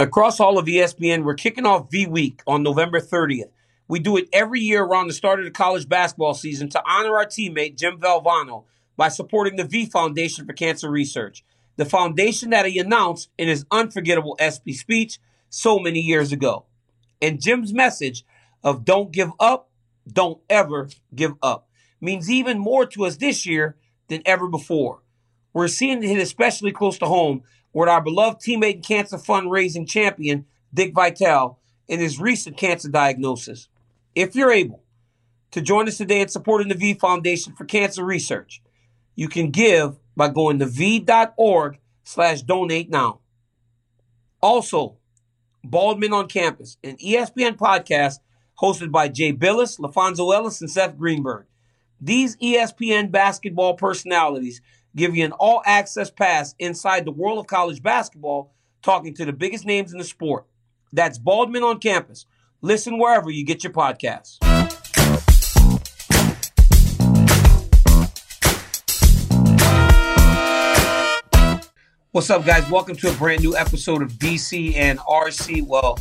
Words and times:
Across 0.00 0.38
all 0.38 0.58
of 0.58 0.66
ESPN, 0.66 1.24
we're 1.24 1.34
kicking 1.34 1.66
off 1.66 1.90
V 1.90 2.06
Week 2.06 2.40
on 2.46 2.62
November 2.62 3.00
30th. 3.00 3.50
We 3.88 3.98
do 3.98 4.16
it 4.16 4.28
every 4.32 4.60
year 4.60 4.84
around 4.84 5.08
the 5.08 5.12
start 5.12 5.40
of 5.40 5.44
the 5.44 5.50
college 5.50 5.88
basketball 5.88 6.34
season 6.34 6.68
to 6.70 6.82
honor 6.86 7.16
our 7.16 7.26
teammate, 7.26 7.76
Jim 7.76 7.98
Valvano, 7.98 8.64
by 8.96 9.08
supporting 9.08 9.56
the 9.56 9.64
V 9.64 9.86
Foundation 9.86 10.46
for 10.46 10.52
Cancer 10.52 10.88
Research, 10.88 11.44
the 11.76 11.84
foundation 11.84 12.50
that 12.50 12.66
he 12.66 12.78
announced 12.78 13.30
in 13.38 13.48
his 13.48 13.66
unforgettable 13.72 14.36
ESPY 14.38 14.72
speech 14.74 15.18
so 15.48 15.80
many 15.80 16.00
years 16.00 16.30
ago. 16.30 16.66
And 17.20 17.40
Jim's 17.40 17.74
message 17.74 18.24
of 18.62 18.84
don't 18.84 19.10
give 19.10 19.32
up, 19.40 19.68
don't 20.06 20.40
ever 20.48 20.90
give 21.12 21.32
up 21.42 21.68
means 22.00 22.30
even 22.30 22.58
more 22.58 22.86
to 22.86 23.04
us 23.04 23.16
this 23.16 23.44
year 23.46 23.76
than 24.08 24.22
ever 24.24 24.46
before. 24.46 25.02
We're 25.52 25.68
seeing 25.68 26.02
it 26.02 26.08
hit 26.08 26.18
especially 26.20 26.72
close 26.72 26.98
to 26.98 27.06
home 27.06 27.42
with 27.72 27.88
our 27.88 28.02
beloved 28.02 28.40
teammate 28.40 28.74
and 28.74 28.86
cancer 28.86 29.16
fundraising 29.16 29.88
champion, 29.88 30.46
Dick 30.72 30.94
Vitale, 30.94 31.58
in 31.86 32.00
his 32.00 32.20
recent 32.20 32.56
cancer 32.56 32.88
diagnosis. 32.88 33.68
If 34.14 34.34
you're 34.34 34.52
able 34.52 34.82
to 35.50 35.60
join 35.60 35.88
us 35.88 35.96
today 35.96 36.20
in 36.20 36.28
supporting 36.28 36.68
the 36.68 36.74
V 36.74 36.94
Foundation 36.94 37.54
for 37.54 37.64
Cancer 37.64 38.04
Research, 38.04 38.62
you 39.14 39.28
can 39.28 39.50
give 39.50 39.98
by 40.16 40.28
going 40.28 40.58
to 40.58 40.66
v.org 40.66 41.78
slash 42.04 42.42
donate 42.42 42.90
now. 42.90 43.20
Also, 44.40 44.96
Baldwin 45.64 46.12
on 46.12 46.28
Campus, 46.28 46.78
an 46.84 46.96
ESPN 46.96 47.56
podcast 47.56 48.18
hosted 48.60 48.90
by 48.90 49.08
Jay 49.08 49.32
Bilas, 49.32 49.78
LaPhonso 49.78 50.34
Ellis, 50.34 50.60
and 50.60 50.70
Seth 50.70 50.96
Greenberg. 50.96 51.46
These 52.00 52.36
ESPN 52.36 53.10
basketball 53.10 53.74
personalities 53.74 54.60
give 54.96 55.16
you 55.16 55.24
an 55.24 55.32
all 55.32 55.62
access 55.66 56.10
pass 56.10 56.54
inside 56.58 57.04
the 57.04 57.10
world 57.10 57.38
of 57.38 57.46
college 57.46 57.82
basketball, 57.82 58.54
talking 58.82 59.14
to 59.14 59.24
the 59.24 59.32
biggest 59.32 59.64
names 59.64 59.92
in 59.92 59.98
the 59.98 60.04
sport. 60.04 60.46
That's 60.92 61.18
Baldwin 61.18 61.62
on 61.62 61.78
Campus. 61.78 62.26
Listen 62.60 62.98
wherever 62.98 63.30
you 63.30 63.44
get 63.44 63.62
your 63.62 63.72
podcasts. 63.72 64.38
What's 72.10 72.30
up, 72.30 72.44
guys? 72.44 72.68
Welcome 72.70 72.96
to 72.96 73.10
a 73.10 73.14
brand 73.14 73.42
new 73.42 73.56
episode 73.56 74.02
of 74.02 74.12
DC 74.12 74.74
and 74.74 74.98
RC. 75.00 75.66
Well, 75.66 75.98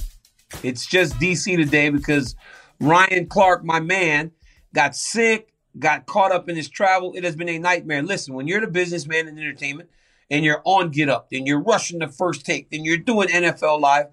it's 0.64 0.86
just 0.86 1.14
DC 1.16 1.58
today 1.58 1.90
because 1.90 2.36
Ryan 2.80 3.28
Clark, 3.28 3.66
my 3.66 3.82
man, 3.82 4.32
got 4.74 4.96
sick 4.96 5.54
got 5.80 6.06
caught 6.06 6.32
up 6.32 6.50
in 6.50 6.56
his 6.56 6.70
travel. 6.70 7.14
It 7.16 7.24
has 7.24 7.36
been 7.36 7.50
a 7.50 7.60
nightmare. 7.60 8.02
Listen, 8.02 8.34
when 8.34 8.48
you're 8.48 8.62
the 8.62 8.68
businessman 8.68 9.28
in 9.28 9.38
entertainment 9.38 9.90
and 10.30 10.44
you're 10.44 10.62
on 10.66 10.90
Get 10.90 11.10
Up, 11.10 11.30
then 11.30 11.46
you're 11.46 11.62
rushing 11.62 12.00
the 12.00 12.08
first 12.08 12.46
take, 12.46 12.70
then 12.70 12.84
you're 12.84 12.98
doing 12.98 13.30
NFL 13.30 13.80
Live, 13.82 14.08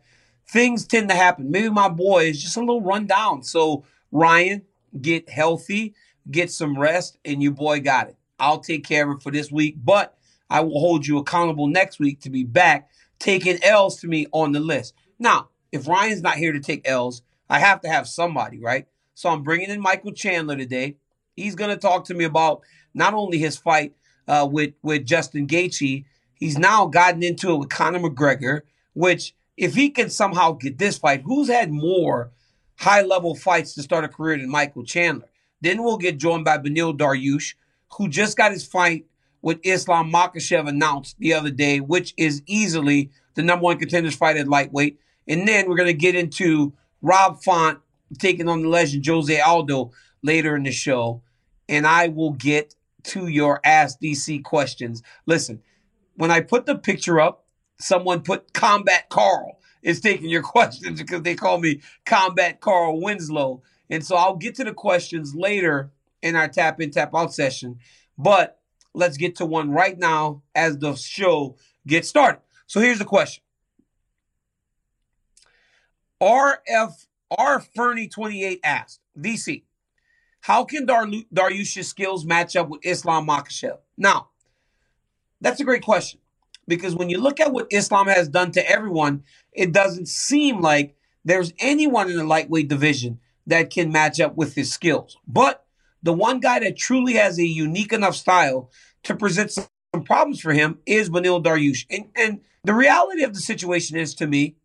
things 0.46 0.86
tend 0.86 1.08
to 1.08 1.14
happen. 1.14 1.50
Maybe 1.50 1.70
my 1.70 1.88
boy 1.88 2.26
is 2.26 2.42
just 2.42 2.56
a 2.56 2.60
little 2.60 2.82
run 2.82 3.06
down. 3.06 3.42
So, 3.42 3.84
Ryan, 4.12 4.62
get 5.00 5.28
healthy, 5.28 5.94
get 6.30 6.50
some 6.50 6.78
rest, 6.78 7.18
and 7.24 7.42
your 7.42 7.52
boy 7.52 7.80
got 7.80 8.08
it. 8.08 8.16
I'll 8.38 8.60
take 8.60 8.84
care 8.84 9.08
of 9.08 9.16
it 9.16 9.22
for 9.22 9.30
this 9.30 9.50
week, 9.50 9.76
but 9.82 10.16
I 10.50 10.60
will 10.60 10.80
hold 10.80 11.06
you 11.06 11.18
accountable 11.18 11.66
next 11.66 11.98
week 11.98 12.20
to 12.20 12.30
be 12.30 12.44
back 12.44 12.88
taking 13.18 13.62
L's 13.62 14.00
to 14.00 14.06
me 14.06 14.26
on 14.32 14.52
the 14.52 14.60
list. 14.60 14.94
Now, 15.18 15.48
if 15.72 15.88
Ryan's 15.88 16.22
not 16.22 16.36
here 16.36 16.52
to 16.52 16.60
take 16.60 16.86
L's, 16.86 17.22
I 17.48 17.58
have 17.58 17.80
to 17.82 17.88
have 17.88 18.06
somebody, 18.06 18.60
right? 18.60 18.86
So 19.14 19.28
I'm 19.28 19.42
bringing 19.42 19.70
in 19.70 19.80
Michael 19.80 20.12
Chandler 20.12 20.56
today. 20.56 20.96
He's 21.36 21.54
going 21.54 21.70
to 21.70 21.76
talk 21.76 22.04
to 22.06 22.14
me 22.14 22.24
about 22.24 22.62
not 22.94 23.14
only 23.14 23.38
his 23.38 23.56
fight 23.56 23.94
uh, 24.28 24.48
with 24.50 24.74
with 24.82 25.04
Justin 25.04 25.46
Gaethje, 25.46 26.04
he's 26.34 26.58
now 26.58 26.86
gotten 26.86 27.22
into 27.22 27.52
it 27.52 27.56
with 27.56 27.68
Conor 27.68 28.00
McGregor. 28.00 28.62
Which, 28.94 29.34
if 29.56 29.74
he 29.74 29.90
can 29.90 30.08
somehow 30.08 30.52
get 30.52 30.78
this 30.78 30.98
fight, 30.98 31.22
who's 31.24 31.48
had 31.48 31.72
more 31.72 32.30
high 32.76 33.02
level 33.02 33.34
fights 33.34 33.74
to 33.74 33.82
start 33.82 34.04
a 34.04 34.08
career 34.08 34.38
than 34.38 34.48
Michael 34.48 34.84
Chandler? 34.84 35.28
Then 35.60 35.82
we'll 35.82 35.98
get 35.98 36.18
joined 36.18 36.44
by 36.44 36.58
Beneil 36.58 36.96
Dariush, 36.96 37.54
who 37.96 38.08
just 38.08 38.36
got 38.36 38.52
his 38.52 38.64
fight 38.64 39.06
with 39.42 39.58
Islam 39.62 40.12
Makhachev 40.12 40.68
announced 40.68 41.16
the 41.18 41.34
other 41.34 41.50
day, 41.50 41.80
which 41.80 42.14
is 42.16 42.42
easily 42.46 43.10
the 43.34 43.42
number 43.42 43.64
one 43.64 43.78
contenders 43.78 44.14
fight 44.14 44.36
at 44.36 44.48
lightweight. 44.48 44.98
And 45.26 45.46
then 45.48 45.68
we're 45.68 45.76
going 45.76 45.88
to 45.88 45.92
get 45.92 46.14
into 46.14 46.72
Rob 47.02 47.42
Font 47.42 47.78
taking 48.18 48.48
on 48.48 48.62
the 48.62 48.68
legend 48.68 49.06
Jose 49.06 49.40
Aldo 49.40 49.90
later 50.22 50.56
in 50.56 50.62
the 50.62 50.72
show 50.72 51.20
and 51.68 51.86
I 51.86 52.08
will 52.08 52.32
get 52.32 52.74
to 53.04 53.28
your 53.28 53.60
Ask 53.64 54.00
DC 54.00 54.42
questions. 54.44 55.02
Listen, 55.26 55.62
when 56.16 56.30
I 56.30 56.40
put 56.40 56.66
the 56.66 56.76
picture 56.76 57.20
up, 57.20 57.44
someone 57.78 58.22
put 58.22 58.52
Combat 58.52 59.08
Carl 59.08 59.58
is 59.82 60.00
taking 60.00 60.30
your 60.30 60.42
questions 60.54 61.00
because 61.00 61.22
they 61.22 61.34
call 61.34 61.58
me 61.58 61.80
Combat 62.06 62.60
Carl 62.60 63.00
Winslow. 63.00 63.62
And 63.90 64.04
so 64.04 64.16
I'll 64.16 64.36
get 64.36 64.54
to 64.56 64.64
the 64.64 64.72
questions 64.72 65.34
later 65.34 65.92
in 66.22 66.36
our 66.36 66.48
tap 66.48 66.80
in, 66.80 66.90
tap 66.90 67.14
out 67.14 67.34
session. 67.34 67.78
But 68.16 68.58
let's 68.94 69.16
get 69.16 69.36
to 69.36 69.46
one 69.46 69.70
right 69.70 69.98
now 69.98 70.42
as 70.54 70.78
the 70.78 70.94
show 70.94 71.56
gets 71.86 72.08
started. 72.08 72.40
So 72.66 72.80
here's 72.80 72.98
the 72.98 73.04
question 73.04 73.42
RF 76.20 77.06
R 77.30 77.60
Fernie 77.60 78.08
28 78.08 78.60
asked, 78.64 79.00
DC, 79.18 79.64
how 80.44 80.62
can 80.62 80.84
Dar- 80.84 81.06
Dariush's 81.06 81.88
skills 81.88 82.26
match 82.26 82.54
up 82.54 82.68
with 82.68 82.84
Islam 82.84 83.26
Makhachev? 83.26 83.78
Now, 83.96 84.28
that's 85.40 85.58
a 85.58 85.64
great 85.64 85.82
question 85.82 86.20
because 86.68 86.94
when 86.94 87.08
you 87.08 87.18
look 87.18 87.40
at 87.40 87.50
what 87.50 87.68
Islam 87.70 88.08
has 88.08 88.28
done 88.28 88.52
to 88.52 88.70
everyone, 88.70 89.22
it 89.54 89.72
doesn't 89.72 90.06
seem 90.06 90.60
like 90.60 90.96
there's 91.24 91.54
anyone 91.60 92.10
in 92.10 92.18
the 92.18 92.24
lightweight 92.24 92.68
division 92.68 93.20
that 93.46 93.70
can 93.70 93.90
match 93.90 94.20
up 94.20 94.36
with 94.36 94.54
his 94.54 94.70
skills. 94.70 95.16
But 95.26 95.64
the 96.02 96.12
one 96.12 96.40
guy 96.40 96.58
that 96.58 96.76
truly 96.76 97.14
has 97.14 97.38
a 97.38 97.46
unique 97.46 97.94
enough 97.94 98.14
style 98.14 98.70
to 99.04 99.16
present 99.16 99.50
some 99.50 99.66
problems 100.04 100.40
for 100.40 100.52
him 100.52 100.78
is 100.84 101.08
Beneil 101.08 101.42
Dariush. 101.42 101.86
And, 101.88 102.10
and 102.14 102.40
the 102.64 102.74
reality 102.74 103.22
of 103.22 103.32
the 103.32 103.40
situation 103.40 103.96
is 103.96 104.14
to 104.16 104.26
me, 104.26 104.56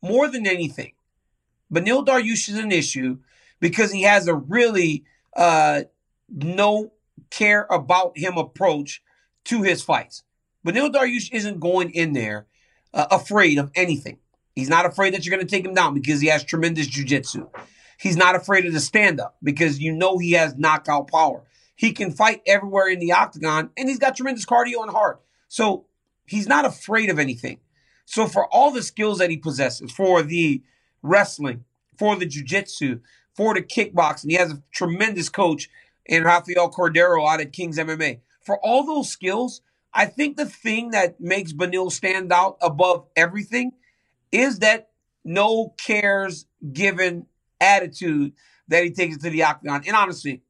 more 0.00 0.28
than 0.28 0.46
anything, 0.46 0.92
Beneil 1.70 2.06
Dariush 2.06 2.48
is 2.48 2.56
an 2.56 2.72
issue 2.72 3.18
because 3.60 3.92
he 3.92 4.04
has 4.04 4.28
a 4.28 4.34
really 4.34 5.04
uh, 5.36 5.82
no 6.28 6.92
care 7.30 7.66
about 7.70 8.16
him 8.16 8.36
approach 8.36 9.02
to 9.44 9.62
his 9.62 9.82
fights. 9.82 10.22
But 10.64 10.74
Neil 10.74 10.90
Dariush 10.90 11.32
isn't 11.32 11.60
going 11.60 11.90
in 11.90 12.12
there 12.12 12.46
uh, 12.92 13.06
afraid 13.10 13.58
of 13.58 13.70
anything. 13.74 14.18
He's 14.54 14.68
not 14.68 14.86
afraid 14.86 15.14
that 15.14 15.24
you're 15.24 15.36
going 15.36 15.46
to 15.46 15.54
take 15.54 15.64
him 15.64 15.74
down 15.74 15.94
because 15.94 16.20
he 16.20 16.28
has 16.28 16.42
tremendous 16.42 16.88
jujitsu. 16.88 17.48
He's 17.98 18.16
not 18.16 18.34
afraid 18.34 18.66
of 18.66 18.72
the 18.72 18.80
stand 18.80 19.20
up 19.20 19.36
because 19.42 19.78
you 19.78 19.92
know 19.92 20.18
he 20.18 20.32
has 20.32 20.56
knockout 20.56 21.08
power. 21.08 21.44
He 21.76 21.92
can 21.92 22.10
fight 22.10 22.42
everywhere 22.46 22.88
in 22.88 22.98
the 22.98 23.12
octagon 23.12 23.70
and 23.76 23.88
he's 23.88 23.98
got 23.98 24.16
tremendous 24.16 24.46
cardio 24.46 24.82
and 24.82 24.90
heart. 24.90 25.20
So 25.48 25.86
he's 26.26 26.48
not 26.48 26.64
afraid 26.64 27.10
of 27.10 27.18
anything. 27.18 27.60
So 28.06 28.26
for 28.26 28.46
all 28.46 28.70
the 28.70 28.82
skills 28.82 29.18
that 29.18 29.30
he 29.30 29.36
possesses, 29.36 29.92
for 29.92 30.22
the 30.22 30.62
wrestling, 31.02 31.64
for 31.98 32.16
the 32.16 32.26
jujitsu, 32.26 33.00
for 33.36 33.54
the 33.54 33.62
kickboxing. 33.62 34.30
He 34.30 34.36
has 34.36 34.52
a 34.52 34.62
tremendous 34.72 35.28
coach 35.28 35.68
in 36.04 36.24
Rafael 36.24 36.70
Cordero 36.70 37.28
out 37.28 37.40
at 37.40 37.52
Kings 37.52 37.78
MMA. 37.78 38.20
For 38.40 38.58
all 38.64 38.84
those 38.84 39.10
skills, 39.10 39.60
I 39.92 40.06
think 40.06 40.36
the 40.36 40.46
thing 40.46 40.90
that 40.90 41.20
makes 41.20 41.52
Beneil 41.52 41.90
stand 41.90 42.32
out 42.32 42.56
above 42.62 43.06
everything 43.16 43.72
is 44.32 44.60
that 44.60 44.90
no 45.24 45.74
cares 45.78 46.46
given 46.72 47.26
attitude 47.60 48.32
that 48.68 48.84
he 48.84 48.90
takes 48.90 49.18
to 49.18 49.30
the 49.30 49.42
octagon. 49.42 49.82
And 49.86 49.96
honestly, 49.96 50.42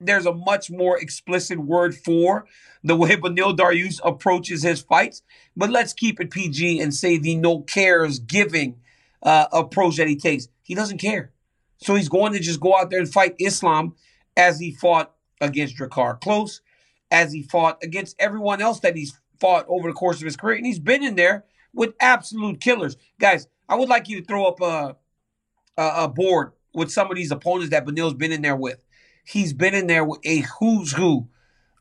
there's 0.00 0.26
a 0.26 0.32
much 0.32 0.70
more 0.70 0.98
explicit 0.98 1.58
word 1.58 1.94
for 1.94 2.46
the 2.84 2.96
way 2.96 3.16
Beneil 3.16 3.56
Dariush 3.56 4.00
approaches 4.04 4.62
his 4.62 4.82
fights. 4.82 5.22
But 5.56 5.70
let's 5.70 5.92
keep 5.92 6.20
it 6.20 6.30
PG 6.30 6.80
and 6.80 6.94
say 6.94 7.18
the 7.18 7.36
no 7.36 7.60
cares 7.60 8.18
giving 8.18 8.76
uh, 9.22 9.46
approach 9.52 9.96
that 9.96 10.08
he 10.08 10.16
takes. 10.16 10.48
He 10.62 10.74
doesn't 10.74 10.98
care. 10.98 11.32
So 11.78 11.94
he's 11.94 12.08
going 12.08 12.32
to 12.32 12.40
just 12.40 12.60
go 12.60 12.76
out 12.76 12.90
there 12.90 13.00
and 13.00 13.12
fight 13.12 13.34
Islam 13.38 13.94
as 14.36 14.58
he 14.58 14.72
fought 14.72 15.12
against 15.40 15.76
Drakkar 15.76 16.20
Klose, 16.20 16.60
as 17.10 17.32
he 17.32 17.42
fought 17.42 17.78
against 17.82 18.16
everyone 18.18 18.60
else 18.60 18.80
that 18.80 18.96
he's 18.96 19.18
fought 19.40 19.66
over 19.68 19.88
the 19.88 19.94
course 19.94 20.18
of 20.18 20.24
his 20.24 20.36
career. 20.36 20.56
And 20.56 20.66
he's 20.66 20.78
been 20.78 21.02
in 21.02 21.16
there 21.16 21.44
with 21.74 21.94
absolute 22.00 22.60
killers. 22.60 22.96
Guys, 23.20 23.48
I 23.68 23.74
would 23.74 23.88
like 23.88 24.08
you 24.08 24.20
to 24.20 24.26
throw 24.26 24.46
up 24.46 24.60
a, 24.60 24.96
a, 25.80 26.04
a 26.04 26.08
board 26.08 26.52
with 26.74 26.90
some 26.90 27.10
of 27.10 27.16
these 27.16 27.30
opponents 27.30 27.70
that 27.70 27.84
Beneil's 27.84 28.14
been 28.14 28.32
in 28.32 28.42
there 28.42 28.56
with. 28.56 28.78
He's 29.24 29.52
been 29.52 29.74
in 29.74 29.86
there 29.86 30.04
with 30.04 30.20
a 30.24 30.44
who's 30.58 30.92
who 30.92 31.28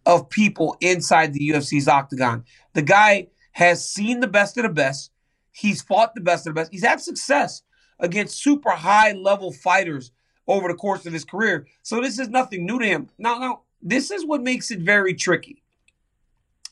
of 0.05 0.29
people 0.29 0.77
inside 0.81 1.33
the 1.33 1.49
UFC's 1.49 1.87
octagon. 1.87 2.43
The 2.73 2.81
guy 2.81 3.27
has 3.51 3.87
seen 3.87 4.19
the 4.19 4.27
best 4.27 4.57
of 4.57 4.63
the 4.63 4.69
best. 4.69 5.11
He's 5.51 5.81
fought 5.81 6.15
the 6.15 6.21
best 6.21 6.45
of 6.45 6.53
the 6.53 6.59
best. 6.59 6.71
He's 6.71 6.83
had 6.83 7.01
success 7.01 7.61
against 7.99 8.41
super 8.41 8.71
high 8.71 9.11
level 9.13 9.51
fighters 9.51 10.11
over 10.47 10.67
the 10.67 10.75
course 10.75 11.05
of 11.05 11.13
his 11.13 11.25
career. 11.25 11.67
So 11.81 12.01
this 12.01 12.19
is 12.19 12.29
nothing 12.29 12.65
new 12.65 12.79
to 12.79 12.85
him. 12.85 13.09
Now, 13.17 13.37
now, 13.39 13.61
this 13.81 14.11
is 14.11 14.25
what 14.25 14.41
makes 14.41 14.71
it 14.71 14.79
very 14.79 15.13
tricky. 15.13 15.63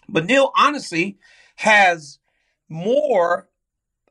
But 0.07 0.25
Neil 0.25 0.51
honestly 0.57 1.17
has 1.55 2.19
more 2.69 3.49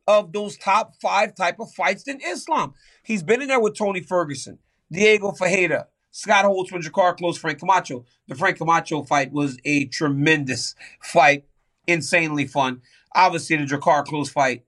of 0.06 0.32
those 0.32 0.56
top 0.56 0.94
five 1.00 1.34
type 1.34 1.60
of 1.60 1.72
fights 1.72 2.04
than 2.04 2.20
Islam. 2.20 2.74
He's 3.02 3.22
been 3.22 3.42
in 3.42 3.48
there 3.48 3.60
with 3.60 3.76
Tony 3.76 4.00
Ferguson, 4.00 4.58
Diego 4.90 5.32
Ferreira, 5.32 5.88
Scott 6.10 6.44
Holtzman, 6.44 6.82
Drakkar 6.82 7.16
Klose, 7.16 7.38
Frank 7.38 7.58
Camacho. 7.58 8.04
The 8.28 8.34
Frank 8.34 8.58
Camacho 8.58 9.02
fight 9.04 9.32
was 9.32 9.58
a 9.64 9.86
tremendous 9.86 10.74
fight, 11.00 11.44
insanely 11.86 12.46
fun. 12.46 12.82
Obviously, 13.14 13.56
the 13.56 13.64
Drakkar 13.64 14.06
Klose 14.06 14.30
fight 14.30 14.64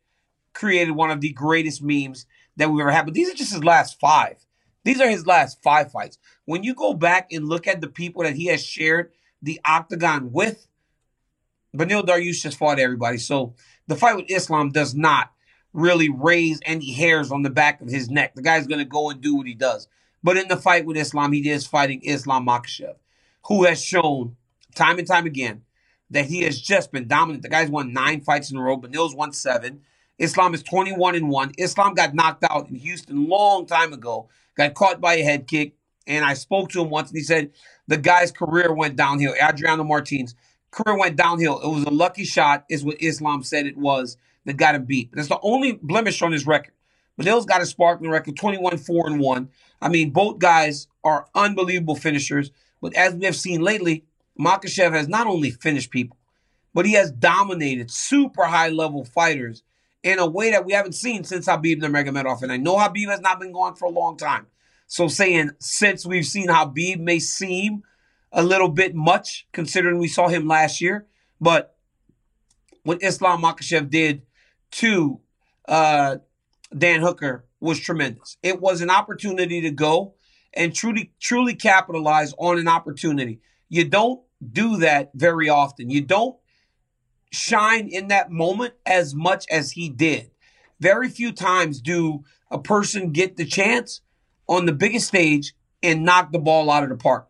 created 0.53 0.93
one 0.93 1.11
of 1.11 1.21
the 1.21 1.33
greatest 1.33 1.83
memes 1.83 2.27
that 2.57 2.71
we've 2.71 2.81
ever 2.81 2.91
had. 2.91 3.05
But 3.05 3.15
these 3.15 3.31
are 3.31 3.35
just 3.35 3.53
his 3.53 3.65
last 3.65 3.99
five. 4.01 4.45
These 4.85 5.01
are 5.01 5.09
his 5.09 5.27
last 5.27 5.63
five 5.63 5.91
fights. 5.91 6.19
When 6.45 6.63
you 6.63 6.75
go 6.75 6.95
back 6.95 7.33
and 7.33 7.49
look 7.49 7.67
at 7.67 7.81
the 7.81 7.89
people 7.89 8.23
that 8.23 8.37
he 8.37 8.47
has 8.47 8.65
shared 8.65 9.13
the 9.43 9.61
octagon 9.65 10.31
with, 10.33 10.67
Beneil 11.75 12.07
Dariush 12.07 12.43
just 12.43 12.59
fought 12.59 12.79
everybody. 12.79 13.19
So 13.19 13.55
the 13.87 13.97
fight 13.97 14.17
with 14.17 14.27
Islam 14.31 14.71
does 14.71 14.95
not 14.95 15.33
really 15.73 16.09
raise 16.09 16.61
any 16.65 16.93
hairs 16.93 17.33
on 17.33 17.43
the 17.43 17.51
back 17.51 17.81
of 17.81 17.89
his 17.89 18.09
neck. 18.09 18.35
The 18.35 18.43
guy's 18.43 18.67
going 18.67 18.79
to 18.79 18.85
go 18.85 19.11
and 19.11 19.21
do 19.21 19.35
what 19.35 19.47
he 19.47 19.55
does. 19.55 19.89
But 20.23 20.37
in 20.37 20.49
the 20.49 20.57
fight 20.57 20.87
with 20.87 20.97
Islam, 20.97 21.33
he 21.33 21.49
is 21.49 21.67
fighting 21.67 22.01
Islam 22.03 22.47
Makhachev, 22.47 22.95
who 23.47 23.65
has 23.65 23.83
shown 23.83 24.37
time 24.75 24.99
and 24.99 25.07
time 25.07 25.27
again 25.27 25.63
that 26.11 26.27
he 26.27 26.43
has 26.43 26.61
just 26.61 26.93
been 26.93 27.09
dominant. 27.09 27.43
The 27.43 27.49
guy's 27.49 27.69
won 27.69 27.93
nine 27.93 28.21
fights 28.21 28.51
in 28.51 28.57
a 28.57 28.63
row. 28.63 28.79
Beneil's 28.79 29.15
won 29.15 29.33
seven. 29.33 29.83
Islam 30.19 30.55
is 30.55 30.63
21 30.63 31.17
and 31.17 31.29
1. 31.29 31.53
Islam 31.59 31.95
got 31.95 32.15
knocked 32.15 32.45
out 32.49 32.69
in 32.69 32.77
Houston 32.77 33.29
long 33.29 33.67
time 33.67 33.93
ago, 33.93 34.29
got 34.57 34.75
caught 34.75 35.01
by 35.01 35.15
a 35.15 35.23
head 35.23 35.47
kick. 35.47 35.75
And 36.07 36.25
I 36.25 36.35
spoke 36.35 36.71
to 36.71 36.83
him 36.83 36.91
once 36.91 37.09
and 37.11 37.17
he 37.19 37.25
said 37.25 37.51
the 37.89 37.97
guy's 37.97 38.31
career 38.31 38.73
went 38.73 38.97
downhill. 38.97 39.35
Adriano 39.43 39.85
Martins 39.85 40.35
career 40.75 40.99
went 40.99 41.17
downhill. 41.17 41.61
It 41.61 41.69
was 41.69 41.85
a 41.85 41.91
lucky 41.91 42.25
shot, 42.25 42.65
is 42.69 42.85
what 42.85 43.01
Islam 43.01 43.43
said 43.43 43.67
it 43.67 43.77
was 43.77 44.17
that 44.45 44.57
got 44.57 44.75
him 44.75 44.85
beat. 44.85 45.11
That's 45.13 45.29
the 45.29 45.39
only 45.43 45.73
blemish 45.73 46.21
on 46.21 46.33
his 46.33 46.47
record. 46.47 46.75
Beneil's 47.17 47.47
got 47.47 47.63
a 47.63 47.67
sparkling 47.67 48.11
record, 48.11 48.37
21 48.37 48.77
4 48.79 49.07
and 49.07 49.21
1. 49.21 49.49
I 49.81 49.89
mean, 49.89 50.11
both 50.11 50.39
guys 50.39 50.89
are 51.05 51.27
unbelievable 51.35 51.95
finishers. 51.95 52.51
But 52.83 52.95
as 52.95 53.15
we 53.15 53.25
have 53.25 53.37
seen 53.37 53.63
lately, 53.63 54.05
Makhachev 54.39 54.93
has 54.93 55.09
not 55.09 55.27
only 55.27 55.51
finished 55.51 55.91
people, 55.91 56.19
but 56.75 56.87
he 56.87 56.95
has 56.95 57.13
dominated 57.13 57.91
super 57.91 58.45
high 58.45 58.69
level 58.69 59.05
fighters 59.05 59.63
in 60.05 60.19
a 60.19 60.27
way 60.27 60.51
that 60.51 60.65
we 60.65 60.75
haven't 60.75 60.93
seen 60.93 61.25
since 61.25 61.49
Khabib 61.49 61.81
Nurmagomedov. 61.81 62.43
And 62.43 62.53
I 62.53 62.59
know 62.59 62.77
Khabib 62.77 63.09
has 63.09 63.21
not 63.21 63.41
been 63.41 63.53
gone 63.53 63.75
for 63.75 63.87
a 63.87 63.91
long 63.91 64.17
time. 64.17 64.47
So 64.87 65.09
saying 65.09 65.53
since 65.59 66.07
we've 66.07 66.27
seen 66.27 66.49
Khabib 66.49 67.01
may 67.01 67.19
seem 67.19 67.83
a 68.31 68.43
little 68.43 68.69
bit 68.69 68.95
much 68.95 69.49
considering 69.53 69.99
we 69.99 70.09
saw 70.09 70.29
him 70.29 70.47
last 70.47 70.81
year, 70.81 71.07
but 71.41 71.75
what 72.83 73.03
Islam 73.03 73.43
Makhachev 73.43 73.89
did 73.89 74.23
to 74.73 75.21
uh, 75.67 76.17
Dan 76.77 77.01
Hooker 77.01 77.47
was 77.59 77.81
tremendous. 77.81 78.37
It 78.43 78.61
was 78.61 78.83
an 78.83 78.91
opportunity 78.91 79.63
to 79.63 79.71
go 79.71 80.15
and 80.53 80.75
truly 80.75 81.13
truly 81.19 81.55
capitalize 81.55 82.35
on 82.37 82.59
an 82.59 82.69
opportunity. 82.69 83.41
You 83.71 83.89
don't 83.89 84.21
do 84.53 84.77
that 84.79 85.13
very 85.15 85.49
often. 85.49 85.89
You 85.89 86.03
don't 86.03 86.37
shine 87.35 87.89
in 87.89 88.09
that 88.09 88.31
moment 88.31 88.75
as 88.87 89.15
much 89.15 89.47
as 89.51 89.73
he 89.73 89.89
did. 89.89 90.31
Very 90.81 91.09
few 91.09 91.33
times 91.33 91.81
do 91.81 92.25
a 92.51 92.59
person 92.59 93.13
get 93.13 93.37
the 93.37 93.45
chance 93.45 94.01
on 94.49 94.67
the 94.67 94.73
biggest 94.73 95.09
stage 95.09 95.55
and 95.83 96.05
knock 96.05 96.33
the 96.33 96.39
ball 96.39 96.71
out 96.71 96.83
of 96.83 96.89
the 96.89 96.97
park. 96.97 97.29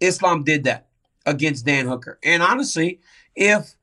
Islam 0.00 0.44
did 0.44 0.64
that 0.64 0.86
against 1.24 1.66
Dan 1.66 1.86
Hooker. 1.86 2.18
And 2.22 2.42
honestly, 2.42 3.00
if 3.34 3.76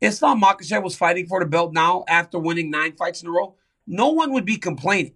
Islam 0.00 0.40
Makhachev 0.40 0.82
was 0.82 0.96
fighting 0.96 1.26
for 1.26 1.40
the 1.40 1.46
belt 1.46 1.72
now 1.72 2.04
after 2.08 2.38
winning 2.38 2.70
nine 2.70 2.92
fights 2.92 3.22
in 3.22 3.28
a 3.28 3.30
row, 3.30 3.54
no 3.86 4.08
one 4.08 4.32
would 4.32 4.44
be 4.44 4.56
complaining. 4.56 5.14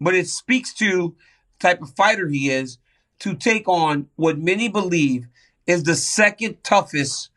But 0.00 0.14
it 0.14 0.28
speaks 0.28 0.74
to 0.74 1.14
the 1.58 1.68
type 1.68 1.82
of 1.82 1.94
fighter 1.96 2.28
he 2.28 2.50
is 2.50 2.78
to 3.20 3.34
take 3.34 3.68
on 3.68 4.08
what 4.16 4.38
many 4.38 4.68
believe 4.68 5.26
is 5.66 5.84
the 5.84 5.96
second 5.96 6.62
toughest 6.62 7.30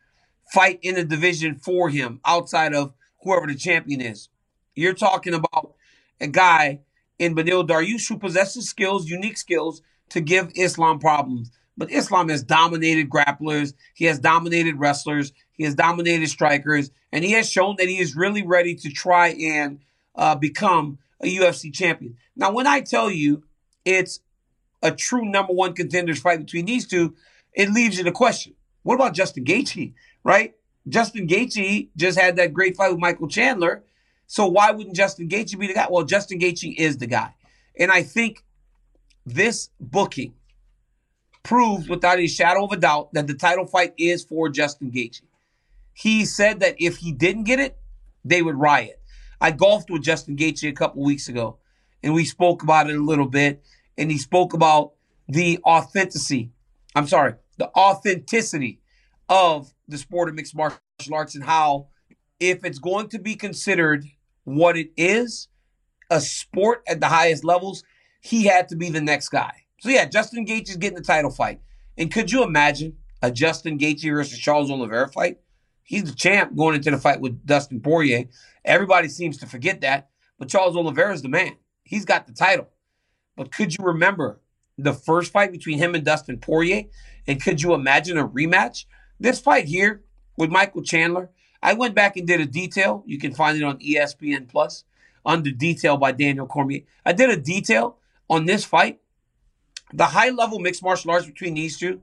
fight 0.53 0.79
in 0.81 0.95
the 0.95 1.03
division 1.03 1.55
for 1.55 1.89
him 1.89 2.19
outside 2.25 2.73
of 2.73 2.93
whoever 3.21 3.47
the 3.47 3.55
champion 3.55 4.01
is. 4.01 4.29
You're 4.75 4.93
talking 4.93 5.33
about 5.33 5.73
a 6.21 6.27
guy 6.27 6.81
in 7.19 7.35
Beneil 7.35 7.67
Dariush 7.67 8.07
who 8.07 8.17
possesses 8.17 8.69
skills, 8.69 9.09
unique 9.09 9.37
skills 9.37 9.81
to 10.09 10.21
give 10.21 10.51
Islam 10.55 10.99
problems. 10.99 11.51
But 11.77 11.91
Islam 11.91 12.29
has 12.29 12.43
dominated 12.43 13.09
grapplers, 13.09 13.73
he 13.93 14.05
has 14.05 14.19
dominated 14.19 14.79
wrestlers, 14.79 15.31
he 15.53 15.63
has 15.63 15.75
dominated 15.75 16.27
strikers, 16.27 16.91
and 17.11 17.23
he 17.23 17.31
has 17.33 17.49
shown 17.49 17.75
that 17.77 17.87
he 17.87 17.99
is 17.99 18.15
really 18.15 18.41
ready 18.41 18.75
to 18.75 18.89
try 18.89 19.29
and 19.29 19.79
uh, 20.15 20.35
become 20.35 20.97
a 21.21 21.37
UFC 21.37 21.73
champion. 21.73 22.17
Now, 22.35 22.51
when 22.51 22.67
I 22.67 22.81
tell 22.81 23.11
you 23.11 23.43
it's 23.85 24.19
a 24.81 24.91
true 24.91 25.25
number 25.25 25.53
one 25.53 25.73
contenders 25.73 26.19
fight 26.19 26.39
between 26.39 26.65
these 26.65 26.87
two, 26.87 27.15
it 27.53 27.71
leaves 27.71 27.97
you 27.97 28.03
the 28.03 28.11
question: 28.11 28.53
What 28.83 28.95
about 28.95 29.13
Justin 29.13 29.45
Gaethje? 29.45 29.93
Right? 30.27 30.55
Justin 30.89 31.25
Gaethje 31.25 31.87
just 31.95 32.19
had 32.19 32.35
that 32.35 32.53
great 32.53 32.75
fight 32.75 32.91
with 32.91 32.99
Michael 32.99 33.29
Chandler. 33.29 33.85
So 34.27 34.45
why 34.45 34.71
wouldn't 34.71 34.95
Justin 34.95 35.29
Gaethje 35.29 35.57
be 35.57 35.67
the 35.67 35.73
guy? 35.73 35.87
Well, 35.89 36.03
Justin 36.03 36.37
Gaethje 36.37 36.75
is 36.75 36.97
the 36.97 37.07
guy. 37.07 37.33
And 37.79 37.89
I 37.89 38.03
think 38.03 38.43
this 39.25 39.69
booking 39.79 40.33
proves 41.43 41.87
without 41.87 42.19
a 42.19 42.27
shadow 42.27 42.65
of 42.65 42.73
a 42.73 42.77
doubt 42.77 43.13
that 43.13 43.27
the 43.27 43.33
title 43.33 43.65
fight 43.65 43.93
is 43.97 44.21
for 44.25 44.49
Justin 44.49 44.91
Gaethje. 44.91 45.21
He 45.93 46.25
said 46.25 46.59
that 46.59 46.75
if 46.77 46.97
he 46.97 47.13
didn't 47.13 47.45
get 47.45 47.61
it, 47.61 47.77
they 48.25 48.41
would 48.41 48.55
riot. 48.55 48.99
I 49.39 49.51
golfed 49.51 49.89
with 49.89 50.03
Justin 50.03 50.35
Gaethje 50.35 50.67
a 50.67 50.73
couple 50.73 51.03
weeks 51.03 51.29
ago, 51.29 51.57
and 52.03 52.13
we 52.13 52.25
spoke 52.25 52.63
about 52.63 52.89
it 52.89 52.97
a 52.97 53.03
little 53.03 53.27
bit. 53.27 53.63
And 53.97 54.11
he 54.11 54.17
spoke 54.17 54.53
about 54.53 54.91
the 55.29 55.59
authenticity. 55.63 56.51
I'm 56.95 57.07
sorry, 57.07 57.35
the 57.57 57.69
authenticity 57.69 58.81
of 59.29 59.73
the 59.87 59.97
sport 59.97 60.29
of 60.29 60.35
mixed 60.35 60.55
martial 60.55 60.79
arts 61.11 61.35
and 61.35 61.43
how, 61.43 61.87
if 62.39 62.63
it's 62.63 62.79
going 62.79 63.09
to 63.09 63.19
be 63.19 63.35
considered 63.35 64.05
what 64.43 64.77
it 64.77 64.91
is, 64.97 65.47
a 66.09 66.21
sport 66.21 66.83
at 66.87 66.99
the 66.99 67.07
highest 67.07 67.43
levels, 67.43 67.83
he 68.21 68.45
had 68.45 68.69
to 68.69 68.75
be 68.75 68.89
the 68.89 69.01
next 69.01 69.29
guy. 69.29 69.51
So 69.79 69.89
yeah, 69.89 70.05
Justin 70.05 70.45
Gaethje 70.45 70.69
is 70.69 70.77
getting 70.77 70.97
the 70.97 71.03
title 71.03 71.31
fight. 71.31 71.61
And 71.97 72.11
could 72.11 72.31
you 72.31 72.43
imagine 72.43 72.97
a 73.21 73.31
Justin 73.31 73.77
Gaethje 73.77 74.13
versus 74.13 74.39
Charles 74.39 74.71
Oliveira 74.71 75.07
fight? 75.09 75.39
He's 75.83 76.03
the 76.03 76.15
champ 76.15 76.55
going 76.55 76.75
into 76.75 76.91
the 76.91 76.97
fight 76.97 77.21
with 77.21 77.45
Dustin 77.45 77.79
Poirier. 77.79 78.25
Everybody 78.65 79.07
seems 79.07 79.37
to 79.37 79.45
forget 79.45 79.81
that, 79.81 80.09
but 80.37 80.49
Charles 80.49 80.75
Oliveira 80.75 81.13
is 81.13 81.21
the 81.21 81.29
man. 81.29 81.53
He's 81.83 82.05
got 82.05 82.27
the 82.27 82.33
title. 82.33 82.67
But 83.37 83.51
could 83.51 83.73
you 83.77 83.85
remember 83.85 84.41
the 84.77 84.93
first 84.93 85.31
fight 85.31 85.51
between 85.51 85.77
him 85.77 85.95
and 85.95 86.03
Dustin 86.03 86.39
Poirier? 86.39 86.83
And 87.25 87.41
could 87.41 87.61
you 87.61 87.73
imagine 87.73 88.17
a 88.17 88.27
rematch? 88.27 88.85
This 89.19 89.39
fight 89.39 89.65
here 89.65 90.03
with 90.37 90.49
Michael 90.49 90.83
Chandler, 90.83 91.29
I 91.61 91.73
went 91.73 91.95
back 91.95 92.17
and 92.17 92.27
did 92.27 92.39
a 92.39 92.45
detail. 92.45 93.03
You 93.05 93.17
can 93.17 93.33
find 93.33 93.57
it 93.57 93.63
on 93.63 93.79
ESPN 93.79 94.47
Plus 94.47 94.83
under 95.25 95.51
detail 95.51 95.97
by 95.97 96.11
Daniel 96.11 96.45
Cormier. 96.45 96.83
I 97.05 97.13
did 97.13 97.29
a 97.29 97.37
detail 97.37 97.97
on 98.29 98.45
this 98.45 98.63
fight. 98.63 98.99
The 99.93 100.05
high 100.05 100.29
level 100.29 100.59
mixed 100.59 100.83
martial 100.83 101.11
arts 101.11 101.25
between 101.25 101.55
these 101.55 101.77
two 101.77 102.01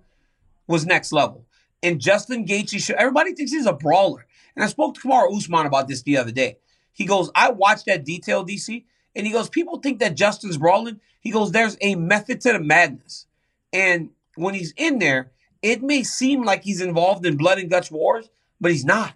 was 0.66 0.86
next 0.86 1.12
level. 1.12 1.46
And 1.82 2.00
Justin 2.00 2.46
Gaethje, 2.46 2.90
everybody 2.90 3.34
thinks 3.34 3.52
he's 3.52 3.66
a 3.66 3.72
brawler. 3.72 4.26
And 4.56 4.64
I 4.64 4.68
spoke 4.68 4.94
to 4.94 5.00
Kamaru 5.00 5.36
Usman 5.36 5.66
about 5.66 5.88
this 5.88 6.02
the 6.02 6.16
other 6.16 6.32
day. 6.32 6.58
He 6.92 7.04
goes, 7.04 7.30
I 7.34 7.50
watched 7.50 7.86
that 7.86 8.04
detail, 8.04 8.44
DC, 8.46 8.84
and 9.14 9.26
he 9.26 9.32
goes, 9.32 9.48
people 9.48 9.78
think 9.78 9.98
that 9.98 10.16
Justin's 10.16 10.56
brawling. 10.56 11.00
He 11.20 11.30
goes, 11.30 11.52
there's 11.52 11.76
a 11.80 11.94
method 11.94 12.40
to 12.42 12.52
the 12.52 12.60
madness. 12.60 13.26
And 13.72 14.10
when 14.36 14.54
he's 14.54 14.72
in 14.76 14.98
there, 14.98 15.32
it 15.64 15.82
may 15.82 16.02
seem 16.02 16.44
like 16.44 16.62
he's 16.62 16.82
involved 16.82 17.24
in 17.24 17.38
blood 17.38 17.58
and 17.58 17.70
guts 17.70 17.90
wars, 17.90 18.28
but 18.60 18.70
he's 18.70 18.84
not. 18.84 19.14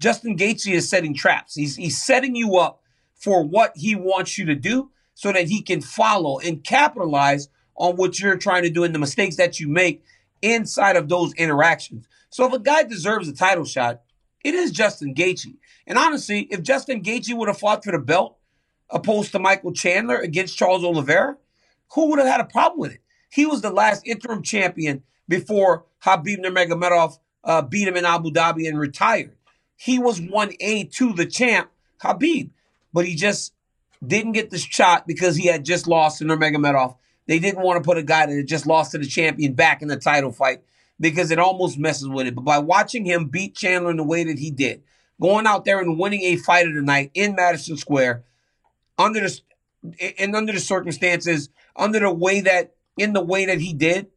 Justin 0.00 0.38
Gaethje 0.38 0.72
is 0.72 0.88
setting 0.88 1.14
traps. 1.14 1.54
He's 1.54 1.76
he's 1.76 2.02
setting 2.02 2.34
you 2.34 2.56
up 2.56 2.80
for 3.14 3.44
what 3.44 3.72
he 3.76 3.94
wants 3.94 4.38
you 4.38 4.46
to 4.46 4.54
do 4.54 4.90
so 5.14 5.30
that 5.32 5.48
he 5.48 5.60
can 5.60 5.82
follow 5.82 6.38
and 6.38 6.64
capitalize 6.64 7.48
on 7.76 7.96
what 7.96 8.18
you're 8.18 8.38
trying 8.38 8.62
to 8.62 8.70
do 8.70 8.84
and 8.84 8.94
the 8.94 8.98
mistakes 8.98 9.36
that 9.36 9.60
you 9.60 9.68
make 9.68 10.02
inside 10.40 10.96
of 10.96 11.10
those 11.10 11.34
interactions. 11.34 12.06
So 12.30 12.46
if 12.46 12.54
a 12.54 12.58
guy 12.58 12.84
deserves 12.84 13.28
a 13.28 13.34
title 13.34 13.66
shot, 13.66 14.00
it 14.42 14.54
is 14.54 14.70
Justin 14.70 15.14
Gaethje. 15.14 15.56
And 15.86 15.98
honestly, 15.98 16.48
if 16.50 16.62
Justin 16.62 17.02
Gaethje 17.02 17.36
would 17.36 17.48
have 17.48 17.58
fought 17.58 17.84
for 17.84 17.92
the 17.92 17.98
belt 17.98 18.38
opposed 18.88 19.32
to 19.32 19.38
Michael 19.38 19.72
Chandler 19.72 20.16
against 20.16 20.56
Charles 20.56 20.84
Oliveira, 20.84 21.36
who 21.92 22.08
would 22.08 22.18
have 22.18 22.28
had 22.28 22.40
a 22.40 22.44
problem 22.44 22.80
with 22.80 22.92
it? 22.92 23.00
He 23.28 23.44
was 23.44 23.60
the 23.60 23.70
last 23.70 24.06
interim 24.06 24.42
champion 24.42 25.02
before 25.28 25.84
Khabib 26.04 26.38
Nurmagomedov 26.38 27.18
uh, 27.44 27.62
beat 27.62 27.88
him 27.88 27.96
in 27.96 28.04
Abu 28.04 28.30
Dhabi 28.30 28.68
and 28.68 28.78
retired. 28.78 29.36
He 29.76 29.98
was 29.98 30.20
1A 30.20 30.92
to 30.94 31.12
the 31.12 31.26
champ, 31.26 31.70
Khabib, 32.00 32.50
but 32.92 33.06
he 33.06 33.14
just 33.14 33.52
didn't 34.04 34.32
get 34.32 34.50
the 34.50 34.58
shot 34.58 35.06
because 35.06 35.36
he 35.36 35.46
had 35.46 35.64
just 35.64 35.86
lost 35.86 36.18
to 36.18 36.24
Nurmagomedov. 36.24 36.96
They 37.26 37.38
didn't 37.38 37.62
want 37.62 37.82
to 37.82 37.86
put 37.86 37.98
a 37.98 38.02
guy 38.02 38.26
that 38.26 38.34
had 38.34 38.46
just 38.46 38.66
lost 38.66 38.92
to 38.92 38.98
the 38.98 39.06
champion 39.06 39.54
back 39.54 39.82
in 39.82 39.88
the 39.88 39.96
title 39.96 40.32
fight 40.32 40.62
because 40.98 41.30
it 41.30 41.38
almost 41.38 41.78
messes 41.78 42.08
with 42.08 42.26
it. 42.26 42.34
But 42.34 42.44
by 42.44 42.58
watching 42.58 43.04
him 43.04 43.26
beat 43.26 43.54
Chandler 43.54 43.90
in 43.90 43.96
the 43.96 44.04
way 44.04 44.24
that 44.24 44.38
he 44.38 44.50
did, 44.50 44.82
going 45.20 45.46
out 45.46 45.64
there 45.64 45.80
and 45.80 45.98
winning 45.98 46.22
a 46.22 46.36
fight 46.36 46.66
of 46.66 46.74
the 46.74 46.82
night 46.82 47.10
in 47.14 47.34
Madison 47.34 47.76
Square 47.76 48.24
under 48.98 49.20
the 49.20 49.40
and 50.18 50.36
under 50.36 50.52
the 50.52 50.60
circumstances, 50.60 51.48
under 51.74 52.00
the 52.00 52.12
way 52.12 52.40
that 52.40 52.74
in 52.96 53.12
the 53.12 53.24
way 53.24 53.46
that 53.46 53.60
he 53.60 53.72
did, 53.72 54.08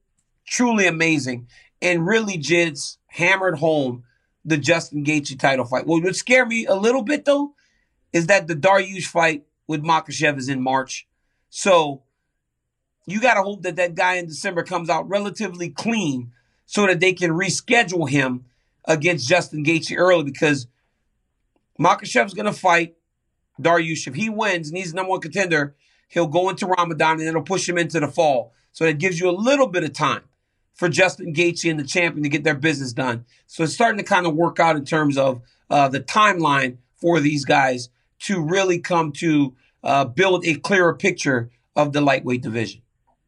truly 0.45 0.87
amazing, 0.87 1.47
and 1.81 2.07
really 2.07 2.37
just 2.37 2.99
hammered 3.07 3.59
home 3.59 4.03
the 4.43 4.57
Justin 4.57 5.03
Gaethje 5.03 5.39
title 5.39 5.65
fight. 5.65 5.87
What 5.87 6.03
would 6.03 6.15
scare 6.15 6.45
me 6.45 6.65
a 6.65 6.75
little 6.75 7.01
bit 7.01 7.25
though 7.25 7.53
is 8.13 8.27
that 8.27 8.47
the 8.47 8.55
Dariush 8.55 9.05
fight 9.05 9.45
with 9.67 9.83
Makhachev 9.83 10.37
is 10.37 10.49
in 10.49 10.61
March, 10.61 11.07
so 11.49 12.03
you 13.07 13.21
got 13.21 13.35
to 13.35 13.43
hope 13.43 13.61
that 13.63 13.75
that 13.75 13.95
guy 13.95 14.15
in 14.15 14.27
December 14.27 14.63
comes 14.63 14.89
out 14.89 15.07
relatively 15.09 15.69
clean, 15.69 16.31
so 16.65 16.87
that 16.87 16.99
they 16.99 17.13
can 17.13 17.31
reschedule 17.31 18.09
him 18.09 18.45
against 18.85 19.27
Justin 19.27 19.63
Gaethje 19.63 19.95
early 19.97 20.23
because 20.23 20.67
Makhachev's 21.79 22.33
going 22.33 22.45
to 22.45 22.53
fight 22.53 22.95
Dariush. 23.61 24.07
If 24.07 24.15
he 24.15 24.29
wins 24.29 24.69
and 24.69 24.77
he's 24.77 24.91
the 24.91 24.95
number 24.95 25.11
one 25.11 25.21
contender, 25.21 25.75
he'll 26.07 26.27
go 26.27 26.49
into 26.49 26.65
Ramadan 26.65 27.19
and 27.19 27.27
it'll 27.27 27.41
push 27.41 27.67
him 27.67 27.77
into 27.77 27.99
the 27.99 28.07
fall. 28.07 28.53
So 28.71 28.85
it 28.85 28.97
gives 28.97 29.19
you 29.19 29.29
a 29.29 29.31
little 29.31 29.67
bit 29.67 29.83
of 29.83 29.93
time 29.93 30.21
for 30.75 30.89
Justin 30.89 31.33
Gaethje 31.33 31.69
and 31.71 31.79
the 31.79 31.83
champion 31.83 32.23
to 32.23 32.29
get 32.29 32.43
their 32.43 32.55
business 32.55 32.93
done. 32.93 33.25
So 33.47 33.63
it's 33.63 33.73
starting 33.73 33.97
to 33.97 34.03
kind 34.03 34.27
of 34.27 34.35
work 34.35 34.59
out 34.59 34.75
in 34.75 34.85
terms 34.85 35.17
of 35.17 35.41
uh, 35.69 35.87
the 35.87 36.01
timeline 36.01 36.77
for 36.95 37.19
these 37.19 37.45
guys 37.45 37.89
to 38.19 38.41
really 38.41 38.79
come 38.79 39.11
to 39.13 39.55
uh, 39.83 40.05
build 40.05 40.45
a 40.45 40.55
clearer 40.55 40.93
picture 40.93 41.49
of 41.75 41.93
the 41.93 42.01
lightweight 42.01 42.41
division. 42.41 42.81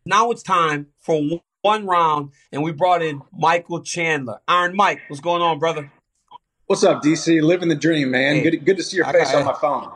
Now 0.05 0.31
it's 0.31 0.43
time 0.43 0.87
for 0.99 1.41
one 1.61 1.85
round, 1.85 2.31
and 2.51 2.63
we 2.63 2.71
brought 2.71 3.01
in 3.01 3.21
Michael 3.31 3.81
Chandler. 3.81 4.39
Iron 4.47 4.75
Mike, 4.75 5.01
what's 5.07 5.21
going 5.21 5.41
on, 5.41 5.59
brother? 5.59 5.91
What's 6.65 6.83
up, 6.83 7.01
DC? 7.01 7.41
Living 7.41 7.69
the 7.69 7.75
dream, 7.75 8.11
man. 8.11 8.35
Hey, 8.35 8.41
good, 8.43 8.65
good 8.65 8.77
to 8.77 8.83
see 8.83 8.97
your 8.97 9.05
face 9.05 9.33
on 9.33 9.45
my 9.45 9.53
phone. 9.53 9.91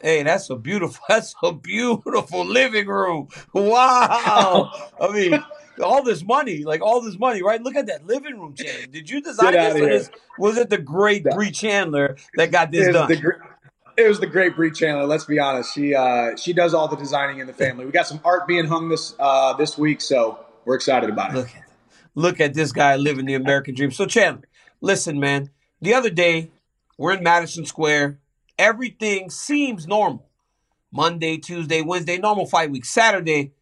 Hey, 0.00 0.22
that's 0.22 0.50
a 0.50 0.56
beautiful, 0.56 1.02
that's 1.08 1.34
a 1.42 1.52
beautiful 1.52 2.44
living 2.44 2.86
room. 2.86 3.28
Wow. 3.52 4.70
I 5.00 5.10
mean, 5.10 5.44
all 5.82 6.02
this 6.02 6.24
money, 6.24 6.64
like 6.64 6.82
all 6.82 7.00
this 7.00 7.18
money, 7.18 7.42
right? 7.42 7.62
Look 7.62 7.76
at 7.76 7.86
that 7.86 8.06
living 8.06 8.38
room, 8.38 8.54
Chandler. 8.54 8.86
Did 8.86 9.10
you 9.10 9.20
design 9.20 9.52
this, 9.52 10.10
was 10.38 10.56
it 10.56 10.70
the 10.70 10.78
great 10.78 11.24
Bree 11.24 11.50
Chandler 11.50 12.16
that 12.36 12.50
got 12.50 12.70
this 12.70 12.92
done? 12.92 13.08
The, 13.08 13.32
it 13.96 14.08
was 14.08 14.20
the 14.20 14.26
great 14.26 14.56
Bree 14.56 14.70
Chandler. 14.70 15.06
Let's 15.06 15.24
be 15.24 15.38
honest. 15.38 15.74
She 15.74 15.94
uh, 15.94 16.36
she 16.36 16.52
does 16.52 16.74
all 16.74 16.88
the 16.88 16.96
designing 16.96 17.38
in 17.38 17.46
the 17.46 17.52
family. 17.52 17.84
We 17.86 17.92
got 17.92 18.06
some 18.06 18.20
art 18.24 18.46
being 18.46 18.66
hung 18.66 18.88
this 18.88 19.14
uh, 19.18 19.54
this 19.54 19.78
week, 19.78 20.00
so 20.00 20.44
we're 20.64 20.74
excited 20.74 21.10
about 21.10 21.32
it. 21.32 21.36
Look 21.36 21.48
at, 21.48 21.62
look 22.14 22.40
at 22.40 22.54
this 22.54 22.72
guy 22.72 22.96
living 22.96 23.26
the 23.26 23.34
American 23.34 23.74
dream. 23.74 23.90
So 23.90 24.06
Chandler, 24.06 24.48
listen, 24.80 25.20
man. 25.20 25.50
The 25.80 25.94
other 25.94 26.10
day, 26.10 26.50
we're 26.98 27.12
in 27.12 27.22
Madison 27.22 27.66
Square. 27.66 28.18
Everything 28.58 29.30
seems 29.30 29.86
normal. 29.86 30.28
Monday, 30.92 31.38
Tuesday, 31.38 31.82
Wednesday, 31.82 32.18
normal 32.18 32.46
fight 32.46 32.70
week. 32.70 32.84
Saturday, 32.84 33.52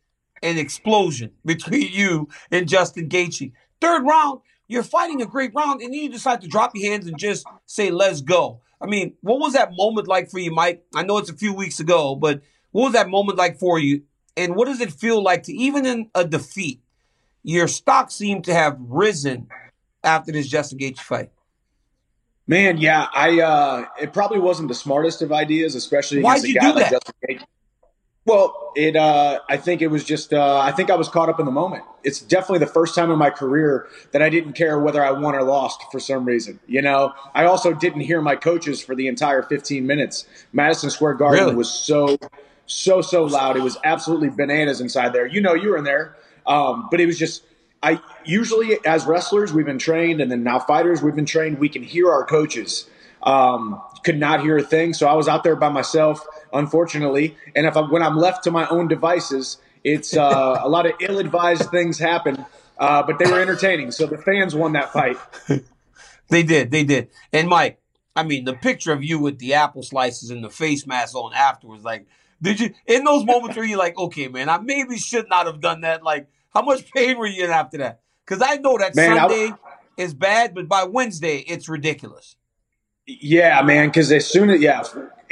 an 0.42 0.58
explosion 0.58 1.32
between 1.44 1.88
you 1.92 2.28
and 2.50 2.68
Justin 2.68 3.08
Gaethje. 3.08 3.52
Third 3.80 4.02
round, 4.04 4.40
you're 4.68 4.82
fighting 4.82 5.20
a 5.22 5.26
great 5.26 5.52
round, 5.54 5.82
and 5.82 5.92
then 5.92 6.00
you 6.00 6.08
decide 6.08 6.40
to 6.40 6.48
drop 6.48 6.72
your 6.74 6.90
hands 6.90 7.06
and 7.06 7.18
just 7.18 7.46
say, 7.66 7.90
"Let's 7.90 8.20
go." 8.20 8.60
I 8.80 8.86
mean, 8.86 9.14
what 9.20 9.38
was 9.38 9.52
that 9.52 9.70
moment 9.76 10.08
like 10.08 10.30
for 10.30 10.38
you, 10.38 10.50
Mike? 10.50 10.84
I 10.94 11.04
know 11.04 11.18
it's 11.18 11.30
a 11.30 11.36
few 11.36 11.54
weeks 11.54 11.78
ago, 11.78 12.16
but 12.16 12.42
what 12.72 12.84
was 12.84 12.92
that 12.94 13.08
moment 13.08 13.38
like 13.38 13.58
for 13.58 13.78
you? 13.78 14.02
And 14.36 14.56
what 14.56 14.66
does 14.66 14.80
it 14.80 14.92
feel 14.92 15.22
like 15.22 15.44
to 15.44 15.52
even 15.52 15.86
in 15.86 16.10
a 16.14 16.24
defeat, 16.24 16.80
your 17.42 17.68
stock 17.68 18.10
seemed 18.10 18.44
to 18.44 18.54
have 18.54 18.76
risen 18.80 19.48
after 20.02 20.32
this 20.32 20.48
Justin 20.48 20.78
Gaethje 20.78 20.98
fight? 20.98 21.30
Man, 22.46 22.76
yeah, 22.78 23.06
I 23.14 23.40
uh 23.40 23.84
it 24.00 24.12
probably 24.12 24.40
wasn't 24.40 24.68
the 24.68 24.74
smartest 24.74 25.22
of 25.22 25.32
ideas, 25.32 25.74
especially 25.74 26.22
Why'd 26.22 26.42
you 26.42 26.58
do 26.60 26.72
like 26.72 26.90
that? 26.90 26.90
Justin 26.90 27.14
Gaethje. 27.28 27.44
Well, 28.24 28.72
it. 28.76 28.94
Uh, 28.94 29.40
I 29.48 29.56
think 29.56 29.82
it 29.82 29.88
was 29.88 30.04
just. 30.04 30.32
Uh, 30.32 30.58
I 30.58 30.70
think 30.70 30.90
I 30.90 30.96
was 30.96 31.08
caught 31.08 31.28
up 31.28 31.40
in 31.40 31.46
the 31.46 31.52
moment. 31.52 31.84
It's 32.04 32.20
definitely 32.20 32.60
the 32.60 32.72
first 32.72 32.94
time 32.94 33.10
in 33.10 33.18
my 33.18 33.30
career 33.30 33.88
that 34.12 34.22
I 34.22 34.28
didn't 34.28 34.52
care 34.52 34.78
whether 34.78 35.04
I 35.04 35.10
won 35.10 35.34
or 35.34 35.42
lost 35.42 35.82
for 35.90 35.98
some 35.98 36.24
reason. 36.24 36.60
You 36.66 36.82
know, 36.82 37.12
I 37.34 37.44
also 37.44 37.74
didn't 37.74 38.02
hear 38.02 38.20
my 38.20 38.36
coaches 38.36 38.82
for 38.82 38.94
the 38.94 39.08
entire 39.08 39.42
15 39.42 39.86
minutes. 39.86 40.26
Madison 40.52 40.90
Square 40.90 41.14
Garden 41.14 41.44
really? 41.44 41.56
was 41.56 41.70
so, 41.70 42.16
so, 42.66 43.02
so 43.02 43.24
loud. 43.24 43.56
It 43.56 43.62
was 43.62 43.76
absolutely 43.84 44.30
bananas 44.30 44.80
inside 44.80 45.12
there. 45.12 45.26
You 45.26 45.40
know, 45.40 45.54
you 45.54 45.70
were 45.70 45.76
in 45.76 45.84
there, 45.84 46.16
um, 46.46 46.88
but 46.90 47.00
it 47.00 47.06
was 47.06 47.18
just. 47.18 47.44
I 47.84 48.00
usually, 48.24 48.78
as 48.86 49.04
wrestlers, 49.06 49.52
we've 49.52 49.66
been 49.66 49.80
trained, 49.80 50.20
and 50.20 50.30
then 50.30 50.44
now 50.44 50.60
fighters, 50.60 51.02
we've 51.02 51.16
been 51.16 51.26
trained. 51.26 51.58
We 51.58 51.68
can 51.68 51.82
hear 51.82 52.12
our 52.12 52.24
coaches. 52.24 52.88
Um, 53.24 53.82
could 54.04 54.18
not 54.18 54.40
hear 54.40 54.58
a 54.58 54.62
thing, 54.62 54.94
so 54.94 55.08
I 55.08 55.14
was 55.14 55.26
out 55.26 55.42
there 55.42 55.56
by 55.56 55.68
myself 55.68 56.24
unfortunately. 56.52 57.36
And 57.54 57.66
if 57.66 57.76
I, 57.76 57.80
when 57.80 58.02
I'm 58.02 58.16
left 58.16 58.44
to 58.44 58.50
my 58.50 58.66
own 58.68 58.88
devices, 58.88 59.58
it's 59.84 60.16
uh, 60.16 60.60
a 60.62 60.68
lot 60.68 60.86
of 60.86 60.92
ill-advised 61.00 61.70
things 61.70 61.98
happen. 61.98 62.44
Uh, 62.78 63.02
but 63.02 63.18
they 63.18 63.30
were 63.30 63.40
entertaining, 63.40 63.92
so 63.92 64.06
the 64.06 64.18
fans 64.18 64.54
won 64.54 64.72
that 64.72 64.92
fight. 64.92 65.16
they 66.28 66.42
did, 66.42 66.70
they 66.70 66.82
did. 66.82 67.10
And 67.32 67.48
Mike, 67.48 67.80
I 68.16 68.24
mean, 68.24 68.44
the 68.44 68.54
picture 68.54 68.92
of 68.92 69.04
you 69.04 69.18
with 69.18 69.38
the 69.38 69.54
apple 69.54 69.82
slices 69.82 70.30
and 70.30 70.42
the 70.42 70.50
face 70.50 70.86
mask 70.86 71.14
on 71.14 71.32
afterwards, 71.34 71.84
like, 71.84 72.06
did 72.40 72.58
you 72.58 72.74
in 72.86 73.04
those 73.04 73.24
moments 73.24 73.56
where 73.56 73.64
you're 73.64 73.78
like, 73.78 73.96
okay, 73.96 74.26
man, 74.26 74.48
I 74.48 74.58
maybe 74.58 74.98
should 74.98 75.28
not 75.28 75.46
have 75.46 75.60
done 75.60 75.82
that? 75.82 76.02
Like, 76.02 76.26
how 76.52 76.62
much 76.62 76.90
pain 76.92 77.16
were 77.16 77.26
you 77.26 77.44
in 77.44 77.50
after 77.50 77.78
that? 77.78 78.00
Because 78.24 78.42
I 78.44 78.56
know 78.56 78.76
that 78.78 78.96
man, 78.96 79.16
Sunday 79.16 79.52
I, 79.52 79.56
is 79.96 80.12
bad, 80.12 80.54
but 80.54 80.68
by 80.68 80.84
Wednesday 80.84 81.38
it's 81.38 81.68
ridiculous. 81.68 82.36
Yeah, 83.06 83.62
man. 83.62 83.88
Because 83.88 84.10
as 84.10 84.26
soon 84.26 84.50
as 84.50 84.60
yeah, 84.60 84.82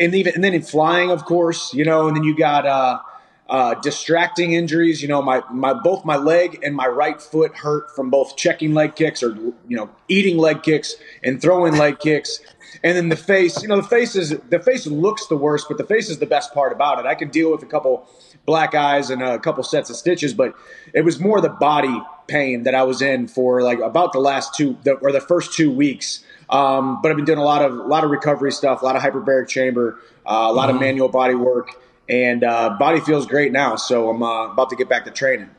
and 0.00 0.14
even 0.14 0.34
and 0.34 0.42
then 0.42 0.54
in 0.54 0.62
flying, 0.62 1.10
of 1.10 1.24
course, 1.24 1.72
you 1.74 1.84
know, 1.84 2.08
and 2.08 2.16
then 2.16 2.24
you 2.24 2.36
got 2.36 2.66
uh, 2.66 3.00
uh, 3.48 3.74
distracting 3.74 4.54
injuries. 4.54 5.02
You 5.02 5.08
know, 5.08 5.20
my 5.20 5.42
my 5.50 5.74
both 5.74 6.04
my 6.04 6.16
leg 6.16 6.58
and 6.64 6.74
my 6.74 6.86
right 6.86 7.20
foot 7.20 7.54
hurt 7.54 7.94
from 7.94 8.10
both 8.10 8.36
checking 8.36 8.72
leg 8.72 8.96
kicks 8.96 9.22
or 9.22 9.34
you 9.68 9.76
know 9.76 9.90
eating 10.08 10.38
leg 10.38 10.62
kicks 10.62 10.96
and 11.22 11.40
throwing 11.40 11.76
leg 11.76 12.00
kicks. 12.00 12.40
And 12.82 12.96
then 12.96 13.08
the 13.08 13.16
face, 13.16 13.62
you 13.62 13.68
know, 13.68 13.76
the 13.76 13.86
face 13.86 14.16
is 14.16 14.30
the 14.30 14.60
face 14.60 14.86
looks 14.86 15.26
the 15.26 15.36
worst, 15.36 15.66
but 15.68 15.76
the 15.76 15.84
face 15.84 16.08
is 16.08 16.18
the 16.18 16.26
best 16.26 16.54
part 16.54 16.72
about 16.72 16.98
it. 16.98 17.06
I 17.06 17.14
can 17.14 17.28
deal 17.28 17.50
with 17.50 17.62
a 17.62 17.66
couple 17.66 18.08
black 18.46 18.74
eyes 18.74 19.10
and 19.10 19.22
a 19.22 19.38
couple 19.38 19.62
sets 19.64 19.90
of 19.90 19.96
stitches, 19.96 20.32
but 20.32 20.54
it 20.94 21.04
was 21.04 21.20
more 21.20 21.40
the 21.40 21.50
body 21.50 22.00
pain 22.26 22.62
that 22.62 22.74
I 22.74 22.84
was 22.84 23.02
in 23.02 23.26
for 23.26 23.60
like 23.62 23.80
about 23.80 24.12
the 24.12 24.20
last 24.20 24.54
two 24.54 24.78
the, 24.84 24.92
or 24.92 25.12
the 25.12 25.20
first 25.20 25.52
two 25.52 25.70
weeks 25.70 26.24
um, 26.50 27.00
but 27.00 27.10
I've 27.10 27.16
been 27.16 27.24
doing 27.24 27.38
a 27.38 27.44
lot 27.44 27.62
of 27.62 27.72
a 27.72 27.82
lot 27.82 28.04
of 28.04 28.10
recovery 28.10 28.52
stuff, 28.52 28.82
a 28.82 28.84
lot 28.84 28.96
of 28.96 29.02
hyperbaric 29.02 29.48
chamber, 29.48 30.00
uh, 30.26 30.48
a 30.48 30.52
lot 30.52 30.68
mm-hmm. 30.68 30.76
of 30.76 30.80
manual 30.80 31.08
body 31.08 31.34
work, 31.34 31.70
and 32.08 32.42
uh, 32.42 32.76
body 32.78 33.00
feels 33.00 33.26
great 33.26 33.52
now. 33.52 33.76
So 33.76 34.10
I'm 34.10 34.22
uh, 34.22 34.52
about 34.52 34.70
to 34.70 34.76
get 34.76 34.88
back 34.88 35.04
to 35.04 35.10
training. 35.10 35.50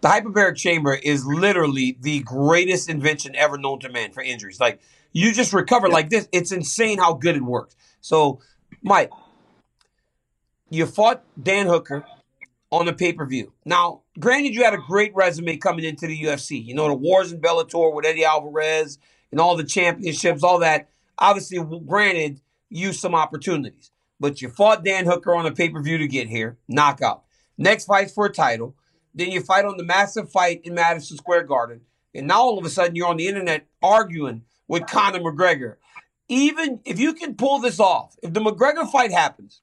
The 0.00 0.08
hyperbaric 0.08 0.56
chamber 0.56 0.94
is 0.94 1.24
literally 1.24 1.96
the 2.00 2.20
greatest 2.20 2.90
invention 2.90 3.34
ever 3.36 3.56
known 3.56 3.80
to 3.80 3.88
man 3.88 4.12
for 4.12 4.22
injuries. 4.22 4.60
Like 4.60 4.80
you 5.12 5.32
just 5.32 5.52
recover 5.52 5.86
yeah. 5.86 5.94
like 5.94 6.10
this. 6.10 6.28
It's 6.32 6.52
insane 6.52 6.98
how 6.98 7.14
good 7.14 7.36
it 7.36 7.42
works. 7.42 7.76
So, 8.00 8.40
Mike, 8.82 9.12
you 10.70 10.86
fought 10.86 11.22
Dan 11.40 11.66
Hooker 11.66 12.04
on 12.72 12.86
the 12.86 12.92
pay 12.92 13.12
per 13.12 13.24
view. 13.24 13.52
Now, 13.64 14.02
granted, 14.18 14.54
you 14.54 14.64
had 14.64 14.74
a 14.74 14.78
great 14.78 15.14
resume 15.14 15.56
coming 15.56 15.84
into 15.84 16.08
the 16.08 16.20
UFC. 16.20 16.62
You 16.62 16.74
know 16.74 16.88
the 16.88 16.94
wars 16.94 17.30
in 17.30 17.40
Bellator 17.40 17.94
with 17.94 18.04
Eddie 18.04 18.24
Alvarez 18.24 18.98
and 19.34 19.40
all 19.40 19.56
the 19.56 19.64
championships, 19.64 20.44
all 20.44 20.60
that. 20.60 20.88
Obviously, 21.18 21.58
granted, 21.84 22.40
you 22.70 22.92
some 22.92 23.16
opportunities, 23.16 23.90
but 24.20 24.40
you 24.40 24.48
fought 24.48 24.84
Dan 24.84 25.06
Hooker 25.06 25.34
on 25.34 25.44
a 25.44 25.50
pay 25.50 25.68
per 25.68 25.82
view 25.82 25.98
to 25.98 26.06
get 26.06 26.28
here, 26.28 26.56
knockout. 26.68 27.24
Next 27.58 27.86
fight's 27.86 28.12
for 28.12 28.26
a 28.26 28.32
title. 28.32 28.76
Then 29.12 29.32
you 29.32 29.40
fight 29.40 29.64
on 29.64 29.76
the 29.76 29.82
massive 29.82 30.30
fight 30.30 30.60
in 30.62 30.74
Madison 30.74 31.16
Square 31.16 31.44
Garden. 31.44 31.80
And 32.14 32.28
now 32.28 32.42
all 32.42 32.60
of 32.60 32.64
a 32.64 32.70
sudden 32.70 32.94
you're 32.94 33.08
on 33.08 33.16
the 33.16 33.26
internet 33.26 33.66
arguing 33.82 34.42
with 34.68 34.86
Conor 34.86 35.18
McGregor. 35.18 35.78
Even 36.28 36.78
if 36.84 37.00
you 37.00 37.12
can 37.12 37.34
pull 37.34 37.58
this 37.58 37.80
off, 37.80 38.14
if 38.22 38.32
the 38.32 38.40
McGregor 38.40 38.88
fight 38.88 39.10
happens, 39.10 39.62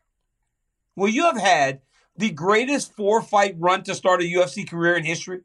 will 0.97 1.07
you 1.07 1.23
have 1.23 1.39
had 1.39 1.79
the 2.17 2.29
greatest 2.29 2.93
four 2.93 3.21
fight 3.21 3.55
run 3.57 3.83
to 3.83 3.95
start 3.95 4.21
a 4.21 4.25
UFC 4.25 4.69
career 4.69 4.97
in 4.97 5.05
history? 5.05 5.43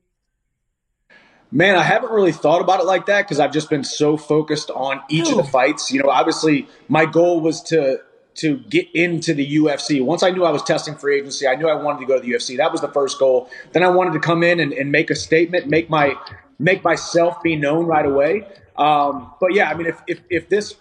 Man, 1.52 1.76
I 1.76 1.82
haven't 1.82 2.10
really 2.10 2.32
thought 2.32 2.60
about 2.60 2.80
it 2.80 2.86
like 2.86 3.06
that 3.06 3.22
because 3.22 3.38
I've 3.38 3.52
just 3.52 3.70
been 3.70 3.84
so 3.84 4.16
focused 4.16 4.70
on 4.70 5.00
each 5.08 5.30
of 5.30 5.36
the 5.36 5.44
fights. 5.44 5.92
You 5.92 6.02
know, 6.02 6.10
obviously 6.10 6.68
my 6.88 7.06
goal 7.06 7.40
was 7.40 7.62
to 7.64 8.00
to 8.36 8.58
get 8.58 8.86
into 8.94 9.32
the 9.32 9.56
UFC. 9.56 10.04
Once 10.04 10.22
I 10.22 10.30
knew 10.30 10.44
I 10.44 10.50
was 10.50 10.62
testing 10.62 10.94
for 10.94 11.10
agency, 11.10 11.46
I 11.46 11.54
knew 11.54 11.68
I 11.68 11.82
wanted 11.82 12.00
to 12.00 12.06
go 12.06 12.16
to 12.16 12.20
the 12.20 12.30
UFC. 12.30 12.58
That 12.58 12.70
was 12.70 12.82
the 12.82 12.88
first 12.88 13.18
goal. 13.18 13.48
Then 13.72 13.82
I 13.82 13.88
wanted 13.88 14.12
to 14.12 14.20
come 14.20 14.42
in 14.42 14.60
and, 14.60 14.72
and 14.72 14.92
make 14.92 15.10
a 15.10 15.14
statement, 15.14 15.68
make 15.68 15.88
my 15.88 16.16
make 16.58 16.84
myself 16.84 17.42
be 17.42 17.56
known 17.56 17.86
right 17.86 18.04
away. 18.04 18.46
Um, 18.76 19.32
but 19.40 19.54
yeah, 19.54 19.70
I 19.70 19.74
mean, 19.74 19.86
if, 19.86 20.00
if, 20.06 20.20
if 20.30 20.48
this 20.48 20.74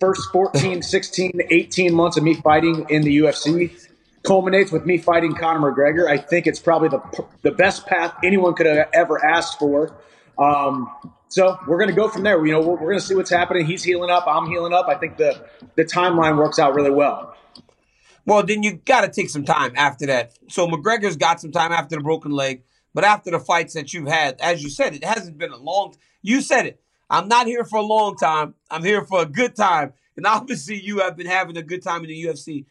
first 0.00 0.30
14, 0.32 0.82
16, 0.82 1.40
18 1.50 1.94
months 1.94 2.16
of 2.16 2.24
me 2.24 2.34
fighting 2.34 2.86
in 2.88 3.02
the 3.02 3.18
UFC 3.18 3.88
culminates 4.22 4.70
with 4.70 4.86
me 4.86 4.98
fighting 4.98 5.34
Conor 5.34 5.72
McGregor, 5.72 6.08
I 6.08 6.16
think 6.16 6.46
it's 6.46 6.60
probably 6.60 6.88
the, 6.88 7.24
the 7.42 7.50
best 7.50 7.86
path 7.86 8.14
anyone 8.22 8.54
could 8.54 8.66
have 8.66 8.88
ever 8.92 9.24
asked 9.24 9.58
for. 9.58 9.94
Um, 10.42 10.90
so 11.28 11.58
we're 11.66 11.78
going 11.78 11.88
to 11.88 11.96
go 11.96 12.08
from 12.08 12.22
there. 12.24 12.44
You 12.44 12.52
know, 12.52 12.60
we're, 12.60 12.74
we're 12.74 12.90
going 12.90 12.98
to 12.98 13.04
see 13.04 13.14
what's 13.14 13.30
happening. 13.30 13.64
He's 13.64 13.82
healing 13.82 14.10
up. 14.10 14.24
I'm 14.26 14.46
healing 14.46 14.72
up. 14.72 14.86
I 14.88 14.96
think 14.96 15.16
the 15.16 15.46
the 15.76 15.84
timeline 15.84 16.36
works 16.36 16.58
out 16.58 16.74
really 16.74 16.90
well. 16.90 17.34
Well, 18.24 18.42
then 18.42 18.62
you 18.62 18.74
got 18.74 19.00
to 19.02 19.08
take 19.08 19.30
some 19.30 19.44
time 19.44 19.72
after 19.76 20.06
that. 20.06 20.38
So 20.48 20.68
McGregor's 20.68 21.16
got 21.16 21.40
some 21.40 21.50
time 21.50 21.72
after 21.72 21.96
the 21.96 22.02
broken 22.02 22.30
leg, 22.30 22.62
but 22.94 23.04
after 23.04 23.30
the 23.30 23.40
fights 23.40 23.74
that 23.74 23.92
you've 23.92 24.08
had, 24.08 24.40
as 24.40 24.62
you 24.62 24.70
said, 24.70 24.94
it 24.94 25.04
hasn't 25.04 25.38
been 25.38 25.50
a 25.50 25.56
long. 25.56 25.96
You 26.22 26.40
said 26.40 26.66
it. 26.66 26.80
I'm 27.10 27.28
not 27.28 27.46
here 27.46 27.64
for 27.64 27.78
a 27.78 27.82
long 27.82 28.16
time. 28.16 28.54
I'm 28.70 28.84
here 28.84 29.04
for 29.04 29.22
a 29.22 29.26
good 29.26 29.56
time, 29.56 29.92
and 30.16 30.26
obviously 30.26 30.80
you 30.80 31.00
have 31.00 31.16
been 31.16 31.26
having 31.26 31.56
a 31.56 31.62
good 31.62 31.82
time 31.82 32.02
in 32.02 32.08
the 32.08 32.24
UFC. 32.24 32.66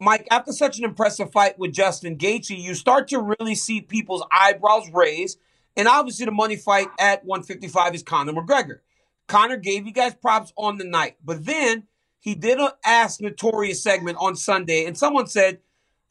Mike, 0.00 0.26
after 0.30 0.52
such 0.52 0.78
an 0.78 0.84
impressive 0.84 1.30
fight 1.32 1.58
with 1.58 1.72
Justin 1.72 2.18
Gaethje, 2.18 2.58
you 2.58 2.74
start 2.74 3.08
to 3.08 3.20
really 3.20 3.54
see 3.54 3.80
people's 3.80 4.24
eyebrows 4.32 4.90
raised, 4.92 5.38
and 5.76 5.88
obviously 5.88 6.24
the 6.24 6.32
money 6.32 6.56
fight 6.56 6.88
at 6.98 7.24
155 7.24 7.94
is 7.94 8.02
Conor 8.02 8.32
McGregor. 8.32 8.78
Conor 9.26 9.56
gave 9.56 9.86
you 9.86 9.92
guys 9.92 10.14
props 10.14 10.52
on 10.56 10.78
the 10.78 10.84
night, 10.84 11.16
but 11.24 11.44
then 11.44 11.84
he 12.20 12.34
did 12.34 12.58
an 12.58 12.70
Ask 12.84 13.20
Notorious 13.20 13.82
segment 13.82 14.18
on 14.20 14.36
Sunday, 14.36 14.86
and 14.86 14.96
someone 14.96 15.26
said, 15.26 15.60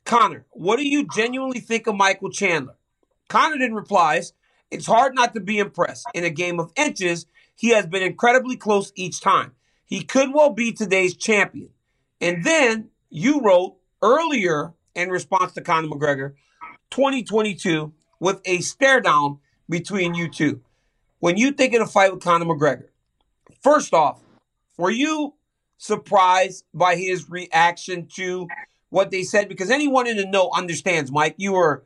Conor, 0.05 0.45
what 0.51 0.77
do 0.77 0.87
you 0.87 1.07
genuinely 1.07 1.59
think 1.59 1.87
of 1.87 1.95
Michael 1.95 2.29
Chandler? 2.29 2.75
Conor 3.29 3.57
then 3.57 3.73
replies, 3.73 4.33
It's 4.69 4.85
hard 4.85 5.15
not 5.15 5.33
to 5.33 5.39
be 5.39 5.59
impressed. 5.59 6.07
In 6.13 6.23
a 6.23 6.29
game 6.29 6.59
of 6.59 6.71
inches, 6.75 7.25
he 7.55 7.69
has 7.69 7.85
been 7.85 8.03
incredibly 8.03 8.57
close 8.57 8.91
each 8.95 9.21
time. 9.21 9.53
He 9.85 10.03
could 10.03 10.33
well 10.33 10.49
be 10.49 10.71
today's 10.71 11.15
champion. 11.15 11.69
And 12.19 12.43
then 12.43 12.89
you 13.09 13.41
wrote 13.41 13.77
earlier 14.01 14.73
in 14.95 15.09
response 15.09 15.53
to 15.53 15.61
Conor 15.61 15.87
McGregor, 15.87 16.33
2022, 16.91 17.93
with 18.19 18.41
a 18.45 18.59
stare 18.59 19.01
down 19.01 19.39
between 19.69 20.13
you 20.13 20.29
two. 20.29 20.61
When 21.19 21.37
you 21.37 21.51
think 21.51 21.73
of 21.73 21.79
the 21.79 21.85
fight 21.85 22.13
with 22.13 22.23
Conor 22.23 22.45
McGregor, 22.45 22.87
first 23.61 23.93
off, 23.93 24.21
were 24.77 24.91
you 24.91 25.35
surprised 25.77 26.65
by 26.73 26.95
his 26.95 27.29
reaction 27.29 28.07
to 28.15 28.47
what 28.89 29.11
they 29.11 29.23
said? 29.23 29.49
Because 29.49 29.69
anyone 29.69 30.07
in 30.07 30.17
the 30.17 30.25
know 30.25 30.49
understands, 30.53 31.11
Mike, 31.11 31.35
you 31.37 31.53
were 31.53 31.85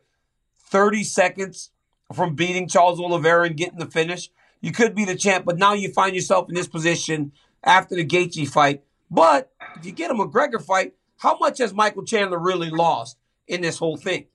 30 0.70 1.04
seconds 1.04 1.72
from 2.14 2.36
beating 2.36 2.68
Charles 2.68 3.00
Oliveira 3.00 3.48
and 3.48 3.58
getting 3.58 3.80
the 3.80 3.86
finish. 3.86 4.30
You 4.62 4.72
could 4.72 4.96
be 4.96 5.06
the 5.06 5.16
champ, 5.16 5.46
but 5.46 5.58
now 5.58 5.74
you 5.74 5.92
find 5.92 6.16
yourself 6.16 6.50
in 6.50 6.56
this 6.56 6.68
position 6.68 7.32
after 7.64 7.96
the 7.96 8.06
Gaethje 8.06 8.48
fight. 8.48 8.84
But 9.10 9.52
if 9.76 9.86
you 9.86 9.92
get 9.92 10.12
a 10.12 10.14
McGregor 10.14 10.62
fight, 10.62 10.94
how 11.18 11.38
much 11.38 11.60
has 11.60 11.74
Michael 11.74 12.04
Chandler 12.04 12.40
really 12.40 12.70
lost 12.70 13.18
in 13.48 13.62
this 13.62 13.78
whole 13.78 13.98
thing? 13.98 14.26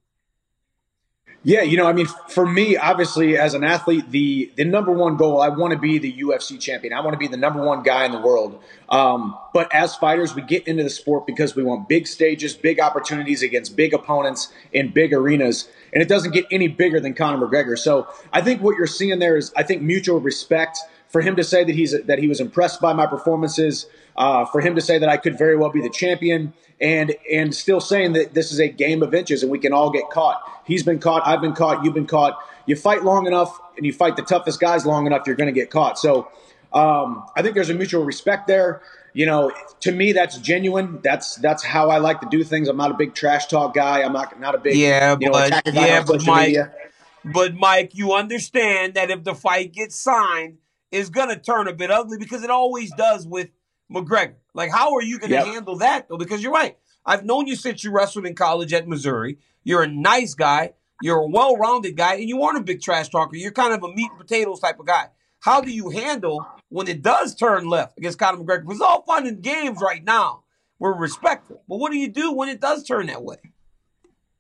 Yeah, 1.44 1.62
you 1.62 1.76
know, 1.76 1.86
I 1.86 1.92
mean, 1.92 2.06
for 2.28 2.46
me, 2.46 2.76
obviously, 2.76 3.36
as 3.36 3.54
an 3.54 3.64
athlete, 3.64 4.08
the 4.10 4.52
the 4.54 4.64
number 4.64 4.92
one 4.92 5.16
goal, 5.16 5.40
I 5.40 5.48
want 5.48 5.72
to 5.72 5.78
be 5.78 5.98
the 5.98 6.12
UFC 6.22 6.60
champion. 6.60 6.92
I 6.92 7.00
want 7.00 7.14
to 7.14 7.18
be 7.18 7.26
the 7.26 7.36
number 7.36 7.60
one 7.60 7.82
guy 7.82 8.04
in 8.04 8.12
the 8.12 8.20
world. 8.20 8.62
Um, 8.88 9.36
but 9.52 9.74
as 9.74 9.96
fighters, 9.96 10.36
we 10.36 10.42
get 10.42 10.68
into 10.68 10.84
the 10.84 10.90
sport 10.90 11.26
because 11.26 11.56
we 11.56 11.64
want 11.64 11.88
big 11.88 12.06
stages, 12.06 12.54
big 12.54 12.78
opportunities 12.78 13.42
against 13.42 13.74
big 13.74 13.92
opponents 13.92 14.52
in 14.72 14.92
big 14.92 15.12
arenas, 15.12 15.68
and 15.92 16.00
it 16.00 16.08
doesn't 16.08 16.30
get 16.32 16.46
any 16.52 16.68
bigger 16.68 17.00
than 17.00 17.12
Conor 17.12 17.44
McGregor. 17.44 17.76
So 17.76 18.06
I 18.32 18.40
think 18.40 18.62
what 18.62 18.76
you're 18.76 18.86
seeing 18.86 19.18
there 19.18 19.36
is, 19.36 19.52
I 19.56 19.64
think, 19.64 19.82
mutual 19.82 20.20
respect 20.20 20.78
for 21.12 21.20
him 21.20 21.36
to 21.36 21.44
say 21.44 21.62
that 21.62 21.74
he's 21.74 21.94
that 22.04 22.18
he 22.18 22.26
was 22.26 22.40
impressed 22.40 22.80
by 22.80 22.94
my 22.94 23.06
performances, 23.06 23.86
uh, 24.16 24.46
for 24.46 24.60
him 24.60 24.74
to 24.74 24.80
say 24.80 24.98
that 24.98 25.08
I 25.08 25.18
could 25.18 25.36
very 25.36 25.56
well 25.56 25.70
be 25.70 25.82
the 25.82 25.90
champion, 25.90 26.54
and 26.80 27.14
and 27.30 27.54
still 27.54 27.80
saying 27.80 28.14
that 28.14 28.34
this 28.34 28.50
is 28.50 28.58
a 28.58 28.68
game 28.68 29.02
of 29.02 29.14
inches 29.14 29.42
and 29.42 29.52
we 29.52 29.58
can 29.58 29.72
all 29.72 29.90
get 29.90 30.08
caught. 30.10 30.42
He's 30.64 30.82
been 30.82 30.98
caught, 30.98 31.26
I've 31.26 31.40
been 31.40 31.54
caught, 31.54 31.84
you've 31.84 31.94
been 31.94 32.06
caught. 32.06 32.38
You 32.64 32.76
fight 32.76 33.04
long 33.04 33.26
enough 33.26 33.60
and 33.76 33.84
you 33.84 33.92
fight 33.92 34.16
the 34.16 34.22
toughest 34.22 34.60
guys 34.60 34.86
long 34.86 35.06
enough, 35.06 35.26
you're 35.26 35.36
going 35.36 35.52
to 35.52 35.60
get 35.60 35.70
caught. 35.70 35.98
So 35.98 36.28
um, 36.72 37.26
I 37.36 37.42
think 37.42 37.54
there's 37.54 37.70
a 37.70 37.74
mutual 37.74 38.04
respect 38.04 38.46
there. 38.46 38.82
You 39.12 39.26
know, 39.26 39.52
to 39.80 39.92
me, 39.92 40.12
that's 40.12 40.38
genuine. 40.38 41.00
That's 41.02 41.36
that's 41.36 41.62
how 41.62 41.90
I 41.90 41.98
like 41.98 42.20
to 42.22 42.28
do 42.30 42.42
things. 42.42 42.68
I'm 42.68 42.78
not 42.78 42.90
a 42.90 42.94
big 42.94 43.14
trash 43.14 43.46
talk 43.46 43.74
guy. 43.74 44.02
I'm 44.02 44.14
not 44.14 44.40
not 44.40 44.54
a 44.54 44.58
big 44.58 44.76
yeah, 44.76 45.16
you 45.20 45.26
know, 45.26 45.32
but 45.32 45.74
yeah, 45.74 46.02
but 46.02 46.24
Mike, 46.24 46.46
media. 46.46 46.72
but 47.22 47.54
Mike, 47.54 47.90
you 47.94 48.14
understand 48.14 48.94
that 48.94 49.10
if 49.10 49.22
the 49.22 49.34
fight 49.34 49.72
gets 49.72 49.96
signed, 49.96 50.58
it's 50.92 51.08
gonna 51.08 51.38
turn 51.38 51.66
a 51.66 51.72
bit 51.72 51.90
ugly 51.90 52.18
because 52.18 52.44
it 52.44 52.50
always 52.50 52.92
does 52.92 53.26
with 53.26 53.48
McGregor. 53.92 54.34
Like, 54.54 54.70
how 54.70 54.94
are 54.94 55.02
you 55.02 55.18
going 55.18 55.30
to 55.30 55.36
yep. 55.36 55.46
handle 55.46 55.76
that 55.78 56.08
though? 56.08 56.18
Because 56.18 56.42
you're 56.42 56.52
right. 56.52 56.76
I've 57.04 57.24
known 57.24 57.46
you 57.46 57.56
since 57.56 57.82
you 57.82 57.90
wrestled 57.90 58.26
in 58.26 58.34
college 58.34 58.72
at 58.72 58.86
Missouri. 58.86 59.38
You're 59.64 59.82
a 59.82 59.88
nice 59.88 60.34
guy. 60.34 60.72
You're 61.00 61.18
a 61.18 61.26
well-rounded 61.26 61.96
guy, 61.96 62.14
and 62.14 62.28
you 62.28 62.42
aren't 62.42 62.58
a 62.58 62.62
big 62.62 62.80
trash 62.80 63.08
talker. 63.08 63.36
You're 63.36 63.50
kind 63.50 63.74
of 63.74 63.82
a 63.82 63.92
meat 63.92 64.10
and 64.10 64.20
potatoes 64.20 64.60
type 64.60 64.78
of 64.78 64.86
guy. 64.86 65.06
How 65.40 65.60
do 65.60 65.72
you 65.72 65.90
handle 65.90 66.46
when 66.68 66.86
it 66.86 67.02
does 67.02 67.34
turn 67.34 67.66
left 67.66 67.98
against 67.98 68.20
Conor 68.20 68.38
McGregor? 68.38 68.70
It's 68.70 68.80
all 68.80 69.02
fun 69.02 69.26
and 69.26 69.42
games 69.42 69.78
right 69.82 70.04
now. 70.04 70.44
We're 70.78 70.94
respectful, 70.94 71.62
but 71.68 71.78
what 71.78 71.90
do 71.90 71.98
you 71.98 72.08
do 72.08 72.32
when 72.32 72.48
it 72.48 72.60
does 72.60 72.84
turn 72.84 73.06
that 73.06 73.22
way? 73.24 73.36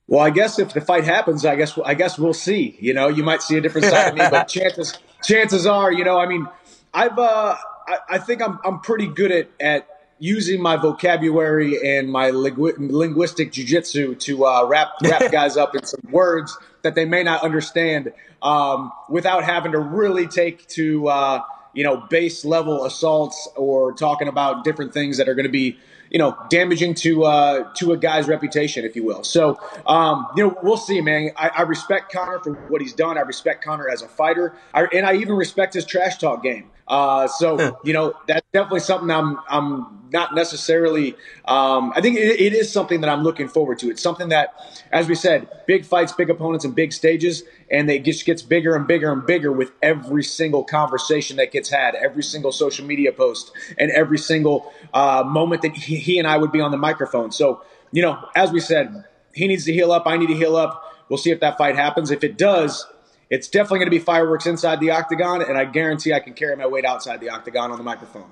Well, 0.06 0.20
I 0.20 0.30
guess 0.30 0.60
if 0.60 0.72
the 0.72 0.80
fight 0.80 1.04
happens, 1.04 1.44
I 1.44 1.56
guess 1.56 1.76
I 1.84 1.94
guess 1.94 2.18
we'll 2.18 2.34
see. 2.34 2.76
You 2.80 2.94
know, 2.94 3.08
you 3.08 3.24
might 3.24 3.42
see 3.42 3.56
a 3.56 3.60
different 3.60 3.86
side 3.88 4.08
of 4.08 4.14
me, 4.14 4.24
but 4.30 4.44
chances 4.48 4.98
chances 5.22 5.66
are, 5.66 5.92
you 5.92 6.04
know, 6.04 6.18
I 6.18 6.26
mean, 6.26 6.46
I've 6.92 7.18
uh, 7.18 7.56
I, 7.88 7.98
I 8.10 8.18
think 8.18 8.42
I'm 8.42 8.58
I'm 8.64 8.80
pretty 8.80 9.06
good 9.06 9.32
at 9.32 9.48
at 9.60 9.88
using 10.18 10.62
my 10.62 10.76
vocabulary 10.76 11.96
and 11.96 12.08
my 12.08 12.30
linguistic 12.30 13.50
jujitsu 13.50 14.16
to 14.20 14.46
uh, 14.46 14.64
wrap 14.66 14.90
wrap 15.02 15.32
guys 15.32 15.56
up 15.56 15.74
in 15.74 15.84
some 15.84 16.00
words 16.10 16.56
that 16.82 16.94
they 16.94 17.04
may 17.04 17.22
not 17.22 17.42
understand 17.42 18.12
um, 18.40 18.92
without 19.08 19.42
having 19.42 19.72
to 19.72 19.80
really 19.80 20.28
take 20.28 20.66
to 20.68 21.08
uh, 21.08 21.42
you 21.74 21.82
know 21.82 21.96
base 21.96 22.44
level 22.44 22.84
assaults 22.84 23.48
or 23.56 23.92
talking 23.92 24.28
about 24.28 24.64
different 24.64 24.92
things 24.92 25.16
that 25.16 25.28
are 25.28 25.34
going 25.34 25.46
to 25.46 25.52
be 25.52 25.78
you 26.12 26.18
know 26.18 26.36
damaging 26.50 26.94
to 26.94 27.24
uh, 27.24 27.72
to 27.74 27.92
a 27.92 27.96
guy's 27.96 28.28
reputation, 28.28 28.84
if 28.84 28.94
you 28.94 29.04
will. 29.04 29.24
So 29.24 29.58
um, 29.86 30.28
you 30.36 30.44
know 30.44 30.58
we'll 30.62 30.76
see, 30.76 31.00
man. 31.00 31.30
I, 31.36 31.50
I, 31.56 31.62
respect 31.62 32.12
Conor 32.12 32.38
for 32.38 32.52
what 32.68 32.82
he's 32.82 32.92
done. 32.92 33.16
I 33.16 33.22
respect 33.22 33.64
Conor 33.64 33.88
as 33.88 34.02
a 34.02 34.08
fighter, 34.08 34.54
I, 34.74 34.84
and 34.92 35.06
I 35.06 35.14
even 35.14 35.34
respect 35.34 35.74
his 35.74 35.86
trash 35.86 36.18
talk 36.18 36.42
game. 36.42 36.70
Uh, 36.86 37.28
so 37.28 37.78
you 37.84 37.92
know 37.92 38.14
that's 38.26 38.46
definitely 38.52 38.80
something 38.80 39.10
I'm 39.10 39.38
I'm 39.48 40.02
not 40.12 40.34
necessarily. 40.34 41.14
Um, 41.46 41.92
I 41.96 42.00
think 42.00 42.18
it, 42.18 42.40
it 42.40 42.52
is 42.52 42.70
something 42.70 43.00
that 43.00 43.08
I'm 43.08 43.22
looking 43.22 43.48
forward 43.48 43.78
to. 43.80 43.90
It's 43.90 44.02
something 44.02 44.28
that, 44.28 44.84
as 44.92 45.08
we 45.08 45.14
said, 45.14 45.48
big 45.66 45.84
fights, 45.84 46.12
big 46.12 46.28
opponents, 46.28 46.64
and 46.64 46.74
big 46.74 46.92
stages, 46.92 47.44
and 47.70 47.90
it 47.90 48.04
just 48.04 48.26
gets 48.26 48.42
bigger 48.42 48.76
and 48.76 48.86
bigger 48.86 49.10
and 49.10 49.24
bigger 49.24 49.50
with 49.50 49.72
every 49.82 50.22
single 50.22 50.64
conversation 50.64 51.36
that 51.38 51.50
gets 51.50 51.70
had, 51.70 51.94
every 51.94 52.22
single 52.22 52.52
social 52.52 52.86
media 52.86 53.12
post, 53.12 53.52
and 53.78 53.90
every 53.90 54.18
single 54.18 54.72
uh, 54.92 55.24
moment 55.26 55.62
that 55.62 55.74
he, 55.74 55.96
he 55.96 56.18
and 56.18 56.28
I 56.28 56.36
would 56.36 56.52
be 56.52 56.60
on 56.60 56.70
the 56.70 56.76
microphone. 56.76 57.32
So 57.32 57.62
you 57.92 58.02
know, 58.02 58.18
as 58.34 58.50
we 58.50 58.60
said, 58.60 59.04
he 59.34 59.46
needs 59.46 59.64
to 59.66 59.72
heal 59.72 59.92
up. 59.92 60.06
I 60.06 60.16
need 60.16 60.28
to 60.28 60.34
heal 60.34 60.56
up. 60.56 60.82
We'll 61.08 61.18
see 61.18 61.30
if 61.30 61.40
that 61.40 61.58
fight 61.58 61.76
happens. 61.76 62.10
If 62.10 62.24
it 62.24 62.38
does, 62.38 62.86
it's 63.32 63.48
definitely 63.48 63.78
going 63.78 63.86
to 63.86 63.92
be 63.92 63.98
fireworks 63.98 64.44
inside 64.44 64.78
the 64.78 64.90
octagon, 64.90 65.40
and 65.40 65.56
I 65.56 65.64
guarantee 65.64 66.12
I 66.12 66.20
can 66.20 66.34
carry 66.34 66.54
my 66.54 66.66
weight 66.66 66.84
outside 66.84 67.18
the 67.18 67.30
octagon 67.30 67.70
on 67.70 67.78
the 67.78 67.82
microphone. 67.82 68.30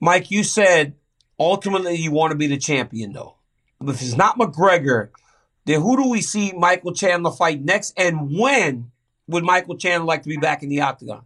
Mike, 0.00 0.32
you 0.32 0.42
said 0.42 0.96
ultimately 1.38 1.94
you 1.94 2.10
want 2.10 2.32
to 2.32 2.36
be 2.36 2.48
the 2.48 2.58
champion, 2.58 3.12
though. 3.12 3.36
If 3.80 4.02
it's 4.02 4.16
not 4.16 4.36
McGregor, 4.36 5.10
then 5.64 5.80
who 5.80 5.96
do 5.96 6.10
we 6.10 6.22
see 6.22 6.52
Michael 6.52 6.92
Chandler 6.92 7.30
fight 7.30 7.62
next? 7.62 7.94
And 7.96 8.36
when 8.36 8.90
would 9.28 9.44
Michael 9.44 9.76
Chandler 9.76 10.08
like 10.08 10.24
to 10.24 10.28
be 10.28 10.38
back 10.38 10.64
in 10.64 10.70
the 10.70 10.80
octagon? 10.80 11.22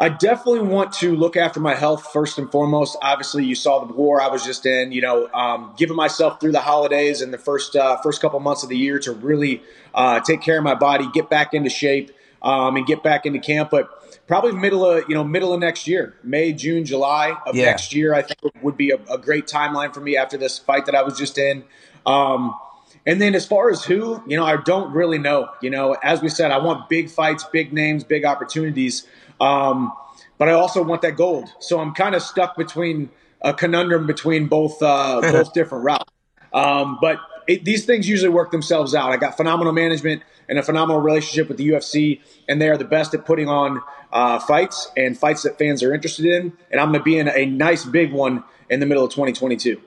I 0.00 0.08
definitely 0.08 0.62
want 0.62 0.94
to 0.94 1.14
look 1.14 1.36
after 1.36 1.60
my 1.60 1.74
health 1.74 2.10
first 2.10 2.38
and 2.38 2.50
foremost. 2.50 2.96
Obviously, 3.02 3.44
you 3.44 3.54
saw 3.54 3.84
the 3.84 3.92
war 3.92 4.18
I 4.22 4.28
was 4.28 4.42
just 4.42 4.64
in. 4.64 4.92
You 4.92 5.02
know, 5.02 5.28
um, 5.34 5.74
giving 5.76 5.94
myself 5.94 6.40
through 6.40 6.52
the 6.52 6.60
holidays 6.60 7.20
and 7.20 7.34
the 7.34 7.38
first 7.38 7.76
uh, 7.76 7.98
first 7.98 8.22
couple 8.22 8.40
months 8.40 8.62
of 8.62 8.70
the 8.70 8.78
year 8.78 8.98
to 9.00 9.12
really 9.12 9.62
uh, 9.94 10.20
take 10.20 10.40
care 10.40 10.56
of 10.56 10.64
my 10.64 10.74
body, 10.74 11.06
get 11.12 11.28
back 11.28 11.52
into 11.52 11.68
shape, 11.68 12.12
um, 12.40 12.76
and 12.76 12.86
get 12.86 13.02
back 13.02 13.26
into 13.26 13.40
camp. 13.40 13.68
But 13.70 13.90
probably 14.26 14.52
middle 14.52 14.86
of 14.86 15.04
you 15.06 15.14
know 15.14 15.22
middle 15.22 15.52
of 15.52 15.60
next 15.60 15.86
year, 15.86 16.16
May, 16.22 16.54
June, 16.54 16.86
July 16.86 17.36
of 17.46 17.54
yeah. 17.54 17.66
next 17.66 17.94
year. 17.94 18.14
I 18.14 18.22
think 18.22 18.40
would 18.62 18.78
be 18.78 18.92
a, 18.92 18.98
a, 19.10 19.18
great 19.18 19.46
timeline 19.46 19.92
for 19.92 20.00
me 20.00 20.16
after 20.16 20.38
this 20.38 20.58
fight 20.58 20.86
that 20.86 20.94
I 20.94 21.02
was 21.02 21.18
just 21.18 21.36
in. 21.36 21.62
Um, 22.06 22.54
and 23.06 23.20
then 23.20 23.34
as 23.34 23.46
far 23.46 23.70
as 23.70 23.84
who, 23.84 24.22
you 24.26 24.36
know, 24.36 24.44
I 24.44 24.56
don't 24.56 24.92
really 24.92 25.18
know. 25.18 25.50
You 25.60 25.70
know, 25.70 25.96
as 26.02 26.22
we 26.22 26.28
said, 26.28 26.50
I 26.50 26.58
want 26.58 26.88
big 26.88 27.10
fights, 27.10 27.44
big 27.44 27.72
names, 27.72 28.04
big 28.04 28.24
opportunities. 28.24 29.06
Um, 29.40 29.92
but 30.38 30.48
I 30.48 30.52
also 30.52 30.82
want 30.82 31.02
that 31.02 31.16
gold. 31.16 31.48
So 31.58 31.80
I'm 31.80 31.94
kind 31.94 32.14
of 32.14 32.22
stuck 32.22 32.56
between 32.56 33.10
a 33.42 33.54
conundrum 33.54 34.06
between 34.06 34.46
both 34.48 34.82
uh, 34.82 35.20
both 35.32 35.52
different 35.52 35.84
routes. 35.84 36.12
Um, 36.52 36.98
but 37.00 37.18
it, 37.46 37.64
these 37.64 37.84
things 37.84 38.08
usually 38.08 38.30
work 38.30 38.50
themselves 38.50 38.94
out. 38.94 39.10
I 39.10 39.16
got 39.16 39.36
phenomenal 39.36 39.72
management 39.72 40.22
and 40.48 40.58
a 40.58 40.62
phenomenal 40.62 41.00
relationship 41.00 41.48
with 41.48 41.58
the 41.58 41.68
UFC, 41.68 42.20
and 42.48 42.60
they 42.60 42.68
are 42.68 42.76
the 42.76 42.84
best 42.84 43.14
at 43.14 43.24
putting 43.24 43.48
on 43.48 43.80
uh, 44.12 44.38
fights 44.40 44.90
and 44.96 45.16
fights 45.16 45.44
that 45.44 45.58
fans 45.58 45.82
are 45.82 45.94
interested 45.94 46.26
in. 46.26 46.52
And 46.70 46.80
I'm 46.80 46.88
going 46.88 47.00
to 47.00 47.04
be 47.04 47.18
in 47.18 47.28
a 47.28 47.46
nice 47.46 47.84
big 47.84 48.12
one 48.12 48.44
in 48.68 48.80
the 48.80 48.86
middle 48.86 49.04
of 49.04 49.10
2022. 49.10 49.80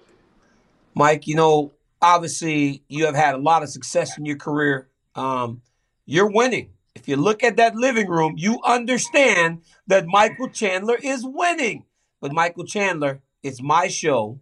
Mike, 0.96 1.28
you 1.28 1.36
know, 1.36 1.74
obviously 2.02 2.84
you 2.88 3.06
have 3.06 3.16
had 3.16 3.36
a 3.36 3.40
lot 3.40 3.64
of 3.64 3.70
success 3.70 4.18
in 4.18 4.26
your 4.26 4.38
career. 4.38 4.88
Um, 5.16 5.62
you're 6.06 6.30
winning. 6.30 6.70
If 6.96 7.08
you 7.08 7.16
look 7.16 7.44
at 7.44 7.58
that 7.58 7.76
living 7.76 8.08
room, 8.08 8.36
you 8.38 8.60
understand 8.64 9.62
that 9.88 10.06
Michael 10.06 10.50
Chandler 10.50 10.98
is 11.02 11.24
winning. 11.26 11.86
But 12.22 12.34
Michael 12.34 12.66
Chandler, 12.66 13.22
it's 13.42 13.62
my 13.62 13.88
show, 13.88 14.40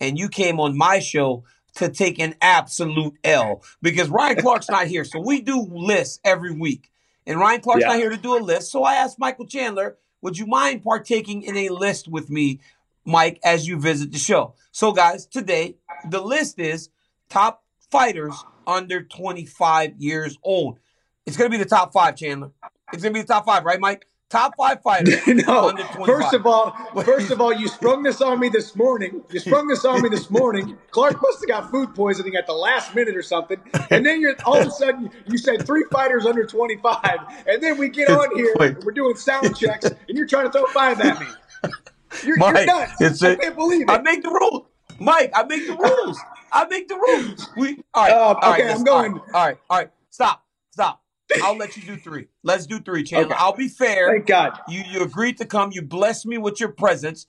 and 0.00 0.18
you 0.18 0.28
came 0.28 0.60
on 0.60 0.76
my 0.76 0.98
show 0.98 1.44
to 1.76 1.88
take 1.88 2.20
an 2.20 2.36
absolute 2.40 3.14
L 3.24 3.62
because 3.82 4.08
Ryan 4.08 4.36
Clark's 4.36 4.70
not 4.70 4.86
here. 4.86 5.04
So 5.04 5.18
we 5.20 5.40
do 5.40 5.60
lists 5.62 6.20
every 6.24 6.52
week. 6.52 6.90
And 7.26 7.40
Ryan 7.40 7.62
Clark's 7.62 7.82
Yeah. 7.82 7.88
not 7.88 7.98
here 7.98 8.10
to 8.10 8.16
do 8.16 8.36
a 8.36 8.38
list. 8.38 8.70
So 8.70 8.84
I 8.84 8.94
asked 8.94 9.18
Michael 9.18 9.46
Chandler, 9.46 9.96
would 10.22 10.38
you 10.38 10.46
mind 10.46 10.82
partaking 10.82 11.42
in 11.42 11.56
a 11.56 11.70
list 11.70 12.06
with 12.06 12.30
me, 12.30 12.60
Mike, 13.04 13.40
as 13.42 13.66
you 13.66 13.78
visit 13.80 14.12
the 14.12 14.18
show? 14.18 14.54
So, 14.70 14.92
guys, 14.92 15.26
today 15.26 15.76
the 16.08 16.20
list 16.20 16.60
is 16.60 16.90
top 17.28 17.64
fighters 17.90 18.44
under 18.66 19.02
25 19.02 19.94
years 19.98 20.38
old. 20.42 20.78
It's 21.26 21.36
going 21.36 21.50
to 21.50 21.56
be 21.56 21.62
the 21.62 21.68
top 21.68 21.92
five, 21.92 22.16
Chandler. 22.16 22.50
It's 22.92 23.02
going 23.02 23.14
to 23.14 23.18
be 23.18 23.22
the 23.22 23.32
top 23.32 23.46
five, 23.46 23.64
right, 23.64 23.80
Mike? 23.80 24.06
Top 24.30 24.54
five 24.56 24.82
fighters 24.82 25.14
no. 25.26 25.72
First 26.04 26.32
of 26.32 26.44
all, 26.46 26.74
first 27.04 27.30
of 27.30 27.40
all, 27.40 27.52
you 27.52 27.68
sprung 27.68 28.02
this 28.02 28.20
on 28.20 28.40
me 28.40 28.48
this 28.48 28.74
morning. 28.74 29.22
You 29.30 29.38
sprung 29.38 29.68
this 29.68 29.84
on 29.84 30.02
me 30.02 30.08
this 30.08 30.28
morning. 30.30 30.76
Clark 30.90 31.22
must 31.22 31.40
have 31.40 31.48
got 31.48 31.70
food 31.70 31.94
poisoning 31.94 32.34
at 32.34 32.46
the 32.46 32.52
last 32.52 32.94
minute 32.94 33.16
or 33.16 33.22
something. 33.22 33.58
And 33.90 34.04
then 34.04 34.20
you're 34.20 34.34
all 34.44 34.60
of 34.60 34.66
a 34.66 34.70
sudden 34.70 35.10
you 35.26 35.38
said 35.38 35.64
three 35.64 35.84
fighters 35.92 36.26
under 36.26 36.44
25. 36.44 37.44
And 37.46 37.62
then 37.62 37.78
we 37.78 37.90
get 37.90 38.08
on 38.08 38.34
here, 38.34 38.54
we're 38.82 38.92
doing 38.92 39.14
sound 39.14 39.56
checks, 39.56 39.84
and 39.84 39.98
you're 40.08 40.26
trying 40.26 40.46
to 40.46 40.50
throw 40.50 40.66
five 40.66 41.00
at 41.00 41.20
me. 41.20 41.26
You're, 42.24 42.36
you're 42.38 42.38
Mike, 42.38 42.66
nuts. 42.66 42.92
it's 43.00 43.22
I 43.22 43.36
can't 43.36 43.54
believe 43.54 43.82
it. 43.82 43.90
I 43.90 43.98
make 44.00 44.22
the 44.22 44.30
rules. 44.30 44.66
Mike, 44.98 45.30
I 45.34 45.44
make 45.44 45.66
the 45.66 45.76
rules. 45.76 46.18
I 46.52 46.64
make 46.66 46.88
the 46.88 46.96
rules. 46.96 47.48
We 47.56 47.82
all 47.92 48.04
right. 48.04 48.12
Um, 48.12 48.18
all 48.18 48.50
right, 48.50 48.60
okay, 48.60 48.72
I'm 48.72 48.84
going. 48.84 49.12
All 49.12 49.18
right, 49.18 49.26
all 49.34 49.46
right, 49.46 49.58
all 49.70 49.78
right. 49.78 49.90
Stop. 50.10 50.43
I'll 51.42 51.56
let 51.56 51.76
you 51.76 51.82
do 51.82 51.96
three. 51.96 52.26
Let's 52.42 52.66
do 52.66 52.80
three, 52.80 53.02
Chandler. 53.02 53.34
Okay. 53.34 53.42
I'll 53.42 53.56
be 53.56 53.68
fair. 53.68 54.10
Thank 54.10 54.26
God. 54.26 54.58
You 54.68 54.82
you 54.90 55.02
agreed 55.02 55.38
to 55.38 55.46
come. 55.46 55.70
You 55.72 55.82
blessed 55.82 56.26
me 56.26 56.38
with 56.38 56.60
your 56.60 56.70
presence. 56.70 57.26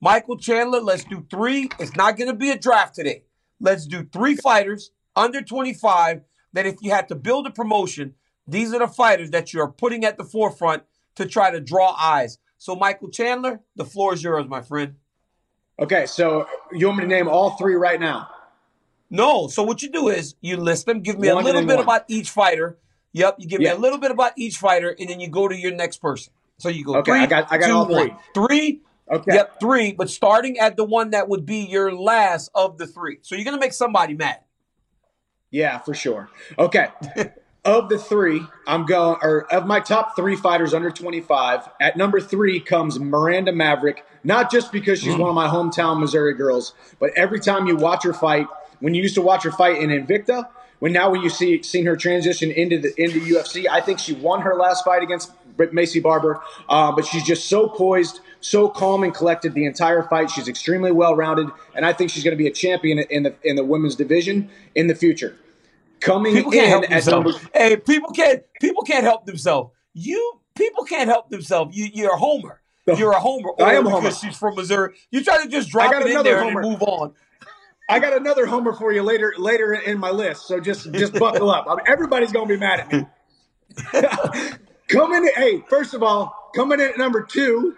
Michael 0.00 0.36
Chandler, 0.36 0.80
let's 0.80 1.04
do 1.04 1.24
three. 1.30 1.70
It's 1.78 1.96
not 1.96 2.16
going 2.16 2.28
to 2.28 2.34
be 2.36 2.50
a 2.50 2.58
draft 2.58 2.94
today. 2.94 3.24
Let's 3.60 3.86
do 3.86 4.04
three 4.04 4.36
fighters 4.36 4.90
under 5.14 5.40
25 5.40 6.20
that 6.52 6.66
if 6.66 6.76
you 6.82 6.90
had 6.90 7.08
to 7.08 7.14
build 7.14 7.46
a 7.46 7.50
promotion, 7.50 8.14
these 8.46 8.74
are 8.74 8.78
the 8.78 8.88
fighters 8.88 9.30
that 9.30 9.54
you're 9.54 9.68
putting 9.68 10.04
at 10.04 10.18
the 10.18 10.24
forefront 10.24 10.82
to 11.14 11.24
try 11.26 11.50
to 11.50 11.60
draw 11.60 11.94
eyes. 11.98 12.38
So, 12.58 12.76
Michael 12.76 13.08
Chandler, 13.08 13.60
the 13.74 13.84
floor 13.84 14.14
is 14.14 14.22
yours, 14.22 14.46
my 14.48 14.60
friend. 14.62 14.96
Okay, 15.78 16.06
so 16.06 16.46
you 16.72 16.86
want 16.86 16.98
me 16.98 17.04
to 17.04 17.08
name 17.08 17.28
all 17.28 17.50
three 17.56 17.74
right 17.74 18.00
now? 18.00 18.28
No. 19.10 19.46
So 19.48 19.62
what 19.62 19.82
you 19.82 19.90
do 19.90 20.08
is 20.08 20.34
you 20.40 20.56
list 20.56 20.86
them, 20.86 21.00
give 21.00 21.18
me 21.18 21.32
One 21.32 21.42
a 21.42 21.46
little 21.46 21.60
bit 21.62 21.76
one. 21.76 21.84
about 21.84 22.04
each 22.08 22.30
fighter. 22.30 22.78
Yep, 23.16 23.36
you 23.38 23.48
give 23.48 23.60
me 23.60 23.68
a 23.68 23.76
little 23.76 23.98
bit 23.98 24.10
about 24.10 24.32
each 24.36 24.58
fighter, 24.58 24.94
and 24.98 25.08
then 25.08 25.20
you 25.20 25.28
go 25.28 25.48
to 25.48 25.56
your 25.56 25.74
next 25.74 26.02
person. 26.02 26.34
So 26.58 26.68
you 26.68 26.84
go 26.84 26.96
Okay, 26.96 27.12
three, 27.12 27.20
I 27.20 27.26
got- 27.26 27.50
I 27.50 27.56
got 27.56 27.66
two, 27.66 27.72
all 27.72 27.86
three. 27.86 27.94
one. 27.94 28.16
Three, 28.34 28.80
Okay. 29.08 29.34
Yep, 29.34 29.60
three, 29.60 29.92
but 29.92 30.10
starting 30.10 30.58
at 30.58 30.76
the 30.76 30.84
one 30.84 31.10
that 31.10 31.28
would 31.28 31.46
be 31.46 31.58
your 31.58 31.94
last 31.94 32.50
of 32.54 32.76
the 32.76 32.88
three. 32.88 33.18
So 33.22 33.36
you're 33.36 33.44
gonna 33.44 33.58
make 33.58 33.72
somebody 33.72 34.14
mad. 34.14 34.40
Yeah, 35.50 35.78
for 35.78 35.94
sure. 35.94 36.28
Okay. 36.58 36.88
of 37.64 37.88
the 37.88 37.98
three, 37.98 38.42
I'm 38.66 38.84
going, 38.84 39.18
or 39.22 39.46
of 39.52 39.64
my 39.64 39.80
top 39.80 40.16
three 40.16 40.34
fighters 40.34 40.74
under 40.74 40.90
25, 40.90 41.68
at 41.80 41.96
number 41.96 42.20
three 42.20 42.58
comes 42.60 42.98
Miranda 42.98 43.52
Maverick, 43.52 44.04
not 44.24 44.50
just 44.50 44.72
because 44.72 44.98
she's 44.98 45.14
mm. 45.14 45.20
one 45.20 45.28
of 45.28 45.36
my 45.36 45.48
hometown 45.48 46.00
Missouri 46.00 46.34
girls, 46.34 46.74
but 46.98 47.12
every 47.16 47.38
time 47.38 47.66
you 47.66 47.76
watch 47.76 48.02
her 48.02 48.12
fight, 48.12 48.48
when 48.80 48.94
you 48.94 49.02
used 49.02 49.14
to 49.14 49.22
watch 49.22 49.44
her 49.44 49.52
fight 49.52 49.80
in 49.80 49.90
Invicta, 49.90 50.48
when 50.78 50.92
now 50.92 51.10
when 51.10 51.22
you 51.22 51.30
see 51.30 51.62
seen 51.62 51.86
her 51.86 51.96
transition 51.96 52.50
into 52.50 52.78
the 52.78 52.92
into 52.96 53.20
UFC, 53.20 53.66
I 53.70 53.80
think 53.80 53.98
she 53.98 54.12
won 54.12 54.42
her 54.42 54.54
last 54.54 54.84
fight 54.84 55.02
against 55.02 55.32
Maycee 55.56 56.02
Barber, 56.02 56.40
uh, 56.68 56.92
but 56.92 57.06
she's 57.06 57.24
just 57.24 57.46
so 57.46 57.68
poised, 57.68 58.20
so 58.40 58.68
calm 58.68 59.02
and 59.02 59.14
collected 59.14 59.54
the 59.54 59.64
entire 59.64 60.02
fight. 60.02 60.30
She's 60.30 60.48
extremely 60.48 60.92
well 60.92 61.16
rounded, 61.16 61.48
and 61.74 61.86
I 61.86 61.92
think 61.92 62.10
she's 62.10 62.24
going 62.24 62.36
to 62.36 62.42
be 62.42 62.46
a 62.46 62.52
champion 62.52 62.98
in 62.98 63.22
the 63.22 63.34
in 63.42 63.56
the 63.56 63.64
women's 63.64 63.96
division 63.96 64.50
in 64.74 64.86
the 64.86 64.94
future. 64.94 65.36
Coming 66.00 66.34
People 66.34 66.52
can't 66.52 66.84
in 66.84 66.90
help 66.92 67.06
number 67.06 67.32
Hey, 67.54 67.76
people 67.76 68.10
can't 68.10 68.42
people 68.60 68.82
can't 68.82 69.04
help 69.04 69.24
themselves. 69.24 69.72
You 69.94 70.40
people 70.54 70.84
can't 70.84 71.08
help 71.08 71.30
themselves. 71.30 71.76
You 71.76 71.88
you're 71.92 72.12
a 72.12 72.18
homer. 72.18 72.60
You're 72.86 73.12
a 73.12 73.18
homer. 73.18 73.50
I 73.58 73.74
am 73.74 73.86
a 73.86 73.90
homer. 73.90 74.02
because 74.02 74.20
she's 74.20 74.36
from 74.36 74.54
Missouri. 74.54 74.94
You 75.10 75.24
try 75.24 75.42
to 75.42 75.48
just 75.48 75.70
drop 75.70 75.92
it 75.92 76.02
in 76.02 76.10
another 76.12 76.22
there 76.22 76.42
homer. 76.42 76.60
and 76.60 76.70
move 76.70 76.82
on. 76.82 77.14
I 77.88 78.00
got 78.00 78.16
another 78.16 78.46
homer 78.46 78.72
for 78.72 78.92
you 78.92 79.02
later 79.02 79.32
later 79.38 79.74
in 79.74 79.98
my 79.98 80.10
list, 80.10 80.46
so 80.46 80.58
just 80.58 80.90
just 80.92 81.12
buckle 81.14 81.50
up. 81.50 81.66
I 81.68 81.76
mean, 81.76 81.84
everybody's 81.86 82.32
gonna 82.32 82.46
be 82.46 82.56
mad 82.56 82.80
at 82.80 82.92
me. 82.92 83.06
coming 84.88 85.24
in, 85.24 85.30
hey, 85.34 85.64
first 85.68 85.94
of 85.94 86.02
all, 86.02 86.50
coming 86.54 86.80
in 86.80 86.90
at 86.90 86.98
number 86.98 87.22
two 87.22 87.76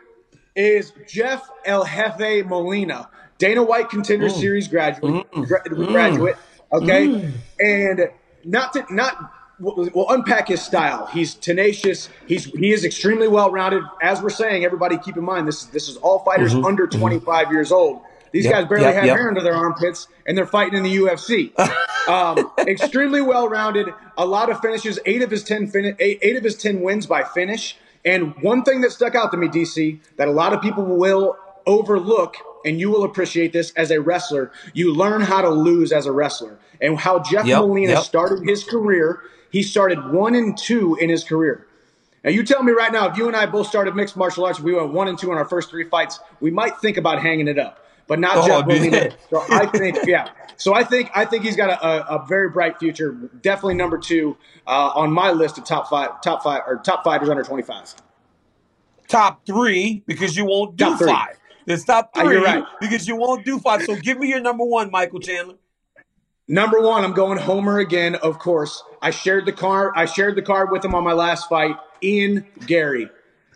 is 0.57 0.93
Jeff 1.07 1.49
El 1.65 1.85
Jefe 1.85 2.47
Molina, 2.47 3.11
Dana 3.37 3.63
White 3.63 3.91
Contender 3.91 4.29
Mm. 4.29 4.41
Series 4.41 4.69
graduate. 4.69 5.31
Mm-hmm. 5.31 5.43
gra- 5.43 5.63
graduate, 5.87 6.37
mm. 6.73 6.83
okay, 6.83 7.07
mm. 7.09 7.33
and 7.61 8.11
not 8.45 8.73
to 8.75 8.87
not. 8.95 9.35
We'll, 9.61 10.09
unpack 10.11 10.47
his 10.47 10.63
style. 10.63 11.07
He's 11.07 11.35
tenacious. 11.35 12.09
He's 12.29 12.45
he 12.45 12.73
is 12.73 12.85
extremely 12.85 13.27
well 13.27 13.51
rounded. 13.51 13.83
As 14.01 14.23
we're 14.23 14.31
saying, 14.31 14.65
everybody 14.65 14.99
keep 14.99 15.17
in 15.17 15.25
mind 15.25 15.49
this 15.49 15.65
this 15.65 15.89
is 15.89 15.97
all 15.97 16.21
fighters 16.21 16.55
mm-hmm. 16.55 16.65
under 16.65 16.87
mm-hmm. 16.87 17.01
25 17.01 17.51
years 17.51 17.73
old. 17.73 18.03
These 18.33 18.45
Yep, 18.45 18.53
guys 18.55 18.65
barely 18.69 18.85
yep, 18.85 18.95
have 18.95 19.05
yep. 19.07 19.17
hair 19.17 19.29
under 19.29 19.43
their 19.43 19.55
armpits, 19.55 20.09
and 20.27 20.37
they're 20.37 20.47
fighting 20.47 20.77
in 20.79 20.83
the 20.85 20.97
UFC. 20.97 21.53
um, 22.09 22.51
extremely 22.67 23.21
well 23.21 23.49
rounded. 23.49 23.89
A 24.17 24.27
lot 24.27 24.51
of 24.51 24.61
finishes. 24.61 24.99
Eight 25.07 25.23
of 25.23 25.31
his 25.31 25.45
ten 25.45 25.67
fin- 25.69 25.97
eight, 25.99 26.19
eight 26.23 26.37
of 26.37 26.45
his 26.45 26.57
ten 26.57 26.81
wins 26.81 27.07
by 27.07 27.23
finish. 27.25 27.77
And 28.05 28.35
one 28.43 28.63
thing 28.63 28.81
that 28.83 28.93
stuck 28.93 29.15
out 29.15 29.31
to 29.33 29.37
me, 29.37 29.49
DC, 29.49 29.99
that 30.17 30.29
a 30.29 30.31
lot 30.31 30.53
of 30.53 30.63
people 30.63 30.85
will 30.85 31.37
overlook, 31.67 32.37
and 32.65 32.81
you 32.81 32.91
will 32.91 33.05
appreciate 33.05 33.53
this 33.53 33.73
as 33.73 33.91
a 33.91 34.01
wrestler. 34.01 34.51
You 34.73 34.95
learn 34.95 35.21
how 35.21 35.43
to 35.43 35.51
lose 35.51 35.93
as 35.93 36.07
a 36.07 36.13
wrestler, 36.13 36.59
and 36.81 36.99
how 36.99 37.19
Jeff 37.21 37.47
Yep, 37.47 37.59
Molina 37.61 37.93
yep. 37.95 38.03
started 38.05 38.47
his 38.49 38.65
career. 38.65 39.21
He 39.51 39.63
started 39.63 40.11
one 40.13 40.35
and 40.35 40.57
two 40.57 40.97
in 41.01 41.09
his 41.11 41.25
career. 41.25 41.67
Now 42.25 42.31
you 42.31 42.43
tell 42.45 42.63
me 42.63 42.73
right 42.73 42.93
now, 42.93 43.09
if 43.09 43.17
you 43.17 43.27
and 43.29 43.37
I 43.37 43.47
both 43.47 43.67
started 43.69 43.95
mixed 43.95 44.17
martial 44.17 44.45
arts, 44.45 44.61
we 44.61 44.75
went 44.75 44.93
one 44.93 45.09
and 45.09 45.19
two 45.19 45.31
in 45.31 45.39
our 45.39 45.45
first 45.45 45.71
three 45.71 45.89
fights, 45.89 46.19
we 46.41 46.51
might 46.51 46.77
think 46.79 46.97
about 46.97 47.21
hanging 47.23 47.49
it 47.49 47.59
up, 47.59 47.85
but 48.09 48.19
not 48.19 48.39
Oh, 48.39 48.47
Jeff. 48.47 48.67
Molina. 48.67 49.11
So 49.31 49.45
I 49.51 49.67
think, 49.67 49.99
yeah. 50.07 50.29
So 50.57 50.75
I 50.75 50.83
think 50.83 51.11
I 51.15 51.25
think 51.25 51.45
he's 51.45 51.55
got 51.55 51.71
a, 51.71 52.15
a, 52.15 52.27
very 52.27 52.51
bright 52.51 52.81
future. 52.81 53.13
Definitely 53.13 53.75
number 53.75 53.97
two 53.97 54.37
uh, 54.67 54.91
on 54.95 55.13
my 55.13 55.31
list 55.31 55.57
of 55.57 55.65
top 55.65 55.89
five, 55.89 56.21
top 56.21 56.43
five 56.43 56.63
or 56.67 56.79
top 56.79 57.05
fighters 57.05 57.29
under 57.29 57.45
twenty 57.45 57.63
five. 57.63 57.95
Top 59.07 59.47
three 59.47 60.03
because 60.07 60.37
you 60.37 60.45
won't 60.45 60.77
do 60.77 60.85
Top 60.85 61.01
five. 61.01 61.39
It's 61.67 61.85
top 61.85 62.11
Uh, 62.15 62.25
three 62.25 62.35
you're 62.35 62.45
right. 62.45 62.65
because 62.81 63.07
you 63.07 63.15
won't 63.15 63.45
do 63.45 63.61
five. 63.61 63.83
So 63.83 63.95
give 63.95 64.19
me 64.19 64.29
your 64.29 64.41
number 64.41 64.65
one, 64.65 64.91
Michael 64.91 65.21
Chandler. 65.21 65.55
Number 66.49 66.81
one, 66.81 67.05
I'm 67.05 67.13
going 67.13 67.39
Homer 67.39 67.79
again. 67.79 68.15
Of 68.17 68.39
course, 68.39 68.83
I 69.03 69.11
shared 69.11 69.45
the 69.45 69.53
card. 69.53 69.93
I 69.95 70.07
shared 70.07 70.35
the 70.35 70.43
card 70.43 70.71
with 70.71 70.85
him 70.85 70.95
on 70.95 71.05
my 71.05 71.13
last 71.13 71.49
fight. 71.49 71.77
Ian 72.03 72.47
Garry, 72.67 73.11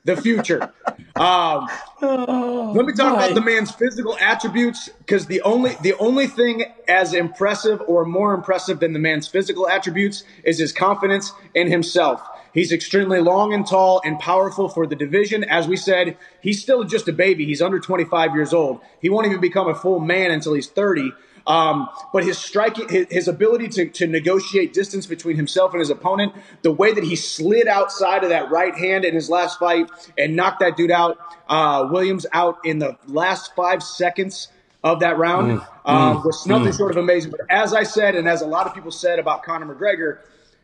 the 0.04 0.16
future. 0.16 0.72
um, 1.16 1.68
Let 2.00 2.86
me 2.86 2.92
talk 2.92 3.14
about 3.14 3.34
the 3.34 3.42
man's 3.42 3.70
physical 3.70 4.16
attributes 4.18 4.88
because 4.98 5.26
the 5.26 5.40
only 5.42 5.76
the 5.82 5.94
only 5.94 6.26
thing 6.26 6.64
as 6.88 7.14
impressive 7.14 7.80
or 7.86 8.04
more 8.04 8.34
impressive 8.34 8.80
than 8.80 8.92
the 8.92 8.98
man's 8.98 9.28
physical 9.28 9.68
attributes 9.68 10.24
is 10.44 10.58
his 10.58 10.72
confidence 10.72 11.32
in 11.54 11.70
himself. 11.70 12.20
He's 12.52 12.72
extremely 12.72 13.20
long 13.20 13.54
and 13.54 13.66
tall 13.66 14.02
and 14.04 14.18
powerful 14.18 14.68
for 14.68 14.86
the 14.86 14.96
division. 14.96 15.42
As 15.44 15.66
we 15.66 15.76
said, 15.76 16.18
he's 16.40 16.60
still 16.60 16.84
just 16.84 17.08
a 17.08 17.12
baby. 17.12 17.46
He's 17.46 17.62
under 17.62 17.80
25 17.80 18.34
years 18.34 18.52
old. 18.52 18.80
He 19.00 19.08
won't 19.08 19.26
even 19.26 19.40
become 19.40 19.68
a 19.68 19.74
full 19.74 20.00
man 20.00 20.30
until 20.30 20.52
he's 20.52 20.68
30. 20.68 21.12
Um, 21.46 21.88
but 22.12 22.24
his 22.24 22.38
striking, 22.38 22.88
his, 22.88 23.06
his 23.10 23.28
ability 23.28 23.68
to, 23.68 23.88
to 23.88 24.06
negotiate 24.06 24.72
distance 24.72 25.06
between 25.06 25.36
himself 25.36 25.72
and 25.72 25.80
his 25.80 25.90
opponent, 25.90 26.34
the 26.62 26.72
way 26.72 26.92
that 26.92 27.04
he 27.04 27.16
slid 27.16 27.66
outside 27.66 28.22
of 28.22 28.30
that 28.30 28.50
right 28.50 28.74
hand 28.74 29.04
in 29.04 29.14
his 29.14 29.28
last 29.28 29.58
fight 29.58 29.90
and 30.16 30.36
knocked 30.36 30.60
that 30.60 30.76
dude 30.76 30.90
out, 30.90 31.18
uh, 31.48 31.88
Williams 31.90 32.26
out 32.32 32.58
in 32.64 32.78
the 32.78 32.96
last 33.06 33.54
five 33.56 33.82
seconds 33.82 34.48
of 34.84 35.00
that 35.00 35.18
round, 35.18 35.60
um, 35.84 36.22
was 36.24 36.46
nothing 36.46 36.72
short 36.72 36.90
of 36.90 36.96
amazing. 36.96 37.30
But 37.30 37.40
as 37.50 37.72
I 37.72 37.84
said, 37.84 38.16
and 38.16 38.28
as 38.28 38.42
a 38.42 38.46
lot 38.46 38.66
of 38.66 38.74
people 38.74 38.90
said 38.90 39.18
about 39.18 39.42
Conor 39.42 39.72
McGregor, 39.72 40.18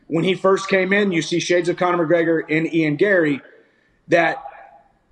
when 0.07 0.23
he 0.23 0.33
first 0.33 0.67
came 0.67 0.91
in, 0.91 1.11
you 1.11 1.21
see 1.21 1.39
shades 1.39 1.69
of 1.69 1.77
Conor 1.77 2.05
McGregor 2.05 2.49
in 2.49 2.73
Ian 2.73 2.95
Garry, 2.95 3.41
that 4.07 4.43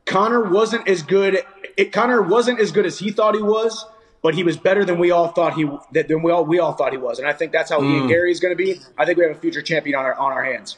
Conor 0.05 0.49
wasn't 0.49 0.87
as 0.87 1.03
good. 1.03 1.43
It, 1.77 1.91
Conor 1.91 2.21
wasn't 2.21 2.59
as 2.59 2.71
good 2.71 2.85
as 2.85 2.97
he 2.97 3.11
thought 3.11 3.35
he 3.35 3.41
was, 3.41 3.85
but 4.27 4.35
he 4.35 4.43
was 4.43 4.57
better 4.57 4.83
than 4.83 4.99
we 4.99 5.09
all 5.09 5.29
thought 5.29 5.53
he 5.53 5.65
that 5.93 6.09
than 6.09 6.21
we 6.21 6.33
all 6.33 6.43
we 6.43 6.59
all 6.59 6.73
thought 6.73 6.91
he 6.91 6.97
was. 6.97 7.17
And 7.17 7.29
I 7.29 7.31
think 7.31 7.53
that's 7.53 7.69
how 7.69 7.81
Ian 7.81 8.09
Garry 8.09 8.29
is 8.29 8.41
going 8.41 8.51
to 8.51 8.61
be. 8.61 8.81
I 8.97 9.05
think 9.05 9.17
we 9.17 9.23
have 9.23 9.37
a 9.37 9.39
future 9.39 9.61
champion 9.61 9.97
on 9.97 10.03
our 10.03 10.15
on 10.15 10.33
our 10.33 10.43
hands. 10.43 10.75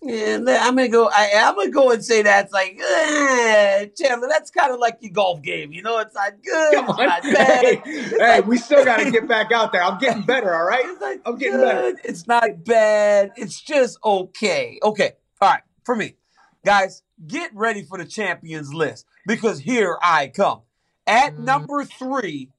Yeah, 0.00 0.38
I'm 0.38 0.74
gonna 0.74 0.88
go. 0.88 1.10
I, 1.10 1.24
am 1.34 1.54
gonna 1.54 1.68
go 1.68 1.90
and 1.90 2.02
say 2.02 2.22
that's 2.22 2.50
like 2.50 2.80
eh, 2.80 3.88
Chandler. 3.94 4.28
That's 4.30 4.50
kind 4.50 4.72
of 4.72 4.80
like 4.80 4.96
your 5.02 5.12
golf 5.12 5.42
game. 5.42 5.70
You 5.70 5.82
know, 5.82 5.98
it's 5.98 6.14
not 6.14 6.32
good. 6.42 6.74
Come 6.76 6.88
on. 6.88 7.20
Hey, 7.24 7.82
hey 7.84 8.40
we 8.40 8.56
still 8.56 8.86
got 8.86 9.00
to 9.00 9.10
get 9.10 9.28
back 9.28 9.52
out 9.52 9.72
there. 9.72 9.82
I'm 9.82 9.98
getting 9.98 10.22
better. 10.22 10.54
All 10.54 10.64
right, 10.64 11.20
I'm 11.26 11.36
getting 11.36 11.58
good. 11.58 11.94
better. 11.94 12.00
It's 12.04 12.26
not 12.26 12.64
bad. 12.64 13.32
It's 13.36 13.60
just 13.60 13.98
okay. 14.02 14.78
Okay. 14.82 15.12
All 15.42 15.50
right. 15.50 15.62
For 15.84 15.94
me, 15.94 16.16
guys, 16.64 17.02
get 17.26 17.50
ready 17.54 17.82
for 17.82 17.98
the 17.98 18.06
champions 18.06 18.72
list 18.72 19.04
because 19.26 19.58
here 19.58 19.98
I 20.02 20.28
come. 20.28 20.62
At 21.06 21.34
mm-hmm. 21.34 21.44
number 21.44 21.84
three, 21.84 22.50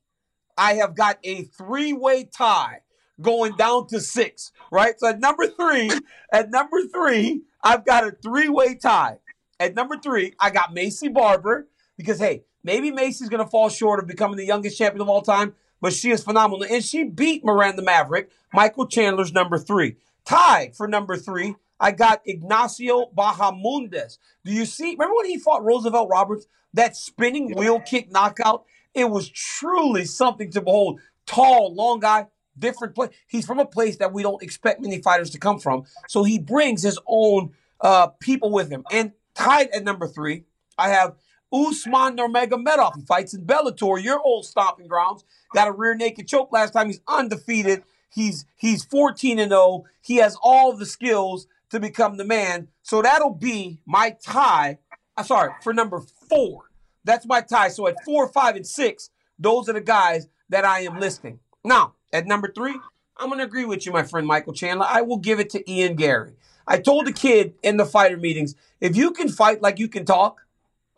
I 0.58 0.76
have 0.76 0.96
got 0.96 1.18
a 1.24 1.44
three-way 1.44 2.26
tie 2.26 2.82
going 3.22 3.56
down 3.56 3.88
to 3.88 4.00
six, 4.00 4.52
right? 4.72 5.00
So 5.00 5.08
at 5.08 5.20
number 5.20 5.48
three, 5.48 5.92
at 6.32 6.50
number 6.50 6.78
three, 6.94 7.42
I've 7.64 7.86
got 7.86 8.08
a 8.08 8.12
three-way 8.12 8.76
tie. 8.76 9.20
At 9.60 9.74
number 9.76 9.98
three, 9.98 10.34
I 10.40 10.50
got 10.52 10.76
Maycee 10.76 11.14
Barber 11.14 11.68
because 11.98 12.20
hey, 12.20 12.44
maybe 12.64 12.92
Maycee's 12.92 13.30
gonna 13.30 13.48
fall 13.48 13.70
short 13.70 14.00
of 14.00 14.08
becoming 14.08 14.38
the 14.38 14.46
youngest 14.46 14.78
champion 14.78 15.02
of 15.02 15.10
all 15.10 15.22
time, 15.22 15.56
but 15.82 15.94
she 15.94 16.12
is 16.12 16.24
phenomenal. 16.24 16.66
And 16.70 16.84
she 16.84 17.06
beat 17.06 17.46
Miranda 17.46 17.82
Maverick, 17.82 18.32
Michael 18.54 18.88
Chandler's 18.88 19.34
number 19.34 19.58
three. 19.58 19.96
Tied 20.26 20.76
for 20.76 20.88
number 20.88 21.16
three, 21.16 21.56
I 21.80 21.92
got 21.92 22.22
Ignacio 22.26 23.12
Bahamondes. 23.16 24.18
Do 24.44 24.52
you 24.52 24.66
see? 24.66 24.92
Remember 24.92 25.16
when 25.16 25.28
he 25.28 25.38
fought 25.38 25.64
Roosevelt 25.64 26.10
Roberts? 26.10 26.48
That 26.76 26.96
spinning 26.98 27.56
wheel 27.56 27.80
kick 27.80 28.12
knockout? 28.12 28.66
It 28.94 29.10
was 29.10 29.30
truly 29.30 30.06
something 30.06 30.52
to 30.52 30.62
behold. 30.62 31.00
Tall, 31.26 31.74
long 31.74 32.02
guy, 32.02 32.28
different 32.60 32.96
place. 32.96 33.12
He's 33.28 33.46
from 33.46 33.60
a 33.60 33.66
place 33.66 33.98
that 33.98 34.12
we 34.12 34.24
don't 34.24 34.44
expect 34.44 34.82
many 34.82 35.02
fighters 35.02 35.30
to 35.32 35.40
come 35.40 35.60
from. 35.60 35.86
So 36.08 36.24
he 36.24 36.38
brings 36.38 36.84
his 36.84 37.00
own 37.08 37.54
uh, 37.80 38.08
people 38.20 38.52
with 38.52 38.70
him. 38.70 38.84
And 38.92 39.14
tied 39.34 39.70
at 39.70 39.84
number 39.84 40.08
three, 40.08 40.44
I 40.78 40.90
have 40.90 41.16
Usman 41.52 42.18
Nurmagomedov. 42.18 42.96
He 42.96 43.06
fights 43.06 43.34
in 43.34 43.46
Bellator, 43.46 44.02
your 44.04 44.20
old 44.20 44.46
stomping 44.46 44.88
grounds. 44.88 45.24
Got 45.54 45.70
a 45.70 45.72
rear 45.72 45.96
naked 45.96 46.28
choke 46.28 46.52
last 46.52 46.72
time. 46.72 46.88
He's 46.88 47.02
undefeated. 47.08 47.84
He's 48.10 48.46
he's 48.58 48.84
14 48.84 49.40
and 49.40 49.52
0. 49.52 49.86
He 50.02 50.18
has 50.18 50.38
all 50.42 50.76
the 50.76 50.86
skills 50.86 51.48
to 51.70 51.80
become 51.80 52.18
the 52.18 52.26
man. 52.26 52.68
So 52.84 53.02
that'll 53.02 53.34
be 53.34 53.80
my 53.86 54.16
tie. 54.24 54.80
I'm 55.17 55.25
sorry, 55.25 55.54
for 55.62 55.73
number 55.73 56.01
four. 56.30 56.69
That's 57.04 57.25
my 57.25 57.41
tie. 57.41 57.69
So 57.69 57.88
at 57.88 58.04
four, 58.04 58.28
five, 58.28 58.56
and 58.56 58.65
six, 58.65 59.10
those 59.38 59.69
are 59.69 59.73
the 59.73 59.82
guys 59.82 60.28
that 60.49 60.65
I 60.65 60.82
am 60.82 60.99
listing. 60.99 61.39
Now, 61.63 61.93
at 62.12 62.25
number 62.25 62.51
three, 62.54 62.78
I'm 63.17 63.28
going 63.30 63.39
to 63.39 63.45
agree 63.45 63.65
with 63.65 63.86
you, 63.86 63.91
my 63.91 64.04
friend 64.04 64.28
Michael 64.28 64.54
Chandler. 64.54 64.86
I 64.89 65.01
will 65.01 65.17
give 65.17 65.39
it 65.39 65.49
to 65.51 65.71
Ian 65.71 65.95
Garry. 65.95 66.34
I 66.67 66.80
told 66.80 67.06
the 67.06 67.13
kid 67.13 67.54
in 67.63 67.78
the 67.78 67.86
fighter 67.86 68.17
meetings, 68.17 68.56
if 68.82 68.95
you 68.95 69.12
can 69.12 69.30
fight 69.30 69.62
like 69.62 69.80
you 69.80 69.88
can 69.88 70.04
talk, 70.04 70.41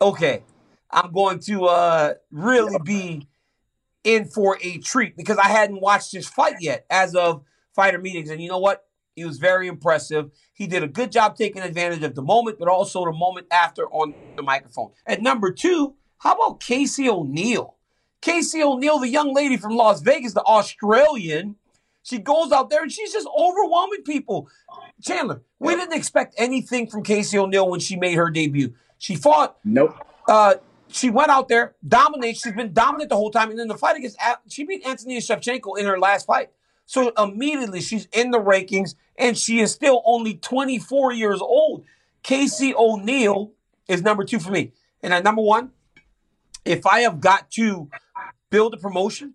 okay, 0.00 0.42
I'm 0.90 1.12
going 1.12 1.40
to 1.40 1.66
uh, 1.66 2.14
really 2.30 2.78
be 2.82 3.28
in 4.04 4.24
for 4.24 4.58
a 4.62 4.78
treat 4.78 5.16
because 5.16 5.36
I 5.38 5.48
hadn't 5.48 5.80
watched 5.80 6.12
his 6.12 6.26
fight 6.26 6.56
yet 6.60 6.86
as 6.88 7.14
of 7.14 7.44
fighter 7.74 7.98
meetings. 7.98 8.30
And 8.30 8.40
you 8.40 8.48
know 8.48 8.58
what? 8.58 8.86
He 9.14 9.24
was 9.24 9.38
very 9.38 9.68
impressive. 9.68 10.30
He 10.58 10.66
did 10.66 10.82
a 10.82 10.88
good 10.88 11.12
job 11.12 11.36
taking 11.36 11.62
advantage 11.62 12.02
of 12.02 12.16
the 12.16 12.22
moment, 12.22 12.58
but 12.58 12.66
also 12.66 13.04
the 13.04 13.12
moment 13.12 13.46
after 13.52 13.86
on 13.90 14.12
the 14.36 14.42
microphone. 14.42 14.90
At 15.06 15.22
number 15.22 15.52
two, 15.52 15.94
how 16.18 16.34
about 16.34 16.58
Casey 16.58 17.08
O'Neill? 17.08 17.76
Casey 18.20 18.60
O'Neill, 18.60 18.98
the 18.98 19.08
young 19.08 19.32
lady 19.32 19.56
from 19.56 19.76
Las 19.76 20.00
Vegas, 20.00 20.34
the 20.34 20.42
Australian, 20.42 21.54
she 22.02 22.18
goes 22.18 22.50
out 22.50 22.70
there 22.70 22.82
and 22.82 22.90
she's 22.90 23.12
just 23.12 23.28
overwhelming 23.38 24.02
people. 24.02 24.48
Chandler, 25.00 25.42
we 25.60 25.76
didn't 25.76 25.92
expect 25.92 26.34
anything 26.38 26.88
from 26.88 27.04
Casey 27.04 27.38
O'Neill 27.38 27.68
when 27.68 27.80
she 27.80 27.96
made 27.96 28.14
her 28.14 28.28
debut. 28.28 28.74
She 28.98 29.14
fought. 29.14 29.58
Nope. 29.62 29.94
Uh, 30.26 30.54
she 30.88 31.10
went 31.10 31.30
out 31.30 31.48
there, 31.48 31.76
dominated. 31.86 32.38
She's 32.38 32.54
been 32.54 32.72
dominant 32.72 33.10
the 33.10 33.16
whole 33.16 33.30
time. 33.30 33.50
And 33.50 33.58
then 33.58 33.68
the 33.68 33.76
fight 33.76 33.96
against, 33.96 34.16
she 34.48 34.64
beat 34.64 34.84
Antonia 34.86 35.20
Shevchenko 35.20 35.78
in 35.78 35.86
her 35.86 35.98
last 35.98 36.26
fight. 36.26 36.50
So 36.88 37.12
immediately 37.18 37.82
she's 37.82 38.08
in 38.12 38.30
the 38.30 38.40
rankings 38.40 38.94
and 39.18 39.36
she 39.36 39.60
is 39.60 39.70
still 39.70 40.00
only 40.06 40.36
24 40.36 41.12
years 41.12 41.38
old. 41.42 41.84
Casey 42.22 42.74
O'Neill 42.74 43.52
is 43.88 44.00
number 44.00 44.24
two 44.24 44.38
for 44.38 44.50
me. 44.50 44.72
And 45.02 45.12
at 45.12 45.22
number 45.22 45.42
one, 45.42 45.72
if 46.64 46.86
I 46.86 47.00
have 47.00 47.20
got 47.20 47.50
to 47.52 47.90
build 48.48 48.72
a 48.72 48.78
promotion, 48.78 49.34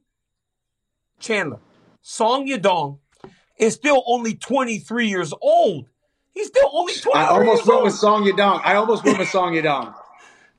Chandler, 1.19 1.59
Song 2.01 2.47
Yadong 2.47 2.97
is 3.57 3.75
still 3.75 4.03
only 4.07 4.33
23 4.33 5.07
years 5.07 5.31
old. 5.39 5.85
He's 6.31 6.47
still 6.47 6.71
only 6.73 6.95
23 6.95 7.13
I 7.13 7.27
almost 7.27 7.67
went 7.67 7.75
old. 7.77 7.83
with 7.85 7.93
Song 7.93 8.23
Yadong. 8.23 8.61
I 8.63 8.73
almost 8.77 9.03
went 9.05 9.19
with 9.19 9.29
Song 9.29 9.53
Yadong. 9.53 9.93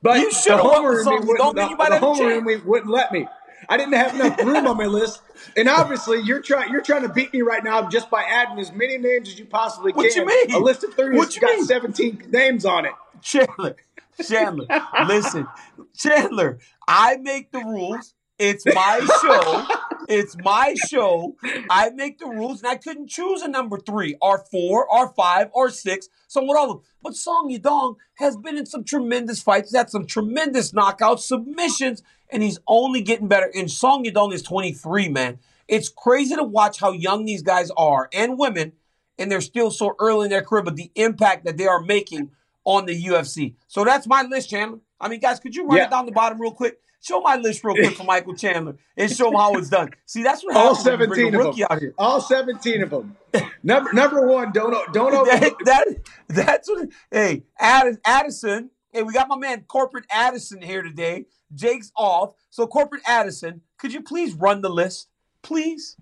But 0.01 0.21
you 0.21 0.31
the 0.31 0.57
homer 0.57 1.01
in 1.01 1.05
me 1.05 1.19
wouldn't, 1.27 1.55
the, 1.55 1.89
the 1.89 1.99
homer 1.99 2.31
in 2.31 2.45
me 2.45 2.55
wouldn't 2.55 2.89
let 2.89 3.11
me. 3.11 3.27
I 3.69 3.77
didn't 3.77 3.93
have 3.93 4.15
enough 4.15 4.37
room 4.39 4.67
on 4.67 4.77
my 4.77 4.85
list, 4.85 5.21
and 5.55 5.67
obviously 5.69 6.21
you're 6.21 6.41
trying 6.41 6.71
you're 6.71 6.81
trying 6.81 7.03
to 7.03 7.09
beat 7.09 7.33
me 7.33 7.41
right 7.41 7.63
now 7.63 7.89
just 7.89 8.09
by 8.09 8.23
adding 8.23 8.59
as 8.59 8.71
many 8.71 8.97
names 8.97 9.29
as 9.29 9.39
you 9.39 9.45
possibly 9.45 9.91
can. 9.91 10.03
What 10.03 10.15
you 10.15 10.25
mean? 10.25 10.53
A 10.53 10.59
list 10.59 10.83
of 10.83 10.93
three 10.93 11.17
has 11.17 11.37
got 11.37 11.55
mean? 11.55 11.65
17 11.65 12.27
names 12.29 12.65
on 12.65 12.85
it. 12.85 12.93
Chandler, 13.21 13.75
Chandler, 14.21 14.67
listen, 15.07 15.47
Chandler, 15.95 16.59
I 16.87 17.17
make 17.17 17.51
the 17.51 17.59
rules. 17.59 18.13
It's 18.37 18.65
my 18.65 18.99
show. 19.21 19.65
It's 20.09 20.35
my 20.43 20.75
show. 20.89 21.35
I 21.69 21.89
make 21.91 22.19
the 22.19 22.27
rules, 22.27 22.61
and 22.61 22.69
I 22.69 22.75
couldn't 22.75 23.09
choose 23.09 23.41
a 23.41 23.47
number 23.47 23.79
three, 23.79 24.17
or 24.21 24.45
four, 24.51 24.85
or 24.93 25.13
five, 25.13 25.49
or 25.53 25.69
six. 25.69 26.09
So 26.27 26.43
what 26.43 26.57
all 26.57 26.71
of 26.71 26.77
them. 26.77 26.85
But 27.01 27.15
Song 27.15 27.49
Yadong 27.49 27.95
has 28.15 28.35
been 28.35 28.57
in 28.57 28.65
some 28.65 28.83
tremendous 28.83 29.41
fights. 29.41 29.69
He's 29.69 29.77
had 29.77 29.89
some 29.89 30.05
tremendous 30.05 30.73
knockouts, 30.73 31.19
submissions, 31.19 32.03
and 32.29 32.43
he's 32.43 32.59
only 32.67 33.01
getting 33.01 33.27
better. 33.27 33.51
And 33.53 33.69
Song 33.69 34.03
Yadong 34.05 34.33
is 34.33 34.41
23, 34.41 35.09
man. 35.09 35.39
It's 35.67 35.89
crazy 35.89 36.35
to 36.35 36.43
watch 36.43 36.79
how 36.79 36.91
young 36.91 37.25
these 37.25 37.41
guys 37.41 37.71
are 37.77 38.09
and 38.13 38.37
women, 38.37 38.73
and 39.17 39.31
they're 39.31 39.41
still 39.41 39.71
so 39.71 39.95
early 39.99 40.25
in 40.25 40.29
their 40.29 40.43
career, 40.43 40.63
but 40.63 40.75
the 40.75 40.91
impact 40.95 41.45
that 41.45 41.57
they 41.57 41.67
are 41.67 41.81
making 41.81 42.31
on 42.65 42.85
the 42.85 43.05
UFC. 43.05 43.55
So 43.67 43.83
that's 43.83 44.07
my 44.07 44.23
list, 44.23 44.49
Chandler. 44.49 44.79
I 44.99 45.07
mean, 45.07 45.19
guys, 45.19 45.39
could 45.39 45.55
you 45.55 45.65
run 45.65 45.77
yeah. 45.77 45.85
it 45.85 45.89
down 45.91 46.05
the 46.05 46.11
bottom 46.11 46.39
real 46.39 46.51
quick? 46.51 46.79
Show 47.01 47.21
my 47.21 47.35
list 47.35 47.63
real 47.63 47.75
quick 47.75 47.95
for 47.95 48.03
Michael 48.03 48.35
Chandler 48.35 48.77
and 48.97 49.11
show 49.11 49.27
him 49.27 49.35
how 49.35 49.53
it's 49.53 49.69
done. 49.69 49.91
See, 50.07 50.23
that's 50.23 50.43
what 50.43 50.55
all 50.55 50.73
seventeen 50.73 51.35
of 51.35 51.55
them. 51.55 51.65
Out 51.69 51.79
here. 51.79 51.93
All 51.99 52.19
seventeen 52.19 52.81
of 52.81 52.89
them. 52.89 53.15
number 53.61 53.93
number 53.93 54.25
one, 54.25 54.51
don't 54.51 54.91
don't 54.91 55.13
over. 55.15 55.29
that, 55.29 55.53
that, 55.65 55.87
that's 56.27 56.67
what. 56.67 56.89
Hey, 57.11 57.43
Addison. 57.59 58.71
Hey, 58.95 59.03
we 59.03 59.11
got 59.11 59.27
my 59.27 59.35
man 59.35 59.65
Corporate 59.67 60.05
Addison 60.09 60.61
here 60.61 60.81
today. 60.81 61.25
Jake's 61.53 61.91
off, 61.97 62.33
so 62.49 62.65
Corporate 62.65 63.01
Addison, 63.05 63.59
could 63.77 63.91
you 63.91 64.01
please 64.01 64.33
run 64.33 64.61
the 64.61 64.69
list, 64.69 65.09
please? 65.41 65.97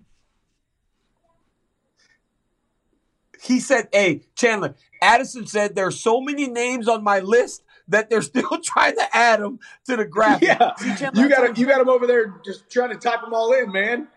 He 3.41 3.59
said, 3.59 3.89
"Hey, 3.91 4.27
Chandler." 4.35 4.75
Addison 5.01 5.47
said, 5.47 5.73
"There's 5.73 5.99
so 5.99 6.21
many 6.21 6.47
names 6.47 6.87
on 6.87 7.03
my 7.03 7.19
list." 7.19 7.63
that 7.89 8.09
they're 8.09 8.21
still 8.33 8.61
trying 8.63 8.95
to 8.95 9.05
add 9.13 9.41
them 9.41 9.59
to 9.83 9.97
the 9.97 10.05
graphic. 10.05 10.47
Yeah, 10.47 10.71
you 11.13 11.27
got 11.27 11.49
him, 11.49 11.53
you 11.57 11.65
got 11.65 11.79
them 11.79 11.89
over 11.89 12.07
there 12.07 12.35
just 12.45 12.69
trying 12.69 12.91
to 12.91 12.95
type 12.95 13.19
them 13.19 13.33
all 13.33 13.51
in, 13.51 13.73
man. 13.73 14.07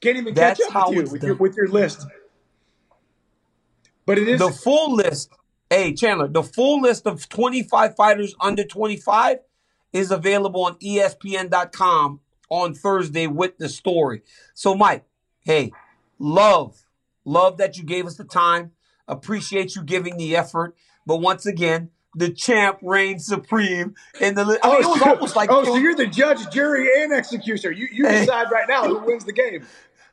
Can't 0.00 0.16
even 0.16 0.34
catch 0.34 0.60
up 0.74 0.88
with 0.88 1.06
you 1.06 1.12
with 1.12 1.22
your, 1.22 1.34
with 1.36 1.56
your 1.56 1.68
list. 1.68 2.04
But 4.06 4.18
it 4.18 4.26
is 4.26 4.40
the 4.40 4.50
full 4.50 4.96
list. 4.96 5.30
Hey 5.68 5.94
Chandler, 5.94 6.28
the 6.28 6.44
full 6.44 6.80
list 6.80 7.06
of 7.06 7.28
25 7.28 7.96
fighters 7.96 8.34
under 8.40 8.62
25 8.62 9.38
is 9.92 10.12
available 10.12 10.64
on 10.64 10.76
ESPN.com 10.76 12.20
on 12.48 12.74
Thursday 12.74 13.26
with 13.26 13.58
the 13.58 13.68
story. 13.68 14.22
So, 14.54 14.76
Mike, 14.76 15.04
hey, 15.40 15.72
love, 16.20 16.84
love 17.24 17.58
that 17.58 17.76
you 17.76 17.82
gave 17.82 18.06
us 18.06 18.16
the 18.16 18.24
time. 18.24 18.72
Appreciate 19.08 19.74
you 19.74 19.82
giving 19.82 20.16
the 20.16 20.36
effort. 20.36 20.76
But 21.04 21.16
once 21.16 21.46
again, 21.46 21.90
the 22.14 22.30
champ 22.30 22.78
reigns 22.80 23.26
supreme. 23.26 23.94
In 24.20 24.36
the 24.36 24.42
I 24.42 24.46
mean, 24.46 24.58
oh, 24.62 24.80
it 24.80 24.86
was 24.86 25.02
almost 25.02 25.36
like 25.36 25.50
oh, 25.50 25.64
so 25.64 25.76
you're 25.76 25.96
the 25.96 26.06
judge, 26.06 26.48
jury, 26.50 27.02
and 27.02 27.12
executioner. 27.12 27.72
You 27.72 27.88
you 27.92 28.04
decide 28.04 28.50
right 28.52 28.68
now 28.68 28.84
who 28.84 29.00
wins 29.00 29.24
the 29.24 29.32
game. 29.32 29.66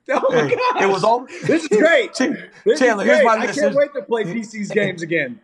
Oh 0.09 0.25
my 0.29 0.47
hey, 0.47 0.55
god! 0.55 0.83
It 0.83 0.89
was 0.89 1.03
all. 1.03 1.27
This 1.43 1.63
is 1.63 1.69
great. 1.69 2.13
Chandler, 2.13 2.49
this 2.65 2.79
Chandler, 2.79 3.03
is 3.03 3.07
great. 3.07 3.15
here's 3.15 3.25
my 3.25 3.45
list. 3.45 3.57
I 3.57 3.61
can't 3.61 3.75
wait 3.75 3.93
to 3.93 4.01
play 4.01 4.23
DC's 4.23 4.69
games 4.69 5.01
again. 5.01 5.39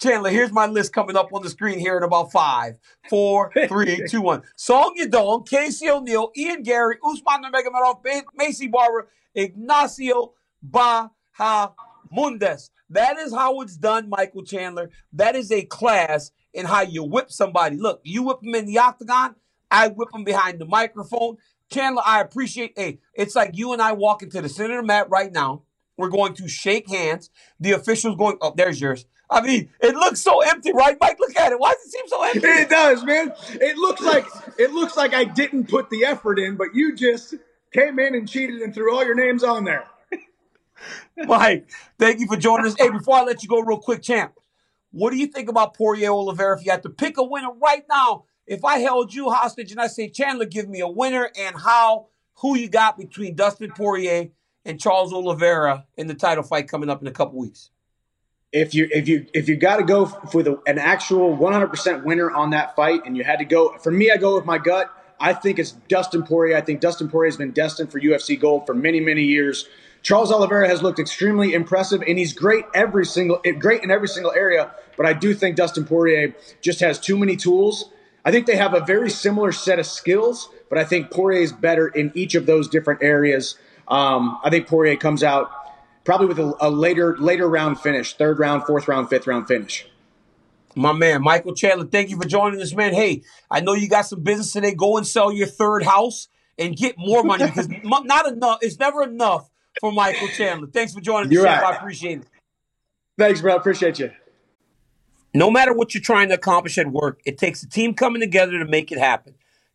Chandler, 0.00 0.30
here's 0.30 0.50
my 0.50 0.66
list 0.66 0.94
coming 0.94 1.14
up 1.14 1.32
on 1.32 1.42
the 1.42 1.50
screen 1.50 1.78
here 1.78 1.96
in 1.96 2.02
about 2.02 2.32
five, 2.32 2.76
four, 3.08 3.52
three, 3.68 4.06
two, 4.08 4.22
one. 4.22 4.42
Song 4.56 4.94
Yadong, 4.98 5.46
Casey 5.46 5.90
O'Neill, 5.90 6.32
Ian 6.36 6.62
Garry, 6.62 6.96
Usman 7.04 7.42
Nurmagomedov, 7.42 8.02
Maycee 8.38 8.70
Barber, 8.70 9.08
Ignacio 9.34 10.32
Bahamondes. 10.66 12.70
That 12.88 13.18
is 13.18 13.34
how 13.34 13.60
it's 13.60 13.76
done, 13.76 14.08
Michael 14.08 14.42
Chandler. 14.42 14.90
That 15.12 15.36
is 15.36 15.52
a 15.52 15.62
class 15.62 16.32
in 16.54 16.64
how 16.64 16.80
you 16.80 17.04
whip 17.04 17.30
somebody. 17.30 17.76
Look, 17.76 18.00
you 18.02 18.22
whip 18.22 18.40
them 18.40 18.54
in 18.54 18.66
the 18.66 18.78
octagon, 18.78 19.36
I 19.70 19.88
whip 19.88 20.10
them 20.12 20.24
behind 20.24 20.58
the 20.58 20.66
microphone. 20.66 21.36
Chandler, 21.70 22.02
I 22.04 22.20
appreciate. 22.20 22.72
Hey, 22.76 22.98
it's 23.14 23.36
like 23.36 23.56
you 23.56 23.72
and 23.72 23.80
I 23.80 23.92
walking 23.92 24.30
to 24.30 24.42
the 24.42 24.48
the 24.48 24.82
mat 24.82 25.08
right 25.08 25.32
now. 25.32 25.62
We're 25.96 26.08
going 26.08 26.34
to 26.34 26.48
shake 26.48 26.88
hands. 26.88 27.30
The 27.58 27.72
official's 27.72 28.16
going, 28.16 28.38
oh, 28.40 28.54
there's 28.56 28.80
yours. 28.80 29.04
I 29.30 29.42
mean, 29.42 29.70
it 29.80 29.94
looks 29.94 30.20
so 30.20 30.40
empty, 30.40 30.72
right, 30.72 30.96
Mike? 31.00 31.20
Look 31.20 31.36
at 31.36 31.52
it. 31.52 31.60
Why 31.60 31.74
does 31.74 31.86
it 31.86 31.90
seem 31.90 32.08
so 32.08 32.22
empty? 32.24 32.40
It 32.40 32.68
does, 32.68 33.04
man. 33.04 33.32
It 33.52 33.76
looks 33.76 34.00
like 34.00 34.26
it 34.58 34.72
looks 34.72 34.96
like 34.96 35.14
I 35.14 35.24
didn't 35.24 35.68
put 35.68 35.88
the 35.90 36.04
effort 36.04 36.38
in, 36.38 36.56
but 36.56 36.74
you 36.74 36.96
just 36.96 37.34
came 37.72 37.98
in 38.00 38.14
and 38.14 38.28
cheated 38.28 38.60
and 38.60 38.74
threw 38.74 38.92
all 38.92 39.04
your 39.04 39.14
names 39.14 39.44
on 39.44 39.64
there. 39.64 39.84
Mike, 41.16 41.68
thank 41.98 42.18
you 42.18 42.26
for 42.26 42.36
joining 42.36 42.66
us. 42.66 42.74
Hey, 42.76 42.90
before 42.90 43.16
I 43.18 43.22
let 43.22 43.42
you 43.42 43.48
go, 43.48 43.60
real 43.60 43.78
quick, 43.78 44.02
champ, 44.02 44.32
what 44.90 45.10
do 45.10 45.16
you 45.16 45.26
think 45.26 45.48
about 45.48 45.74
Poirier 45.74 46.10
Oliveira? 46.10 46.58
If 46.58 46.64
you 46.64 46.72
had 46.72 46.82
to 46.82 46.90
pick 46.90 47.16
a 47.16 47.22
winner 47.22 47.52
right 47.52 47.84
now, 47.88 48.24
if 48.50 48.64
I 48.64 48.80
held 48.80 49.14
you 49.14 49.30
hostage 49.30 49.70
and 49.70 49.80
I 49.80 49.86
say, 49.86 50.08
Chandler, 50.08 50.44
give 50.44 50.68
me 50.68 50.80
a 50.80 50.88
winner 50.88 51.30
and 51.38 51.56
how, 51.56 52.08
who 52.40 52.56
you 52.56 52.68
got 52.68 52.98
between 52.98 53.34
Dustin 53.34 53.70
Poirier 53.70 54.28
and 54.64 54.78
Charles 54.78 55.12
Oliveira 55.12 55.86
in 55.96 56.08
the 56.08 56.14
title 56.14 56.44
fight 56.44 56.68
coming 56.68 56.90
up 56.90 57.00
in 57.00 57.06
a 57.06 57.12
couple 57.12 57.38
weeks? 57.38 57.70
if 58.52 58.74
you 58.74 58.88
if 58.90 59.06
you 59.06 59.26
if 59.32 59.48
you 59.48 59.56
got 59.56 59.76
to 59.76 59.84
go 59.84 60.06
for 60.06 60.42
the, 60.42 60.60
an 60.66 60.78
actual 60.78 61.36
100% 61.36 62.04
winner 62.04 62.30
on 62.30 62.50
that 62.50 62.74
fight, 62.74 63.02
and 63.06 63.16
you 63.16 63.24
had 63.24 63.38
to 63.38 63.44
go 63.44 63.76
for 63.78 63.90
me, 63.92 64.10
I 64.10 64.16
go 64.16 64.34
with 64.34 64.44
my 64.44 64.58
gut. 64.58 64.90
I 65.20 65.34
think 65.34 65.58
it's 65.58 65.72
Dustin 65.88 66.22
Poirier. 66.22 66.56
I 66.56 66.60
think 66.60 66.80
Dustin 66.80 67.08
Poirier 67.08 67.28
has 67.28 67.36
been 67.36 67.52
destined 67.52 67.92
for 67.92 68.00
UFC 68.00 68.40
gold 68.40 68.66
for 68.66 68.74
many 68.74 69.00
many 69.00 69.22
years. 69.22 69.68
Charles 70.02 70.32
Oliveira 70.32 70.66
has 70.66 70.82
looked 70.82 70.98
extremely 70.98 71.52
impressive, 71.52 72.02
and 72.06 72.18
he's 72.18 72.32
great 72.32 72.64
every 72.74 73.04
single 73.04 73.40
great 73.58 73.84
in 73.84 73.90
every 73.90 74.08
single 74.08 74.32
area. 74.32 74.72
But 74.96 75.06
I 75.06 75.12
do 75.12 75.34
think 75.34 75.56
Dustin 75.56 75.84
Poirier 75.84 76.34
just 76.60 76.80
has 76.80 76.98
too 76.98 77.16
many 77.16 77.36
tools. 77.36 77.90
I 78.24 78.30
think 78.30 78.46
they 78.46 78.56
have 78.56 78.74
a 78.74 78.80
very 78.80 79.10
similar 79.10 79.52
set 79.52 79.78
of 79.78 79.86
skills, 79.86 80.48
but 80.68 80.78
I 80.78 80.84
think 80.84 81.10
Poirier 81.10 81.42
is 81.42 81.52
better 81.52 81.88
in 81.88 82.12
each 82.14 82.34
of 82.34 82.46
those 82.46 82.68
different 82.68 83.02
areas. 83.02 83.56
Um, 83.88 84.38
I 84.44 84.50
think 84.50 84.66
Poirier 84.66 84.96
comes 84.96 85.22
out 85.22 85.50
probably 86.04 86.26
with 86.26 86.38
a, 86.38 86.54
a 86.60 86.70
later 86.70 87.16
later 87.18 87.48
round 87.48 87.80
finish, 87.80 88.14
third 88.16 88.38
round, 88.38 88.64
fourth 88.64 88.88
round, 88.88 89.08
fifth 89.08 89.26
round 89.26 89.48
finish. 89.48 89.86
My 90.76 90.92
man, 90.92 91.22
Michael 91.22 91.54
Chandler, 91.54 91.86
thank 91.86 92.10
you 92.10 92.16
for 92.20 92.28
joining 92.28 92.60
us, 92.60 92.74
man. 92.74 92.94
Hey, 92.94 93.22
I 93.50 93.60
know 93.60 93.72
you 93.72 93.88
got 93.88 94.02
some 94.02 94.22
business 94.22 94.52
today. 94.52 94.72
Go 94.72 94.96
and 94.96 95.06
sell 95.06 95.32
your 95.32 95.48
third 95.48 95.82
house 95.82 96.28
and 96.58 96.76
get 96.76 96.96
more 96.96 97.24
money 97.24 97.44
because 97.46 97.68
not 97.82 98.28
enough. 98.28 98.58
It's 98.62 98.78
never 98.78 99.02
enough 99.02 99.50
for 99.80 99.90
Michael 99.90 100.28
Chandler. 100.28 100.68
Thanks 100.68 100.92
for 100.92 101.00
joining 101.00 101.36
us, 101.36 101.44
right. 101.44 101.62
I 101.64 101.76
appreciate 101.76 102.20
it. 102.20 102.26
Thanks, 103.18 103.40
bro. 103.40 103.56
Appreciate 103.56 103.98
you. 103.98 104.10
No 105.32 105.48
matter 105.48 105.72
what 105.72 105.94
you're 105.94 106.02
trying 106.02 106.28
to 106.30 106.34
accomplish 106.34 106.76
at 106.76 106.90
work, 106.90 107.20
it 107.24 107.38
takes 107.38 107.62
a 107.62 107.68
team 107.68 107.94
coming 107.94 108.20
together 108.20 108.58
to 108.58 108.64
make 108.64 108.90
it 108.90 108.98
happen. 108.98 109.34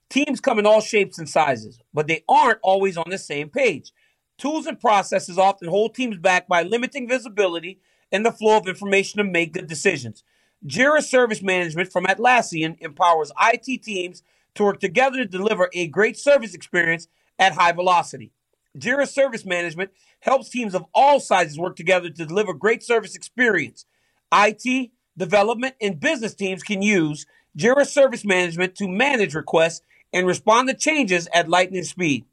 Teams 0.10 0.42
come 0.42 0.60
in 0.60 0.66
all 0.66 0.82
shapes 0.82 1.18
and 1.18 1.30
sizes, 1.30 1.80
but 1.94 2.08
they 2.08 2.24
aren't 2.28 2.60
always 2.62 2.98
on 2.98 3.10
the 3.10 3.18
same 3.18 3.50
page. 3.50 3.92
Tools 4.38 4.66
and 4.66 4.80
processes 4.80 5.38
often 5.38 5.70
hold 5.70 5.96
teams 5.96 6.18
back 6.18 6.48
by 6.48 6.64
limiting 6.64 7.08
visibility 7.08 7.80
and 8.12 8.26
the 8.26 8.34
flow 8.34 8.58
of 8.58 8.68
information 8.68 9.18
to 9.18 9.24
make 9.24 9.54
good 9.54 9.68
decisions. 9.68 10.24
Jira 10.66 11.02
Service 11.02 11.42
Management 11.42 11.92
from 11.92 12.06
Atlassian 12.06 12.76
empowers 12.82 13.32
IT 13.42 13.82
teams 13.84 14.24
to 14.56 14.64
work 14.64 14.82
together 14.82 15.20
to 15.20 15.26
deliver 15.26 15.70
a 15.74 15.88
great 15.88 16.18
service 16.18 16.54
experience 16.54 17.08
at 17.40 17.54
high 17.54 17.72
velocity. 17.72 18.32
Jira 18.78 19.08
Service 19.08 19.46
Management 19.46 19.92
helps 20.20 20.50
teams 20.50 20.76
of 20.76 20.86
all 20.94 21.22
sizes 21.22 21.58
work 21.58 21.78
together 21.78 22.10
to 22.10 22.26
deliver 22.26 22.54
great 22.54 22.84
service 22.84 23.16
experience. 23.16 23.86
IT, 24.34 24.92
development, 25.18 25.76
and 25.82 26.00
business 26.00 26.34
teams 26.34 26.64
can 26.64 26.82
use 26.82 27.26
Jira 27.58 27.86
Service 27.86 28.26
Management 28.26 28.76
to 28.76 28.88
manage 28.88 29.34
requests 29.34 29.82
and 30.12 30.28
respond 30.28 30.70
to 30.70 30.76
changes 30.76 31.28
at 31.34 31.50
lightning 31.50 31.84
speed. 31.84 32.26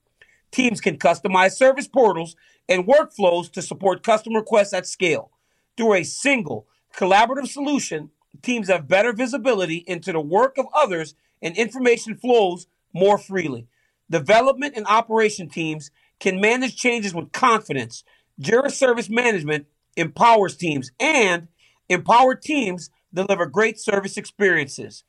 Teams 0.51 0.81
can 0.81 0.99
customize 0.99 1.53
service 1.53 1.89
portals 1.89 2.37
and 2.69 2.87
workflows 2.87 3.51
to 3.53 3.63
support 3.63 4.03
customer 4.03 4.41
requests 4.41 4.73
at 4.73 4.87
scale. 4.87 5.31
Through 5.77 5.95
a 5.95 6.05
single 6.05 6.67
collaborative 6.95 7.49
solution, 7.49 8.11
teams 8.43 8.69
have 8.69 8.89
better 8.89 9.13
visibility 9.13 9.79
into 9.87 10.13
the 10.13 10.21
work 10.21 10.59
of 10.59 10.67
others 10.75 11.15
and 11.41 11.57
information 11.57 12.17
flows 12.17 12.67
more 12.93 13.19
freely. 13.19 13.67
Development 14.11 14.75
and 14.77 14.87
operation 14.87 15.49
teams 15.49 15.91
can 16.21 16.41
manage 16.41 16.77
changes 16.77 17.15
with 17.15 17.33
confidence. 17.33 18.05
Jira 18.41 18.71
Service 18.71 19.09
Management 19.09 19.67
empowers 19.97 20.57
teams 20.57 20.91
and 21.01 21.49
empowered 21.93 22.43
teams 22.43 22.91
deliver 23.13 23.47
great 23.47 23.79
service 23.79 24.17
experiences. 24.17 25.05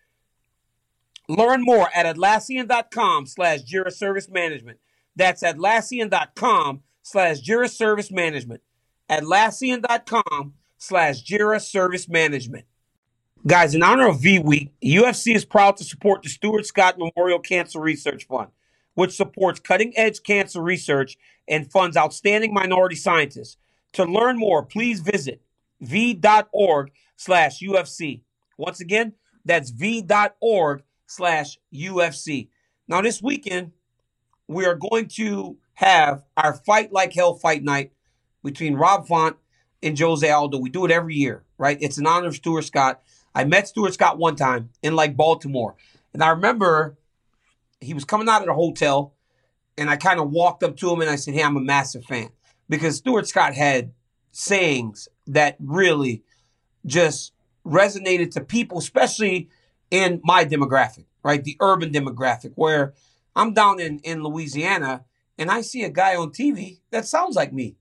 Learn 1.28 1.64
more 1.64 1.90
at 1.96 2.06
Atlassian.com 2.06 3.26
slash 3.28 3.62
Jira 3.62 3.92
Service 3.92 4.30
Management. 4.30 4.80
That's 5.16 5.42
Atlassian.com 5.42 6.82
slash 7.02 7.42
Jira 7.42 7.70
Service 7.70 8.12
Management. 8.12 8.62
Atlassian.com 9.10 10.54
slash 10.78 11.24
Jira 11.24 11.62
Service 11.62 12.10
Management. 12.10 12.66
Guys, 13.46 13.76
in 13.76 13.84
honor 13.84 14.08
of 14.08 14.22
V 14.22 14.40
Week, 14.40 14.72
UFC 14.82 15.36
is 15.36 15.46
proud 15.46 15.78
to 15.78 15.84
support 15.84 16.24
the 16.24 16.30
Stuart 16.30 16.66
Scott 16.66 16.98
Memorial 16.98 17.40
Cancer 17.40 17.80
Research 17.80 18.26
Fund, 18.26 18.50
which 18.94 19.16
supports 19.16 19.60
cutting 19.60 19.92
edge 19.98 20.24
cancer 20.24 20.62
research 20.62 21.18
and 21.48 21.70
funds 21.70 21.98
outstanding 21.98 22.54
minority 22.54 22.96
scientists. 22.96 23.58
To 23.94 24.06
learn 24.06 24.38
more, 24.38 24.64
please 24.64 25.02
visit 25.02 25.42
v.org 25.86 26.92
slash 27.16 27.60
UFC. 27.62 28.22
Once 28.58 28.80
again, 28.80 29.14
that's 29.46 29.70
v.org 29.72 30.84
slash 31.08 31.58
UFC. 31.74 32.50
Now, 32.88 33.02
this 33.02 33.22
weekend, 33.22 33.72
we 34.48 34.66
are 34.66 34.76
going 34.76 35.08
to 35.10 35.58
have 35.76 36.24
our 36.38 36.54
Fight 36.54 36.92
Like 36.92 37.14
Hell 37.14 37.36
fight 37.36 37.64
night 37.64 37.92
between 38.44 38.76
Rob 38.76 39.08
Font 39.08 39.38
and 39.82 39.98
Jose 39.98 40.30
Aldo. 40.30 40.58
We 40.58 40.70
do 40.70 40.86
it 40.86 40.92
every 40.92 41.16
year, 41.16 41.44
right? 41.58 41.78
It's 41.82 41.98
in 41.98 42.08
honor 42.08 42.28
of 42.28 42.36
Stuart 42.36 42.64
Scott. 42.64 43.02
I 43.36 43.44
met 43.46 43.68
Stuart 43.68 43.94
Scott 43.94 44.18
one 44.18 44.36
time 44.36 44.70
in 44.82 44.96
like 44.96 45.18
Baltimore. 45.18 45.76
And 46.14 46.24
I 46.24 46.30
remember 46.30 46.98
he 47.82 47.94
was 47.94 48.06
coming 48.06 48.30
out 48.30 48.42
of 48.42 48.48
the 48.48 48.54
hotel 48.54 49.14
and 49.78 49.90
I 49.90 49.96
kind 49.96 50.20
of 50.20 50.30
walked 50.30 50.64
up 50.64 50.78
to 50.78 50.92
him 50.92 51.02
and 51.02 51.10
I 51.10 51.16
said, 51.16 51.34
Hey, 51.34 51.44
I'm 51.44 51.58
a 51.58 51.62
massive 51.62 52.06
fan. 52.06 52.30
Because 52.70 52.98
Stuart 52.98 53.28
Scott 53.28 53.54
had 53.54 53.92
sayings 54.32 55.08
that 55.28 55.58
really 55.60 56.24
just 56.86 57.34
resonated 57.66 58.32
to 58.32 58.42
people, 58.42 58.78
especially 58.78 59.50
in 59.90 60.22
my 60.24 60.46
demographic, 60.46 61.06
right? 61.24 61.44
The 61.44 61.58
urban 61.60 61.92
demographic, 61.92 62.52
where 62.56 62.94
I'm 63.36 63.54
down 63.54 63.80
in, 63.80 64.00
in 64.00 64.24
Louisiana 64.24 65.06
and 65.38 65.50
I 65.50 65.62
see 65.62 65.84
a 65.84 65.90
guy 65.90 66.16
on 66.16 66.32
TV 66.32 66.80
that 66.92 67.06
sounds 67.06 67.36
like 67.36 67.54
me, 67.54 67.76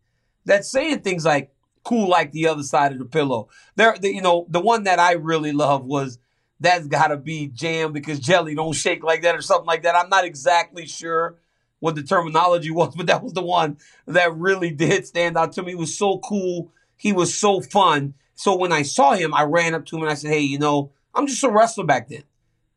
that's 0.44 0.70
saying 0.70 1.00
things 1.00 1.24
like 1.24 1.52
cool 1.84 2.08
like 2.08 2.32
the 2.32 2.48
other 2.48 2.62
side 2.62 2.92
of 2.92 2.98
the 2.98 3.04
pillow. 3.04 3.48
There, 3.76 3.96
the, 3.98 4.14
you 4.14 4.22
know, 4.22 4.46
the 4.48 4.60
one 4.60 4.84
that 4.84 4.98
I 4.98 5.12
really 5.12 5.52
love 5.52 5.84
was 5.84 6.18
that's 6.60 6.86
got 6.86 7.08
to 7.08 7.16
be 7.16 7.48
jam 7.48 7.92
because 7.92 8.20
jelly 8.20 8.54
don't 8.54 8.72
shake 8.72 9.02
like 9.02 9.22
that 9.22 9.34
or 9.34 9.42
something 9.42 9.66
like 9.66 9.82
that. 9.82 9.96
I'm 9.96 10.08
not 10.08 10.24
exactly 10.24 10.86
sure 10.86 11.36
what 11.80 11.96
the 11.96 12.02
terminology 12.02 12.70
was, 12.72 12.94
but 12.94 13.06
that 13.06 13.22
was 13.22 13.32
the 13.32 13.42
one 13.42 13.78
that 14.06 14.34
really 14.36 14.70
did 14.70 15.06
stand 15.06 15.36
out 15.36 15.52
to 15.52 15.62
me. 15.62 15.72
It 15.72 15.78
was 15.78 15.96
so 15.96 16.18
cool. 16.18 16.72
He 17.02 17.12
was 17.12 17.36
so 17.36 17.60
fun. 17.60 18.14
So 18.36 18.56
when 18.56 18.70
I 18.70 18.82
saw 18.82 19.14
him, 19.14 19.34
I 19.34 19.42
ran 19.42 19.74
up 19.74 19.84
to 19.86 19.96
him 19.96 20.02
and 20.02 20.10
I 20.12 20.14
said, 20.14 20.30
Hey, 20.30 20.42
you 20.42 20.56
know, 20.56 20.92
I'm 21.12 21.26
just 21.26 21.42
a 21.42 21.50
wrestler 21.50 21.84
back 21.84 22.08
then. 22.08 22.22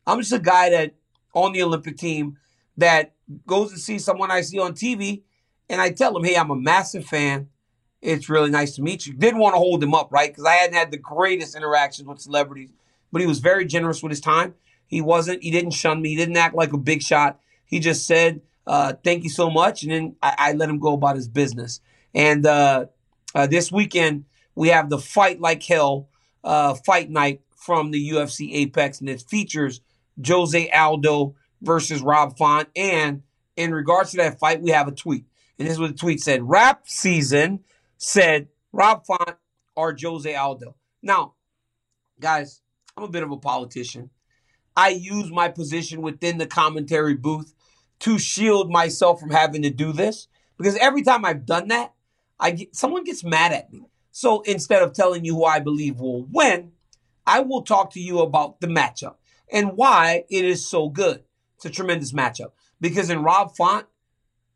I'm 0.08 0.20
just 0.20 0.34
a 0.34 0.40
guy 0.40 0.72
that 0.72 0.96
on 1.36 1.52
the 1.52 1.62
Olympic 1.62 1.96
team 1.96 2.40
that 2.78 3.14
goes 3.46 3.72
to 3.72 3.78
see 3.78 4.00
someone 4.00 4.32
I 4.32 4.42
see 4.42 4.58
on 4.58 4.74
TV, 4.74 5.22
and 5.70 5.80
I 5.80 5.92
tell 5.92 6.18
him, 6.18 6.24
"Hey, 6.24 6.36
I'm 6.36 6.50
a 6.50 6.56
massive 6.56 7.06
fan. 7.06 7.50
It's 8.02 8.28
really 8.28 8.50
nice 8.50 8.76
to 8.78 8.82
meet 8.82 9.06
you." 9.06 9.14
Didn't 9.14 9.40
want 9.40 9.54
to 9.54 9.60
hold 9.60 9.84
him 9.84 9.94
up, 9.94 10.12
right? 10.12 10.32
Because 10.32 10.46
I 10.46 10.54
hadn't 10.54 10.76
had 10.76 10.90
the 10.90 10.98
greatest 10.98 11.56
interactions 11.56 12.08
with 12.08 12.20
celebrities, 12.20 12.72
but 13.12 13.22
he 13.22 13.28
was 13.28 13.38
very 13.38 13.66
generous 13.66 14.02
with 14.02 14.12
his 14.12 14.22
time. 14.22 14.56
He 14.88 15.02
wasn't. 15.02 15.44
He 15.44 15.52
didn't 15.52 15.72
shun 15.72 16.02
me. 16.02 16.10
He 16.10 16.16
didn't 16.16 16.38
act 16.38 16.56
like 16.56 16.74
a 16.74 16.80
big 16.80 17.04
shot. 17.04 17.40
He 17.66 17.80
just 17.80 18.08
said, 18.08 18.42
uh, 18.66 18.94
"Thank 19.04 19.24
you 19.24 19.30
so 19.30 19.52
much," 19.52 19.84
and 19.84 19.92
then 19.92 20.16
I, 20.24 20.36
I, 20.38 20.52
let 20.54 20.70
him 20.70 20.80
go 20.80 20.94
about 20.94 21.16
his 21.16 21.28
business. 21.28 21.80
And 22.14 22.46
uh, 22.46 22.86
uh, 23.36 23.46
this 23.46 23.72
weekend 23.72 24.26
we 24.56 24.70
have 24.70 24.90
the 24.90 24.98
Fight 24.98 25.40
Like 25.40 25.62
Hell 25.62 26.08
uh, 26.44 26.76
fight 26.86 27.10
night 27.10 27.42
from 27.56 27.92
the 27.92 28.10
UFC 28.12 28.54
Apex, 28.54 29.00
and 29.00 29.10
it 29.10 29.22
features 29.22 29.82
Jose 30.26 30.70
Aldo 30.72 31.36
versus 31.62 32.02
Rob 32.02 32.38
Font. 32.38 32.70
And 32.76 33.24
in 33.56 33.74
regards 33.74 34.12
to 34.12 34.18
that 34.18 34.40
fight, 34.40 34.62
we 34.62 34.72
have 34.72 34.88
a 34.88 34.92
tweet. 34.92 35.26
And 35.58 35.68
this 35.68 35.74
is 35.74 35.80
what 35.80 35.92
the 35.92 35.98
tweet 35.98 36.22
said. 36.22 36.48
Rap 36.48 36.84
season 36.86 37.62
said 37.98 38.48
Rob 38.72 39.06
Font 39.06 39.38
or 39.76 39.96
Jose 40.00 40.34
Aldo. 40.34 40.76
Now, 41.02 41.34
guys, 42.20 42.62
I'm 42.96 43.04
a 43.04 43.10
bit 43.10 43.24
of 43.24 43.32
a 43.32 43.38
politician. 43.38 44.10
I 44.78 44.90
use 44.90 45.32
my 45.32 45.50
position 45.50 46.02
within 46.02 46.38
the 46.38 46.48
commentary 46.48 47.16
booth 47.16 47.54
to 48.00 48.20
shield 48.20 48.70
myself 48.70 49.20
from 49.20 49.32
having 49.32 49.62
to 49.64 49.70
do 49.70 49.94
this 49.94 50.28
because 50.58 50.76
every 50.78 51.02
time 51.02 51.24
I've 51.26 51.46
done 51.46 51.70
that, 51.70 51.94
I 52.40 52.52
get 52.52 52.76
someone 52.76 53.04
gets 53.04 53.24
mad 53.24 53.52
at 53.54 53.72
me. 53.72 53.84
So 54.12 54.42
instead 54.42 54.82
of 54.82 54.94
telling 54.94 55.26
you 55.26 55.36
who 55.36 55.46
I 55.46 55.60
believe 55.60 56.00
will 56.00 56.26
win, 56.26 56.72
I 57.28 57.42
will 57.42 57.64
talk 57.64 57.92
to 57.92 58.00
you 58.00 58.20
about 58.20 58.62
the 58.62 58.68
matchup 58.68 59.16
and 59.52 59.74
why 59.76 60.24
it 60.30 60.46
is 60.46 60.68
so 60.68 60.90
good. 60.90 61.24
It's 61.56 61.66
a 61.66 61.70
tremendous 61.70 62.14
matchup 62.14 62.52
because 62.80 63.10
in 63.10 63.24
Rob 63.24 63.56
Font, 63.56 63.88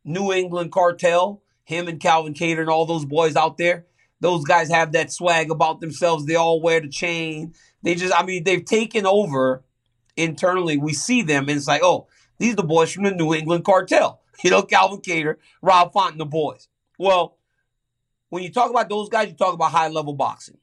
New 0.04 0.32
England 0.32 0.72
cartel, 0.72 1.42
him 1.64 1.88
and 1.88 2.00
Calvin 2.00 2.34
Kattar 2.34 2.62
and 2.62 2.70
all 2.70 2.86
those 2.86 3.06
boys 3.06 3.36
out 3.36 3.58
there. 3.58 3.86
Those 4.22 4.44
guys 4.44 4.70
have 4.70 4.92
that 4.94 5.12
swag 5.12 5.50
about 5.50 5.80
themselves. 5.80 6.26
They 6.26 6.36
all 6.36 6.62
wear 6.62 6.82
the 6.82 6.90
chain. 6.90 7.54
They 7.84 7.96
just, 7.96 8.14
I 8.14 8.26
mean, 8.26 8.44
they've 8.44 8.64
taken 8.66 9.06
over 9.06 9.64
internally. 10.18 10.78
We 10.78 10.94
see 10.94 11.22
them 11.22 11.48
and 11.48 11.58
it's 11.58 11.68
like, 11.68 11.84
oh, 11.84 12.08
these 12.38 12.54
are 12.54 12.58
the 12.58 12.64
boys 12.64 12.92
from 12.92 13.06
the 13.06 13.12
New 13.12 13.34
England 13.34 13.66
cartel. 13.66 14.22
You 14.42 14.52
know, 14.52 14.62
Calvin 14.62 15.02
Kattar, 15.02 15.36
Rob 15.62 15.92
Font, 15.92 16.14
and 16.14 16.22
the 16.22 16.26
boys. 16.26 16.70
Well, 16.98 17.39
when 18.30 18.44
you 18.44 18.52
talk 18.52 18.70
about 18.70 18.90
those 18.90 19.10
guys, 19.10 19.28
you 19.28 19.34
talk 19.34 19.54
about 19.54 19.72
high 19.72 19.90
level 19.90 20.14
boxing. 20.14 20.58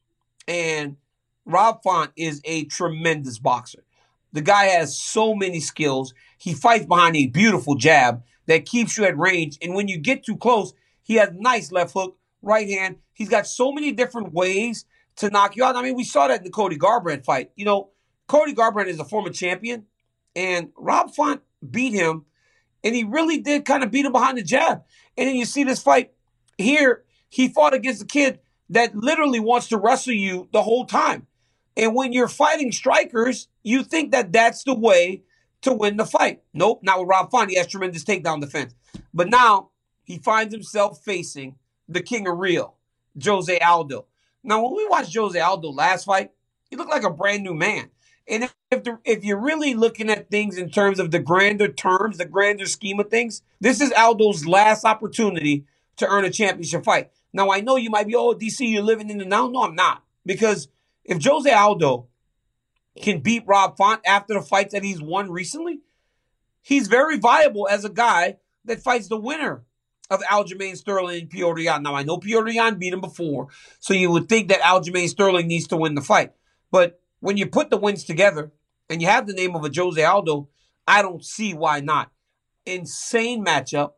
And 0.49 0.97
Rob 1.45 1.83
Font 1.83 2.13
is 2.17 2.41
a 2.45 2.65
tremendous 2.65 3.39
boxer. 3.39 3.85
The 4.33 4.43
guy 4.43 4.65
has 4.67 4.97
so 4.97 5.35
many 5.35 5.61
skills. 5.61 6.13
He 6.39 6.55
fights 6.55 6.87
behind 6.87 7.17
a 7.17 7.27
beautiful 7.27 7.75
jab 7.75 8.23
that 8.47 8.67
keeps 8.67 8.97
you 8.97 9.05
at 9.05 9.17
range. 9.17 9.59
And 9.63 9.75
when 9.75 9.89
you 9.89 9.99
get 9.99 10.25
too 10.25 10.37
close, 10.37 10.73
he 11.03 11.15
has 11.15 11.31
nice 11.33 11.73
left 11.73 11.93
hook, 11.93 12.17
right 12.43 12.69
hand. 12.69 12.97
He's 13.13 13.29
got 13.29 13.47
so 13.47 13.73
many 13.73 13.93
different 13.93 14.33
ways 14.33 14.85
to 15.17 15.31
knock 15.31 15.57
you 15.57 15.65
out. 15.65 15.77
I 15.77 15.83
mean, 15.83 15.97
we 15.97 16.05
saw 16.05 16.29
that 16.29 16.39
in 16.39 16.45
the 16.45 16.51
Cody 16.51 16.77
Garbrandt 16.77 17.25
fight. 17.25 17.51
You 17.57 17.65
know, 17.65 17.91
Cody 18.27 18.55
Garbrandt 18.55 18.89
is 18.89 19.01
a 19.01 19.05
former 19.05 19.31
champion, 19.31 19.87
and 20.35 20.71
Rob 20.77 21.15
Font 21.15 21.41
beat 21.69 21.95
him, 21.95 22.27
and 22.85 22.95
he 22.95 23.05
really 23.05 23.39
did 23.39 23.65
kind 23.65 23.83
of 23.83 23.91
beat 23.91 24.05
him 24.05 24.13
behind 24.13 24.37
the 24.37 24.43
jab. 24.43 24.83
And 25.17 25.29
then 25.29 25.37
you 25.37 25.45
see 25.45 25.65
this 25.65 25.83
fight 25.83 26.13
here, 26.59 27.05
he 27.29 27.49
fought 27.49 27.75
against 27.75 28.03
a 28.03 28.07
kid 28.07 28.41
that 28.71 28.95
literally 28.95 29.41
wants 29.41 29.69
to 29.69 29.79
wrestle 29.79 30.13
you 30.13 30.49
the 30.53 30.63
whole 30.63 30.87
time. 30.87 31.27
And 31.77 31.95
when 31.95 32.13
you're 32.13 32.29
fighting 32.29 32.73
strikers, 32.73 33.49
you 33.63 33.83
think 33.83 34.13
that 34.13 34.33
that's 34.33 34.65
the 34.65 34.75
way 34.75 35.23
to 35.63 35.73
win 35.73 35.97
the 35.97 36.07
fight. 36.07 36.43
Nope, 36.55 36.81
not 36.83 36.99
with 36.99 37.09
Rob 37.09 37.31
Font. 37.31 37.51
He 37.51 37.57
has 37.57 37.67
tremendous 37.67 38.05
takedown 38.05 38.41
defense. 38.41 38.75
But 39.13 39.29
now 39.29 39.71
he 40.05 40.19
finds 40.19 40.55
himself 40.55 41.03
facing 41.05 41.57
the 41.89 42.03
king 42.03 42.27
of 42.27 42.39
Rio, 42.39 42.75
Jose 43.23 43.59
Aldo. 43.59 44.07
Now, 44.43 44.63
when 44.63 44.75
we 44.75 44.87
watched 44.89 45.15
Jose 45.15 45.39
Aldo 45.39 45.71
last 45.71 46.05
fight, 46.05 46.31
he 46.71 46.77
looked 46.77 46.91
like 46.91 47.05
a 47.05 47.11
brand 47.11 47.43
new 47.43 47.55
man. 47.55 47.91
And 48.29 48.45
if 48.45 48.55
if, 48.71 48.83
the, 48.83 48.99
if 49.05 49.25
you're 49.25 49.41
really 49.41 49.75
looking 49.75 50.11
at 50.11 50.31
things 50.31 50.59
in 50.59 50.71
terms 50.71 50.99
of 50.99 51.11
the 51.11 51.19
grander 51.19 51.69
terms, 51.69 52.19
the 52.19 52.25
grander 52.25 52.67
scheme 52.67 52.99
of 52.99 53.11
things, 53.11 53.43
this 53.61 53.81
is 53.81 53.93
Aldo's 53.93 54.47
last 54.47 54.85
opportunity 54.85 55.65
to 55.97 56.07
earn 56.07 56.25
a 56.25 56.31
championship 56.31 56.85
fight. 56.85 57.11
Now 57.33 57.51
I 57.51 57.61
know 57.61 57.77
you 57.77 57.91
might 57.91 58.07
be, 58.07 58.15
oh 58.15 58.35
DC, 58.35 58.61
you're 58.61 58.83
living 58.83 59.11
in 59.11 59.19
the 59.19 59.25
now. 59.25 59.49
No, 59.49 59.65
I'm 59.65 59.75
not 59.75 60.03
because 60.25 60.69
if 61.05 61.23
Jose 61.25 61.51
Aldo 61.51 62.09
can 63.01 63.21
beat 63.21 63.45
Rob 63.47 63.77
Font 63.77 64.01
after 64.07 64.35
the 64.35 64.43
fights 64.43 64.73
that 64.73 64.83
he's 64.83 65.01
won 65.01 65.31
recently, 65.31 65.81
he's 66.63 66.89
very 66.89 67.19
viable 67.19 67.69
as 67.69 67.85
a 67.85 67.91
guy 67.91 68.39
that 68.65 68.83
fights 68.83 69.09
the 69.09 69.17
winner 69.17 69.65
of 70.11 70.23
Aljamain 70.23 70.77
Sterling 70.77 71.23
and 71.23 71.31
Petr 71.31 71.63
Yan. 71.63 71.83
Now 71.83 71.95
I 71.95 72.03
know 72.03 72.19
Petr 72.19 72.53
Yan 72.53 72.79
beat 72.79 72.93
him 72.93 73.01
before, 73.01 73.49
so 73.81 73.95
you 73.95 74.11
would 74.11 74.29
think 74.29 74.49
that 74.49 74.61
Aljamain 74.61 75.09
Sterling 75.09 75.47
needs 75.47 75.67
to 75.69 75.77
win 75.77 75.95
the 75.95 76.01
fight. 76.01 76.33
But 76.71 77.01
when 77.21 77.37
you 77.37 77.47
put 77.47 77.71
the 77.71 77.77
wins 77.77 78.05
together 78.05 78.53
and 78.89 79.01
you 79.01 79.09
have 79.09 79.27
the 79.27 79.33
name 79.33 79.55
of 79.55 79.65
a 79.65 79.71
Jose 79.75 80.03
Aldo, 80.03 80.49
I 80.87 81.03
don't 81.03 81.25
see 81.25 81.55
why 81.55 81.81
not. 81.81 82.11
Insane 82.65 83.45
matchup. 83.45 83.93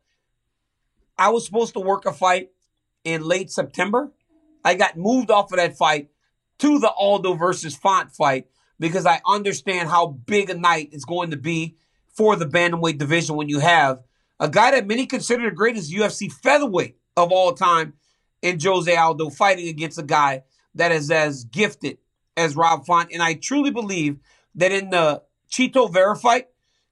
I 1.18 1.30
was 1.30 1.44
supposed 1.44 1.74
to 1.74 1.80
work 1.80 2.06
a 2.06 2.12
fight 2.12 2.50
in 3.04 3.22
late 3.22 3.50
September. 3.50 4.12
I 4.64 4.74
got 4.74 4.96
moved 4.96 5.30
off 5.30 5.52
of 5.52 5.58
that 5.58 5.76
fight 5.76 6.10
to 6.58 6.78
the 6.78 6.90
Aldo 6.90 7.34
versus 7.34 7.76
Font 7.76 8.12
fight 8.12 8.46
because 8.78 9.06
I 9.06 9.20
understand 9.26 9.88
how 9.88 10.06
big 10.06 10.50
a 10.50 10.54
night 10.54 10.90
it's 10.92 11.04
going 11.04 11.30
to 11.30 11.36
be 11.36 11.76
for 12.08 12.36
the 12.36 12.46
bantamweight 12.46 12.98
division 12.98 13.36
when 13.36 13.48
you 13.48 13.60
have 13.60 14.02
a 14.40 14.48
guy 14.48 14.70
that 14.70 14.86
many 14.86 15.06
consider 15.06 15.48
the 15.48 15.54
greatest 15.54 15.92
UFC 15.92 16.32
featherweight 16.32 16.96
of 17.16 17.32
all 17.32 17.52
time 17.52 17.94
in 18.42 18.58
Jose 18.60 18.94
Aldo 18.94 19.30
fighting 19.30 19.68
against 19.68 19.98
a 19.98 20.04
guy 20.04 20.44
that 20.74 20.92
is 20.92 21.10
as 21.10 21.44
gifted 21.44 21.98
as 22.36 22.56
Rob 22.56 22.86
Font. 22.86 23.10
And 23.12 23.22
I 23.22 23.34
truly 23.34 23.70
believe 23.70 24.18
that 24.54 24.70
in 24.70 24.90
the 24.90 25.22
Chito 25.50 25.92
Vera 25.92 26.16
fight, 26.16 26.48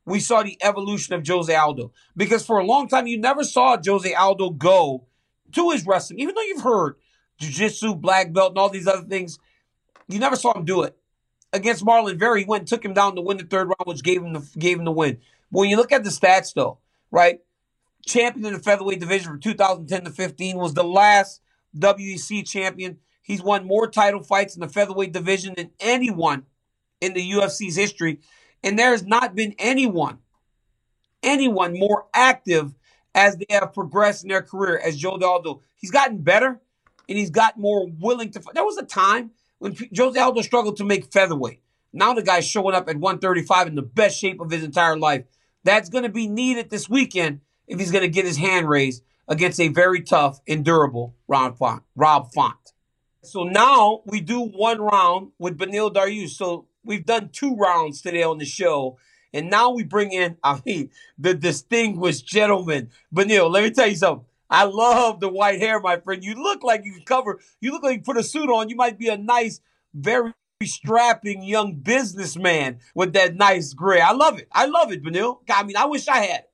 we 0.06 0.20
saw 0.20 0.42
the 0.42 0.56
evolution 0.62 1.14
of 1.14 1.26
Jose 1.26 1.54
Aldo. 1.54 1.92
Because 2.16 2.46
for 2.46 2.58
a 2.58 2.64
long 2.64 2.88
time, 2.88 3.06
you 3.06 3.18
never 3.18 3.44
saw 3.44 3.76
Jose 3.84 4.14
Aldo 4.14 4.50
go 4.50 5.04
to 5.52 5.70
his 5.70 5.84
wrestling, 5.84 6.20
even 6.20 6.34
though 6.34 6.42
you've 6.42 6.62
heard 6.62 6.94
jiu-jitsu, 7.38 7.96
black 7.96 8.32
belt, 8.32 8.52
and 8.52 8.58
all 8.58 8.70
these 8.70 8.86
other 8.86 9.06
things. 9.06 9.38
You 10.08 10.18
never 10.18 10.36
saw 10.36 10.56
him 10.56 10.64
do 10.64 10.82
it. 10.82 10.96
Against 11.52 11.84
Marlon 11.84 12.18
Vera, 12.18 12.38
he 12.38 12.44
went 12.44 12.62
and 12.62 12.68
took 12.68 12.84
him 12.84 12.94
down 12.94 13.16
to 13.16 13.22
win 13.22 13.38
the 13.38 13.44
third 13.44 13.68
round, 13.68 13.86
which 13.86 14.02
gave 14.02 14.22
him 14.22 14.32
the 14.32 14.48
gave 14.58 14.78
him 14.78 14.84
the 14.84 14.92
win. 14.92 15.18
When 15.50 15.68
you 15.68 15.76
look 15.76 15.92
at 15.92 16.04
the 16.04 16.10
stats, 16.10 16.54
though, 16.54 16.78
right? 17.10 17.40
Champion 18.06 18.46
in 18.46 18.52
the 18.52 18.58
featherweight 18.58 19.00
division 19.00 19.32
from 19.32 19.40
2010 19.40 20.04
to 20.04 20.10
15 20.10 20.56
was 20.56 20.74
the 20.74 20.84
last 20.84 21.40
WEC 21.76 22.46
champion. 22.46 22.98
He's 23.22 23.42
won 23.42 23.66
more 23.66 23.88
title 23.88 24.22
fights 24.22 24.54
in 24.54 24.60
the 24.60 24.68
featherweight 24.68 25.12
division 25.12 25.54
than 25.56 25.70
anyone 25.80 26.44
in 27.00 27.14
the 27.14 27.30
UFC's 27.32 27.74
history. 27.74 28.20
And 28.66 28.76
there 28.76 28.90
has 28.90 29.06
not 29.06 29.36
been 29.36 29.54
anyone, 29.60 30.18
anyone 31.22 31.78
more 31.78 32.06
active 32.12 32.74
as 33.14 33.36
they 33.36 33.46
have 33.48 33.72
progressed 33.72 34.24
in 34.24 34.28
their 34.28 34.42
career 34.42 34.76
as 34.84 34.96
Joe 34.96 35.20
Aldo. 35.22 35.62
He's 35.76 35.92
gotten 35.92 36.18
better 36.18 36.60
and 37.08 37.16
he's 37.16 37.30
got 37.30 37.56
more 37.56 37.86
willing 37.86 38.32
to. 38.32 38.40
Fight. 38.40 38.54
There 38.54 38.64
was 38.64 38.76
a 38.76 38.82
time 38.82 39.30
when 39.58 39.76
Jose 39.96 40.18
Aldo 40.18 40.42
struggled 40.42 40.78
to 40.78 40.84
make 40.84 41.12
featherweight. 41.12 41.60
Now 41.92 42.12
the 42.12 42.24
guy's 42.24 42.44
showing 42.44 42.74
up 42.74 42.88
at 42.88 42.96
135 42.96 43.68
in 43.68 43.76
the 43.76 43.82
best 43.82 44.18
shape 44.18 44.40
of 44.40 44.50
his 44.50 44.64
entire 44.64 44.98
life. 44.98 45.26
That's 45.62 45.88
going 45.88 46.02
to 46.02 46.10
be 46.10 46.26
needed 46.26 46.68
this 46.68 46.90
weekend 46.90 47.42
if 47.68 47.78
he's 47.78 47.92
going 47.92 48.02
to 48.02 48.08
get 48.08 48.24
his 48.24 48.36
hand 48.36 48.68
raised 48.68 49.04
against 49.28 49.60
a 49.60 49.68
very 49.68 50.02
tough 50.02 50.40
and 50.48 50.64
durable 50.64 51.14
Rob 51.28 51.56
Font. 51.56 51.84
Rob 51.94 52.32
Font. 52.34 52.56
So 53.22 53.44
now 53.44 54.02
we 54.06 54.20
do 54.20 54.40
one 54.40 54.80
round 54.80 55.30
with 55.38 55.56
Beneil 55.56 55.94
Dariush. 55.94 56.30
So 56.30 56.66
we've 56.86 57.04
done 57.04 57.30
two 57.32 57.54
rounds 57.56 58.00
today 58.00 58.22
on 58.22 58.38
the 58.38 58.44
show. 58.44 58.98
And 59.32 59.50
now 59.50 59.70
we 59.70 59.84
bring 59.84 60.12
in, 60.12 60.38
I 60.42 60.60
mean, 60.64 60.90
the 61.18 61.34
distinguished 61.34 62.26
gentleman. 62.26 62.90
Beneil, 63.14 63.50
let 63.50 63.64
me 63.64 63.70
tell 63.70 63.88
you 63.88 63.96
something. 63.96 64.24
I 64.48 64.64
love 64.64 65.20
the 65.20 65.28
white 65.28 65.60
hair, 65.60 65.80
my 65.80 65.98
friend. 65.98 66.24
You 66.24 66.34
look 66.34 66.62
like 66.62 66.84
you 66.84 66.92
can 66.92 67.04
cover, 67.04 67.40
you 67.60 67.72
look 67.72 67.82
like 67.82 67.96
you 67.96 68.02
put 68.02 68.16
a 68.16 68.22
suit 68.22 68.48
on. 68.48 68.68
You 68.68 68.76
might 68.76 68.98
be 68.98 69.08
a 69.08 69.18
nice, 69.18 69.60
very 69.92 70.32
strapping 70.64 71.42
young 71.42 71.74
businessman 71.74 72.78
with 72.94 73.12
that 73.12 73.34
nice 73.34 73.74
gray. 73.74 74.00
I 74.00 74.12
love 74.12 74.38
it. 74.38 74.48
I 74.52 74.66
love 74.66 74.92
it, 74.92 75.02
Beneil. 75.02 75.40
I 75.50 75.64
mean, 75.64 75.76
I 75.76 75.86
wish 75.86 76.08
I 76.08 76.18
had 76.18 76.40
it. 76.40 76.50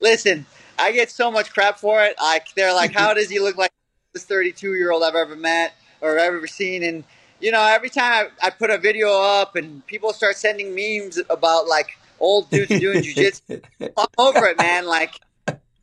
Listen, 0.00 0.46
I 0.78 0.92
get 0.92 1.10
so 1.10 1.30
much 1.30 1.52
crap 1.52 1.78
for 1.78 2.02
it. 2.02 2.16
Like 2.20 2.54
they're 2.54 2.74
like, 2.74 2.92
how 2.94 3.14
does 3.14 3.28
he 3.28 3.40
look 3.40 3.56
like 3.56 3.72
this 4.14 4.24
32 4.24 4.74
year 4.74 4.92
old 4.92 5.02
I've 5.02 5.14
ever 5.14 5.36
met 5.36 5.74
or 6.00 6.18
ever 6.18 6.46
seen? 6.46 6.82
And 6.82 7.04
you 7.42 7.50
know, 7.50 7.66
every 7.66 7.90
time 7.90 8.28
I, 8.40 8.46
I 8.46 8.50
put 8.50 8.70
a 8.70 8.78
video 8.78 9.10
up 9.10 9.56
and 9.56 9.84
people 9.86 10.12
start 10.12 10.36
sending 10.36 10.74
memes 10.74 11.18
about 11.28 11.66
like 11.66 11.98
old 12.20 12.48
dudes 12.50 12.68
doing 12.68 13.02
jujitsu, 13.02 13.62
I'm 13.96 14.06
over 14.16 14.46
it, 14.46 14.56
man. 14.58 14.86
Like, 14.86 15.20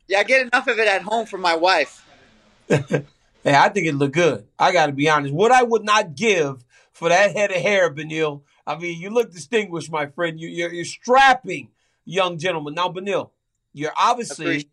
yeah, 0.08 0.20
I 0.20 0.24
get 0.24 0.46
enough 0.46 0.66
of 0.66 0.78
it 0.78 0.88
at 0.88 1.02
home 1.02 1.26
from 1.26 1.42
my 1.42 1.54
wife. 1.54 2.04
hey, 2.68 3.04
I 3.44 3.68
think 3.68 3.86
it 3.86 3.94
looked 3.94 4.14
good. 4.14 4.46
I 4.58 4.72
got 4.72 4.86
to 4.86 4.92
be 4.92 5.08
honest. 5.08 5.34
What 5.34 5.52
I 5.52 5.62
would 5.62 5.84
not 5.84 6.14
give 6.16 6.64
for 6.92 7.10
that 7.10 7.36
head 7.36 7.50
of 7.50 7.58
hair, 7.58 7.92
Beneil. 7.94 8.42
I 8.66 8.76
mean, 8.78 9.00
you 9.00 9.10
look 9.10 9.30
distinguished, 9.30 9.90
my 9.90 10.06
friend. 10.06 10.40
You, 10.40 10.48
you're, 10.48 10.72
you're 10.72 10.84
strapping 10.84 11.68
young 12.06 12.38
gentleman. 12.38 12.74
Now, 12.74 12.88
Beneil, 12.88 13.30
you're 13.74 13.92
obviously 13.98 14.68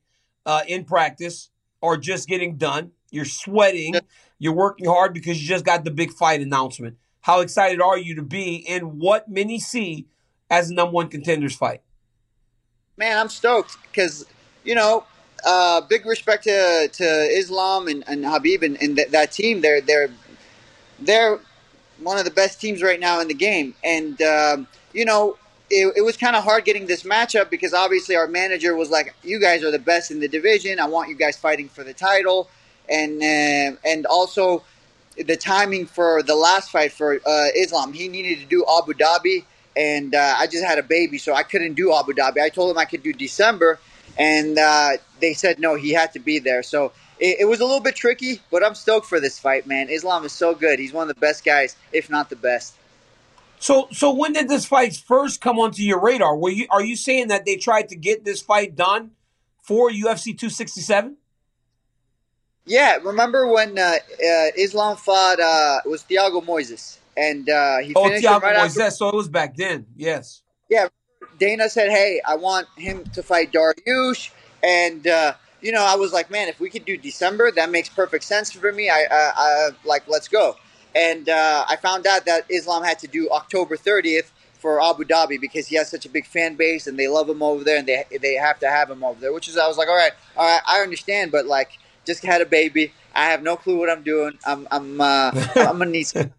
uh, 0.45 0.61
in 0.67 0.85
practice 0.85 1.49
or 1.81 1.97
just 1.97 2.29
getting 2.29 2.55
done. 2.55 2.91
You're 3.11 3.25
sweating. 3.25 3.95
You're 4.39 4.53
working 4.53 4.87
hard 4.87 5.13
because 5.13 5.41
you 5.41 5.47
just 5.47 5.65
got 5.65 5.83
the 5.83 5.91
big 5.91 6.11
fight 6.11 6.41
announcement. 6.41 6.97
How 7.21 7.41
excited 7.41 7.81
are 7.81 7.97
you 7.97 8.15
to 8.15 8.21
be 8.21 8.55
in 8.55 8.99
what 8.99 9.27
many 9.29 9.59
see 9.59 10.07
as 10.49 10.69
the 10.69 10.75
number 10.75 10.93
one 10.93 11.09
contenders 11.09 11.55
fight? 11.55 11.81
Man, 12.95 13.17
I'm 13.17 13.29
stoked 13.29 13.77
because, 13.83 14.25
you 14.63 14.75
know, 14.75 15.03
uh, 15.45 15.81
big 15.81 16.05
respect 16.05 16.43
to, 16.45 16.89
to 16.91 17.03
Islam 17.03 17.87
and, 17.87 18.03
and 18.07 18.23
Khabib 18.23 18.63
and, 18.63 18.81
and 18.81 18.95
th- 18.95 19.09
that 19.09 19.31
team. 19.31 19.61
They're, 19.61 19.81
they're, 19.81 20.09
they're 20.99 21.39
one 21.99 22.17
of 22.17 22.25
the 22.25 22.31
best 22.31 22.61
teams 22.61 22.81
right 22.81 22.99
now 22.99 23.19
in 23.19 23.27
the 23.27 23.33
game. 23.33 23.75
And, 23.83 24.21
uh, 24.21 24.57
you 24.93 25.05
know, 25.05 25.37
it, 25.69 25.93
it 25.97 26.01
was 26.01 26.17
kind 26.17 26.35
of 26.35 26.43
hard 26.43 26.65
getting 26.65 26.87
this 26.87 27.03
matchup 27.03 27.49
because 27.49 27.73
obviously 27.73 28.15
our 28.15 28.27
manager 28.27 28.75
was 28.75 28.89
like, 28.89 29.13
"You 29.23 29.39
guys 29.39 29.63
are 29.63 29.71
the 29.71 29.79
best 29.79 30.11
in 30.11 30.19
the 30.19 30.27
division. 30.27 30.79
I 30.79 30.87
want 30.87 31.09
you 31.09 31.15
guys 31.15 31.37
fighting 31.37 31.69
for 31.69 31.83
the 31.83 31.93
title." 31.93 32.49
And 32.89 33.21
uh, 33.21 33.77
and 33.85 34.05
also 34.05 34.63
the 35.17 35.35
timing 35.35 35.85
for 35.85 36.23
the 36.23 36.35
last 36.35 36.71
fight 36.71 36.91
for 36.91 37.19
uh, 37.25 37.47
Islam, 37.55 37.93
he 37.93 38.07
needed 38.07 38.39
to 38.39 38.45
do 38.45 38.65
Abu 38.77 38.93
Dhabi, 38.93 39.43
and 39.75 40.13
uh, 40.15 40.35
I 40.37 40.47
just 40.47 40.63
had 40.63 40.79
a 40.79 40.83
baby, 40.83 41.17
so 41.17 41.33
I 41.33 41.43
couldn't 41.43 41.73
do 41.73 41.93
Abu 41.93 42.13
Dhabi. 42.13 42.39
I 42.41 42.49
told 42.49 42.71
him 42.71 42.77
I 42.77 42.85
could 42.85 43.03
do 43.03 43.13
December, 43.13 43.79
and 44.17 44.57
uh, 44.57 44.91
they 45.19 45.33
said 45.33 45.59
no, 45.59 45.75
he 45.75 45.91
had 45.91 46.13
to 46.13 46.19
be 46.19 46.39
there. 46.39 46.63
So 46.63 46.91
it, 47.19 47.41
it 47.41 47.45
was 47.45 47.59
a 47.59 47.65
little 47.65 47.81
bit 47.81 47.95
tricky, 47.95 48.41
but 48.51 48.63
I'm 48.63 48.75
stoked 48.75 49.07
for 49.07 49.19
this 49.19 49.39
fight, 49.39 49.67
man. 49.67 49.89
Islam 49.89 50.25
is 50.25 50.31
so 50.31 50.53
good. 50.55 50.79
He's 50.79 50.93
one 50.93 51.09
of 51.09 51.15
the 51.15 51.19
best 51.19 51.43
guys, 51.43 51.75
if 51.91 52.09
not 52.09 52.29
the 52.29 52.35
best. 52.35 52.75
So, 53.59 53.87
so 53.91 54.13
when 54.13 54.33
did 54.33 54.49
this 54.49 54.65
fight 54.65 54.95
first 54.95 55.41
come 55.41 55.57
onto 55.59 55.81
your 55.81 55.99
radar? 55.99 56.37
Were 56.37 56.51
you 56.51 56.67
are 56.69 56.83
you 56.83 56.95
saying 56.95 57.29
that 57.29 57.45
they 57.45 57.55
tried 57.55 57.89
to 57.89 57.95
get 57.95 58.23
this 58.23 58.41
fight 58.41 58.75
done 58.75 59.11
for 59.63 59.89
UFC 59.89 60.25
267? 60.37 61.17
Yeah, 62.67 62.97
remember 62.97 63.47
when 63.47 63.79
uh, 63.79 63.81
uh, 63.81 63.97
Islam 64.57 64.97
fought? 64.97 65.39
Uh, 65.39 65.79
it 65.85 65.89
was 65.89 66.03
Thiago 66.03 66.43
Moises, 66.45 66.97
and 67.15 67.49
uh, 67.49 67.77
he 67.77 67.93
Oh, 67.95 68.03
finished 68.03 68.25
him 68.25 68.33
Thiago 68.33 68.41
right 68.41 68.55
after. 68.57 68.79
Moises. 68.81 68.91
So 68.97 69.09
it 69.09 69.15
was 69.15 69.29
back 69.29 69.55
then. 69.55 69.87
Yes. 69.95 70.41
Yeah, 70.69 70.89
Dana 71.39 71.69
said, 71.69 71.89
"Hey, 71.89 72.21
I 72.27 72.35
want 72.35 72.67
him 72.75 73.05
to 73.13 73.23
fight 73.23 73.53
Dariush," 73.53 74.31
and 74.61 75.07
uh, 75.07 75.33
you 75.61 75.71
know, 75.71 75.81
I 75.81 75.95
was 75.95 76.11
like, 76.11 76.29
"Man, 76.29 76.49
if 76.49 76.59
we 76.59 76.69
could 76.69 76.83
do 76.83 76.97
December, 76.97 77.51
that 77.53 77.71
makes 77.71 77.87
perfect 77.87 78.25
sense 78.25 78.51
for 78.51 78.71
me." 78.73 78.89
I, 78.89 79.05
I, 79.09 79.31
I 79.35 79.69
like, 79.85 80.07
let's 80.09 80.27
go. 80.27 80.57
And 80.93 81.29
uh, 81.29 81.63
I 81.69 81.77
found 81.77 82.05
out 82.05 82.25
that 82.25 82.45
Islam 82.49 82.83
had 82.83 82.99
to 82.99 83.07
do 83.07 83.29
October 83.29 83.77
30th 83.77 84.31
for 84.57 84.81
Abu 84.81 85.03
Dhabi 85.03 85.39
because 85.39 85.67
he 85.67 85.75
has 85.75 85.89
such 85.89 86.05
a 86.05 86.09
big 86.09 86.25
fan 86.25 86.55
base 86.55 86.87
and 86.87 86.97
they 86.97 87.07
love 87.07 87.29
him 87.29 87.43
over 87.43 87.63
there 87.63 87.77
and 87.77 87.87
they 87.87 88.03
they 88.19 88.33
have 88.33 88.59
to 88.59 88.67
have 88.67 88.89
him 88.89 89.03
over 89.03 89.21
there. 89.21 89.31
Which 89.31 89.47
is, 89.47 89.57
I 89.57 89.67
was 89.67 89.77
like, 89.77 89.87
all 89.87 89.95
right, 89.95 90.11
all 90.35 90.45
right, 90.45 90.61
I 90.67 90.79
understand, 90.81 91.31
but 91.31 91.45
like, 91.45 91.77
just 92.07 92.23
had 92.25 92.41
a 92.41 92.45
baby. 92.45 92.91
I 93.13 93.25
have 93.25 93.43
no 93.43 93.55
clue 93.57 93.77
what 93.77 93.89
I'm 93.89 94.01
doing. 94.01 94.39
I'm 94.45 94.67
I'm 94.71 94.99
uh, 94.99 95.31
I'm 95.57 95.77
gonna 95.77 95.85
need. 95.91 96.03
Some- 96.03 96.33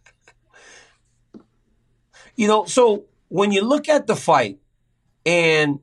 You 2.37 2.47
know, 2.47 2.65
so 2.67 3.05
when 3.29 3.51
you 3.53 3.63
look 3.63 3.89
at 3.89 4.07
the 4.07 4.15
fight 4.15 4.59
and 5.27 5.81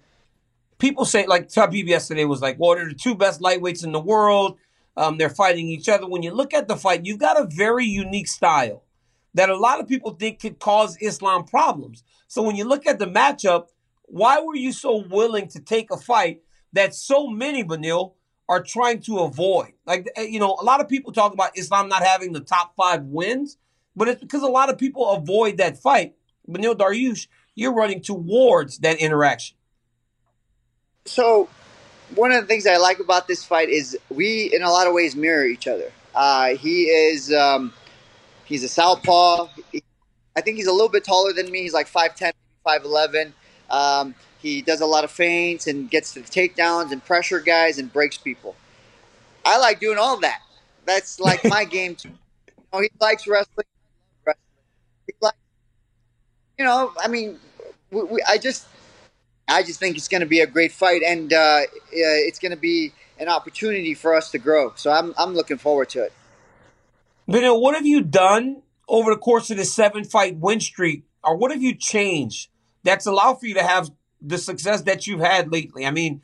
people 0.77 1.03
say, 1.03 1.25
like 1.25 1.49
Khabib 1.49 1.85
yesterday 1.85 2.23
was 2.25 2.41
like, 2.41 2.57
well, 2.57 2.75
they're 2.75 2.87
the 2.87 2.93
two 2.93 3.13
best 3.13 3.41
lightweights 3.41 3.83
in 3.83 3.91
the 3.91 3.99
world. 3.99 4.57
Um, 4.97 5.17
they're 5.17 5.29
fighting 5.29 5.67
each 5.67 5.89
other. 5.89 6.07
When 6.07 6.23
you 6.23 6.31
look 6.31 6.53
at 6.53 6.69
the 6.69 6.77
fight, 6.77 7.05
you've 7.05 7.19
got 7.19 7.37
a 7.39 7.45
very 7.45 7.85
unique 7.85 8.29
style 8.29 8.83
that 9.33 9.49
a 9.49 9.57
lot 9.57 9.81
of 9.81 9.87
people 9.89 10.11
think 10.11 10.39
could 10.39 10.59
cause 10.59 10.97
Islam 11.01 11.43
problems. 11.43 12.03
So 12.29 12.41
when 12.41 12.55
you 12.55 12.63
look 12.63 12.87
at 12.87 12.99
the 12.99 13.05
matchup, 13.07 13.65
why 14.03 14.39
were 14.39 14.55
you 14.55 14.71
so 14.71 15.03
willing 15.09 15.49
to 15.49 15.59
take 15.59 15.91
a 15.91 15.97
fight 15.97 16.41
that 16.71 16.95
so 16.95 17.27
many, 17.27 17.63
Beneil, 17.65 18.13
are 18.47 18.61
trying 18.61 19.01
to 19.01 19.19
avoid? 19.19 19.73
Like, 19.85 20.09
eh, 20.15 20.23
you 20.23 20.39
know, 20.39 20.57
a 20.59 20.63
lot 20.63 20.81
of 20.81 20.87
people 20.87 21.11
talk 21.11 21.33
about 21.33 21.57
Islam 21.57 21.89
not 21.89 22.03
having 22.03 22.33
the 22.33 22.39
top 22.39 22.75
five 22.75 23.03
wins, 23.03 23.57
but 23.95 24.07
it's 24.07 24.21
because 24.21 24.43
a 24.43 24.47
lot 24.47 24.69
of 24.69 24.77
people 24.77 25.09
avoid 25.09 25.57
that 25.57 25.77
fight. 25.77 26.15
Beneil 26.47 26.75
Dariush, 26.75 27.27
you're 27.55 27.73
running 27.73 28.01
towards 28.01 28.79
that 28.79 28.97
interaction. 28.97 29.57
so 31.05 31.49
one 32.13 32.31
of 32.31 32.41
the 32.41 32.47
things 32.47 32.67
I 32.67 32.77
like 32.77 32.99
about 32.99 33.27
this 33.27 33.43
fight 33.43 33.69
is 33.69 33.97
we, 34.09 34.53
in 34.53 34.61
a 34.61 34.69
lot 34.69 34.87
of 34.87 34.93
ways, 34.93 35.15
mirror 35.15 35.45
each 35.45 35.67
other. 35.67 35.91
Uh, 36.13 36.55
he 36.55 36.83
is 36.83 37.33
um, 37.33 37.73
he's 38.45 38.63
a 38.63 38.69
southpaw. 38.69 39.47
I 40.35 40.41
think 40.41 40.57
he's 40.57 40.67
a 40.67 40.71
little 40.71 40.89
bit 40.89 41.03
taller 41.03 41.33
than 41.33 41.49
me. 41.51 41.61
He's 41.61 41.73
like 41.73 41.89
5'10", 41.89 42.31
5'11". 42.65 43.31
Um, 43.69 44.15
he 44.45 44.61
does 44.61 44.79
a 44.79 44.85
lot 44.85 45.03
of 45.03 45.09
feints 45.09 45.65
and 45.65 45.89
gets 45.89 46.13
to 46.13 46.21
the 46.21 46.27
takedowns 46.27 46.91
and 46.91 47.03
pressure 47.03 47.39
guys 47.39 47.79
and 47.79 47.91
breaks 47.91 48.15
people. 48.15 48.55
I 49.43 49.57
like 49.57 49.79
doing 49.79 49.97
all 49.97 50.19
that. 50.19 50.39
That's 50.85 51.19
like 51.19 51.43
my 51.45 51.65
game. 51.77 51.95
Too. 51.95 52.09
You 52.09 52.55
know, 52.71 52.79
he 52.81 52.89
likes 53.01 53.27
wrestling. 53.27 53.65
He 55.07 55.13
likes, 55.19 55.37
you 56.59 56.65
know, 56.65 56.93
I 57.03 57.07
mean, 57.07 57.39
we, 57.89 58.03
we, 58.03 58.21
I 58.27 58.37
just 58.37 58.67
I 59.47 59.63
just 59.63 59.79
think 59.79 59.97
it's 59.97 60.07
going 60.07 60.21
to 60.21 60.27
be 60.27 60.41
a 60.41 60.47
great 60.47 60.71
fight, 60.71 61.01
and 61.01 61.33
uh, 61.33 61.61
it's 61.91 62.37
going 62.37 62.51
to 62.51 62.57
be 62.57 62.93
an 63.17 63.29
opportunity 63.29 63.95
for 63.95 64.13
us 64.13 64.29
to 64.29 64.37
grow. 64.37 64.73
So 64.75 64.91
I'm 64.91 65.15
I'm 65.17 65.33
looking 65.33 65.57
forward 65.57 65.89
to 65.89 66.03
it. 66.03 66.13
Beneil, 67.27 67.59
what 67.59 67.73
have 67.73 67.87
you 67.87 68.01
done 68.01 68.61
over 68.87 69.09
the 69.09 69.17
course 69.17 69.49
of 69.49 69.57
this 69.57 69.73
seven 69.73 70.03
fight 70.03 70.37
win 70.37 70.59
streak, 70.59 71.03
or 71.23 71.35
what 71.35 71.49
have 71.49 71.63
you 71.63 71.73
changed 71.73 72.49
that's 72.83 73.07
allowed 73.07 73.39
for 73.39 73.47
you 73.47 73.55
to 73.55 73.63
have 73.63 73.89
the 74.27 74.37
success 74.37 74.81
that 74.83 75.07
you've 75.07 75.19
had 75.19 75.51
lately? 75.51 75.85
I 75.85 75.91
mean, 75.91 76.21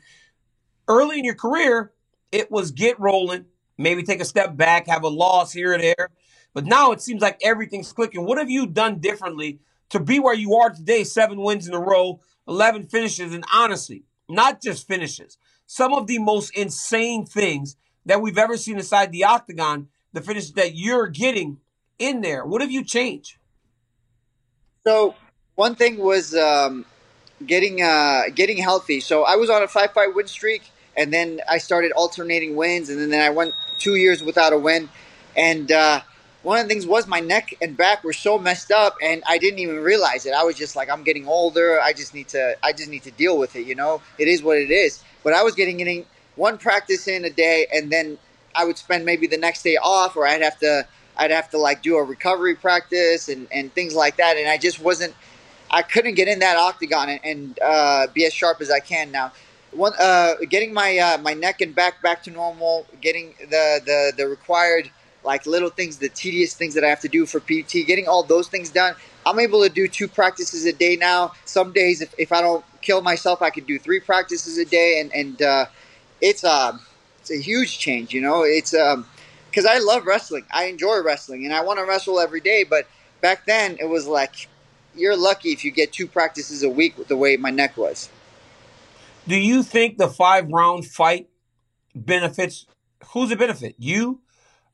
early 0.88 1.18
in 1.18 1.24
your 1.24 1.34
career, 1.34 1.92
it 2.30 2.50
was 2.50 2.70
get 2.70 2.98
rolling, 2.98 3.46
maybe 3.78 4.02
take 4.02 4.20
a 4.20 4.24
step 4.24 4.56
back, 4.56 4.86
have 4.86 5.04
a 5.04 5.08
loss 5.08 5.52
here 5.52 5.74
or 5.74 5.78
there. 5.78 6.10
But 6.54 6.66
now 6.66 6.92
it 6.92 7.00
seems 7.00 7.22
like 7.22 7.38
everything's 7.42 7.92
clicking. 7.92 8.24
What 8.24 8.38
have 8.38 8.50
you 8.50 8.66
done 8.66 8.98
differently 8.98 9.60
to 9.90 10.00
be 10.00 10.18
where 10.18 10.34
you 10.34 10.54
are 10.56 10.70
today? 10.70 11.04
Seven 11.04 11.40
wins 11.40 11.66
in 11.66 11.74
a 11.74 11.80
row, 11.80 12.20
11 12.46 12.88
finishes, 12.88 13.32
and 13.32 13.44
honestly, 13.52 14.04
not 14.28 14.60
just 14.60 14.86
finishes, 14.86 15.38
some 15.66 15.94
of 15.94 16.06
the 16.06 16.18
most 16.18 16.56
insane 16.56 17.24
things 17.24 17.76
that 18.04 18.20
we've 18.20 18.38
ever 18.38 18.56
seen 18.56 18.76
inside 18.76 19.12
the 19.12 19.24
octagon, 19.24 19.88
the 20.12 20.20
finishes 20.20 20.52
that 20.52 20.74
you're 20.74 21.06
getting 21.06 21.58
in 21.98 22.20
there. 22.20 22.44
What 22.44 22.60
have 22.60 22.70
you 22.70 22.84
changed? 22.84 23.36
So 24.84 25.14
one 25.54 25.74
thing 25.74 25.98
was 25.98 26.34
um, 26.34 26.84
getting 27.46 27.82
uh, 27.82 28.24
getting 28.34 28.56
healthy. 28.56 29.00
So 29.00 29.24
I 29.24 29.36
was 29.36 29.50
on 29.50 29.62
a 29.62 29.68
five 29.68 29.92
fight 29.92 30.14
win 30.14 30.26
streak, 30.26 30.62
and 30.96 31.12
then 31.12 31.40
I 31.48 31.58
started 31.58 31.92
alternating 31.92 32.56
wins, 32.56 32.88
and 32.88 33.12
then 33.12 33.20
I 33.20 33.30
went 33.30 33.54
two 33.78 33.96
years 33.96 34.22
without 34.22 34.52
a 34.52 34.58
win. 34.58 34.88
And 35.36 35.70
uh, 35.72 36.00
one 36.42 36.58
of 36.58 36.64
the 36.64 36.68
things 36.68 36.86
was 36.86 37.06
my 37.06 37.20
neck 37.20 37.54
and 37.60 37.76
back 37.76 38.04
were 38.04 38.12
so 38.12 38.38
messed 38.38 38.70
up, 38.70 38.96
and 39.02 39.22
I 39.26 39.38
didn't 39.38 39.60
even 39.60 39.76
realize 39.76 40.26
it. 40.26 40.34
I 40.34 40.44
was 40.44 40.56
just 40.56 40.76
like, 40.76 40.90
I'm 40.90 41.04
getting 41.04 41.26
older. 41.26 41.80
I 41.80 41.92
just 41.92 42.14
need 42.14 42.28
to 42.28 42.56
I 42.62 42.72
just 42.72 42.88
need 42.88 43.04
to 43.04 43.10
deal 43.10 43.38
with 43.38 43.56
it. 43.56 43.66
You 43.66 43.74
know, 43.74 44.02
it 44.18 44.28
is 44.28 44.42
what 44.42 44.58
it 44.58 44.70
is. 44.70 45.02
But 45.24 45.34
I 45.34 45.42
was 45.42 45.54
getting 45.54 45.76
getting 45.76 46.06
one 46.36 46.58
practice 46.58 47.08
in 47.08 47.24
a 47.24 47.30
day, 47.30 47.66
and 47.72 47.90
then 47.90 48.18
I 48.54 48.64
would 48.64 48.78
spend 48.78 49.04
maybe 49.04 49.26
the 49.26 49.38
next 49.38 49.62
day 49.62 49.76
off, 49.76 50.16
or 50.16 50.26
I'd 50.26 50.42
have 50.42 50.58
to 50.60 50.86
I'd 51.16 51.30
have 51.30 51.50
to 51.50 51.58
like 51.58 51.82
do 51.82 51.96
a 51.96 52.02
recovery 52.02 52.54
practice 52.54 53.28
and, 53.28 53.46
and 53.52 53.72
things 53.72 53.94
like 53.94 54.16
that. 54.16 54.36
And 54.36 54.48
I 54.48 54.56
just 54.56 54.80
wasn't, 54.80 55.14
I 55.72 55.82
couldn't 55.82 56.14
get 56.14 56.28
in 56.28 56.40
that 56.40 56.56
octagon 56.56 57.08
and, 57.08 57.20
and 57.24 57.58
uh, 57.64 58.06
be 58.12 58.26
as 58.26 58.34
sharp 58.34 58.60
as 58.60 58.70
I 58.70 58.80
can 58.80 59.10
now. 59.10 59.32
One, 59.72 59.92
uh, 59.98 60.34
getting 60.50 60.74
my 60.74 60.98
uh, 60.98 61.18
my 61.18 61.32
neck 61.34 61.60
and 61.62 61.74
back 61.74 62.02
back 62.02 62.22
to 62.24 62.30
normal, 62.30 62.86
getting 63.00 63.34
the, 63.40 63.80
the 63.84 64.12
the 64.16 64.28
required 64.28 64.90
like 65.24 65.46
little 65.46 65.70
things, 65.70 65.98
the 65.98 66.08
tedious 66.08 66.54
things 66.54 66.74
that 66.74 66.84
I 66.84 66.88
have 66.88 67.00
to 67.00 67.08
do 67.08 67.26
for 67.26 67.40
PT, 67.40 67.86
getting 67.86 68.08
all 68.08 68.22
those 68.22 68.48
things 68.48 68.70
done. 68.70 68.94
I'm 69.24 69.38
able 69.38 69.62
to 69.62 69.68
do 69.68 69.88
two 69.88 70.08
practices 70.08 70.64
a 70.66 70.72
day 70.72 70.96
now. 70.96 71.32
Some 71.44 71.72
days, 71.72 72.02
if, 72.02 72.12
if 72.18 72.32
I 72.32 72.40
don't 72.42 72.64
kill 72.82 73.02
myself, 73.02 73.40
I 73.40 73.50
could 73.50 73.66
do 73.66 73.78
three 73.78 74.00
practices 74.00 74.58
a 74.58 74.64
day, 74.64 75.00
and 75.00 75.12
and 75.14 75.40
uh, 75.42 75.66
it's 76.20 76.44
um 76.44 76.80
it's 77.20 77.30
a 77.30 77.40
huge 77.40 77.78
change. 77.78 78.12
You 78.12 78.20
know, 78.20 78.42
it's 78.42 78.74
um 78.74 79.06
because 79.50 79.66
I 79.66 79.78
love 79.78 80.06
wrestling. 80.06 80.44
I 80.52 80.64
enjoy 80.64 81.02
wrestling, 81.02 81.44
and 81.46 81.54
I 81.54 81.62
want 81.62 81.78
to 81.78 81.86
wrestle 81.86 82.20
every 82.20 82.40
day. 82.40 82.64
But 82.64 82.86
back 83.22 83.46
then, 83.46 83.76
it 83.80 83.86
was 83.86 84.06
like 84.06 84.48
you're 84.94 85.16
lucky 85.16 85.50
if 85.50 85.64
you 85.64 85.70
get 85.70 85.92
two 85.92 86.06
practices 86.06 86.62
a 86.62 86.68
week 86.68 86.98
with 86.98 87.08
the 87.08 87.16
way 87.16 87.36
my 87.36 87.50
neck 87.50 87.76
was. 87.76 88.08
Do 89.26 89.36
you 89.36 89.62
think 89.62 89.98
the 89.98 90.08
five 90.08 90.48
round 90.48 90.86
fight 90.86 91.28
benefits 91.94 92.66
who's 93.08 93.30
it 93.30 93.38
benefit? 93.38 93.74
You 93.78 94.20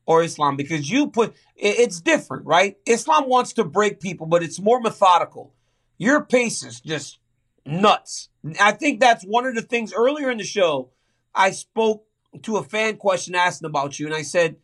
or 0.05 0.23
Islam? 0.23 0.55
Because 0.55 0.89
you 0.89 1.07
put 1.07 1.35
it's 1.55 2.01
different, 2.01 2.45
right? 2.45 2.77
Islam 2.85 3.29
wants 3.29 3.53
to 3.53 3.63
break 3.63 3.99
people, 3.99 4.27
but 4.27 4.43
it's 4.43 4.59
more 4.59 4.79
methodical. 4.79 5.53
Your 5.97 6.23
pace 6.23 6.63
is 6.63 6.79
just 6.79 7.19
nuts. 7.65 8.29
I 8.59 8.71
think 8.71 8.99
that's 8.99 9.23
one 9.23 9.45
of 9.45 9.55
the 9.55 9.61
things 9.61 9.93
earlier 9.93 10.31
in 10.31 10.37
the 10.37 10.43
show. 10.43 10.91
I 11.35 11.51
spoke 11.51 12.05
to 12.43 12.57
a 12.57 12.63
fan 12.63 12.97
question 12.97 13.35
asking 13.35 13.67
about 13.67 13.99
you, 13.99 14.05
and 14.05 14.15
I 14.15 14.21
said, 14.21 14.57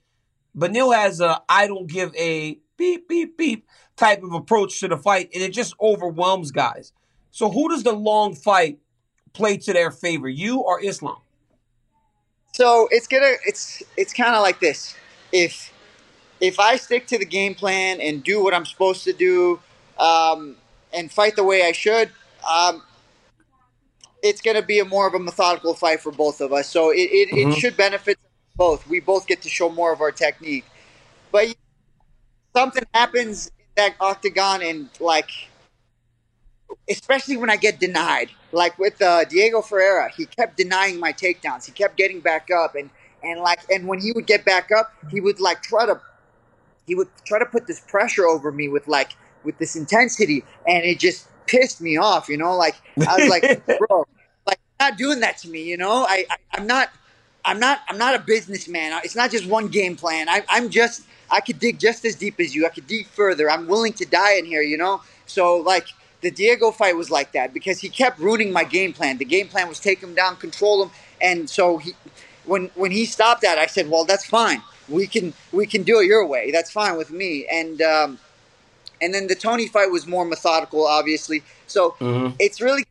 Beneil 0.57 0.95
has 0.95 1.19
a 1.19 1.41
I 1.49 1.67
don't 1.67 1.87
give 1.87 2.15
a 2.15 2.59
beep, 2.77 3.07
beep, 3.07 3.37
beep 3.37 3.67
type 3.95 4.23
of 4.23 4.33
approach 4.33 4.79
to 4.81 4.87
the 4.87 4.97
fight, 4.97 5.29
and 5.33 5.41
it 5.41 5.53
just 5.53 5.73
overwhelms 5.79 6.51
guys. 6.51 6.91
So, 7.31 7.49
who 7.49 7.69
does 7.69 7.83
the 7.83 7.93
long 7.93 8.35
fight 8.35 8.79
play 9.33 9.57
to 9.57 9.73
their 9.73 9.91
favor, 9.91 10.29
you 10.29 10.59
or 10.59 10.83
Islam? 10.83 11.17
So 12.53 12.87
it's 12.89 13.07
gonna 13.07 13.33
it's 13.45 13.83
it's 13.97 14.13
kind 14.13 14.33
of 14.33 14.41
like 14.41 14.61
this. 14.61 14.95
If 15.33 15.73
if 16.39 16.57
I 16.59 16.77
stick 16.77 17.05
to 17.07 17.17
the 17.17 17.25
game 17.25 17.53
plan 17.53 17.99
and 17.99 18.23
do 18.23 18.41
what 18.41 18.53
I'm 18.53 18.65
supposed 18.65 19.03
to 19.03 19.13
do, 19.13 19.59
um, 19.99 20.55
and 20.93 21.11
fight 21.11 21.35
the 21.35 21.43
way 21.43 21.63
I 21.63 21.73
should, 21.73 22.11
um, 22.49 22.81
it's 24.23 24.41
gonna 24.41 24.61
be 24.61 24.79
a 24.79 24.85
more 24.85 25.05
of 25.05 25.13
a 25.13 25.19
methodical 25.19 25.73
fight 25.73 25.99
for 25.99 26.13
both 26.13 26.39
of 26.39 26.53
us. 26.53 26.69
So 26.69 26.91
it 26.91 27.09
it, 27.11 27.29
Mhm. 27.29 27.51
it 27.51 27.59
should 27.59 27.75
benefit 27.75 28.17
both. 28.55 28.87
We 28.87 29.01
both 29.01 29.27
get 29.27 29.41
to 29.41 29.49
show 29.49 29.69
more 29.69 29.91
of 29.91 29.99
our 29.99 30.13
technique. 30.13 30.63
But 31.33 31.53
something 32.55 32.83
happens 32.93 33.51
that 33.75 33.95
octagon 33.99 34.61
and 34.61 34.89
like 34.99 35.29
especially 36.89 37.37
when 37.37 37.49
I 37.49 37.57
get 37.57 37.79
denied. 37.79 38.29
Like 38.51 38.77
with 38.79 39.01
uh, 39.01 39.25
Diego 39.25 39.61
Ferreira, 39.61 40.09
he 40.15 40.25
kept 40.25 40.57
denying 40.57 40.99
my 40.99 41.11
takedowns. 41.11 41.65
He 41.65 41.71
kept 41.71 41.97
getting 41.97 42.19
back 42.21 42.49
up, 42.51 42.75
and 42.75 42.89
and 43.23 43.41
like 43.41 43.59
and 43.69 43.87
when 43.87 43.99
he 43.99 44.11
would 44.13 44.27
get 44.27 44.45
back 44.45 44.71
up, 44.71 44.93
he 45.11 45.19
would 45.19 45.39
like 45.39 45.61
try 45.61 45.85
to 45.85 45.99
he 46.87 46.95
would 46.95 47.09
try 47.25 47.39
to 47.39 47.45
put 47.45 47.67
this 47.67 47.79
pressure 47.81 48.25
over 48.25 48.51
me 48.51 48.67
with 48.67 48.87
like 48.87 49.11
with 49.43 49.57
this 49.57 49.75
intensity, 49.75 50.43
and 50.67 50.83
it 50.85 50.99
just 50.99 51.27
pissed 51.47 51.81
me 51.81 51.97
off. 51.97 52.29
You 52.29 52.37
know, 52.37 52.55
like 52.55 52.75
I 53.07 53.17
was 53.17 53.29
like, 53.29 53.65
bro, 53.79 54.05
like 54.47 54.59
not 54.79 54.97
doing 54.97 55.19
that 55.19 55.37
to 55.39 55.49
me. 55.49 55.63
You 55.63 55.77
know, 55.77 56.05
I, 56.07 56.25
I 56.29 56.35
I'm 56.53 56.67
not. 56.67 56.89
I'm 57.43 57.59
not. 57.59 57.81
I'm 57.89 57.97
not 57.97 58.15
a 58.15 58.19
businessman. 58.19 58.99
It's 59.03 59.15
not 59.15 59.31
just 59.31 59.47
one 59.47 59.67
game 59.67 59.95
plan. 59.95 60.29
I, 60.29 60.43
I'm 60.49 60.69
just. 60.69 61.03
I 61.37 61.41
could 61.41 61.59
dig 61.59 61.75
just 61.87 62.05
as 62.05 62.15
deep 62.15 62.39
as 62.39 62.49
you. 62.55 62.65
I 62.65 62.69
could 62.69 62.87
dig 62.87 63.05
further. 63.07 63.45
I'm 63.53 63.65
willing 63.67 63.93
to 64.01 64.05
die 64.05 64.35
in 64.39 64.45
here. 64.45 64.61
You 64.61 64.77
know. 64.83 65.01
So 65.25 65.57
like 65.57 65.87
the 66.21 66.31
Diego 66.31 66.71
fight 66.71 66.95
was 66.95 67.09
like 67.17 67.29
that 67.37 67.53
because 67.53 67.77
he 67.79 67.89
kept 67.89 68.19
ruining 68.19 68.51
my 68.59 68.63
game 68.63 68.93
plan. 68.93 69.17
The 69.17 69.25
game 69.35 69.47
plan 69.53 69.67
was 69.67 69.79
take 69.79 69.99
him 70.01 70.13
down, 70.15 70.37
control 70.37 70.83
him, 70.83 70.91
and 71.21 71.49
so 71.49 71.77
he. 71.77 71.93
When 72.45 72.63
when 72.75 72.91
he 72.91 73.05
stopped 73.05 73.41
that, 73.41 73.57
I 73.57 73.65
said, 73.75 73.89
"Well, 73.89 74.05
that's 74.05 74.25
fine. 74.25 74.61
we 74.87 75.07
can 75.07 75.33
we 75.51 75.65
can 75.65 75.83
do 75.83 75.99
it 75.99 76.05
your 76.05 76.25
way. 76.25 76.51
That's 76.51 76.71
fine 76.71 76.95
with 76.97 77.11
me. 77.11 77.31
And 77.51 77.81
um, 77.81 78.19
and 79.01 79.13
then 79.13 79.27
the 79.27 79.35
Tony 79.35 79.67
fight 79.67 79.89
was 79.91 80.05
more 80.07 80.25
methodical, 80.25 80.85
obviously. 80.85 81.41
So 81.67 81.95
Mhm. 81.99 82.35
it's 82.39 82.61
really 82.61 82.83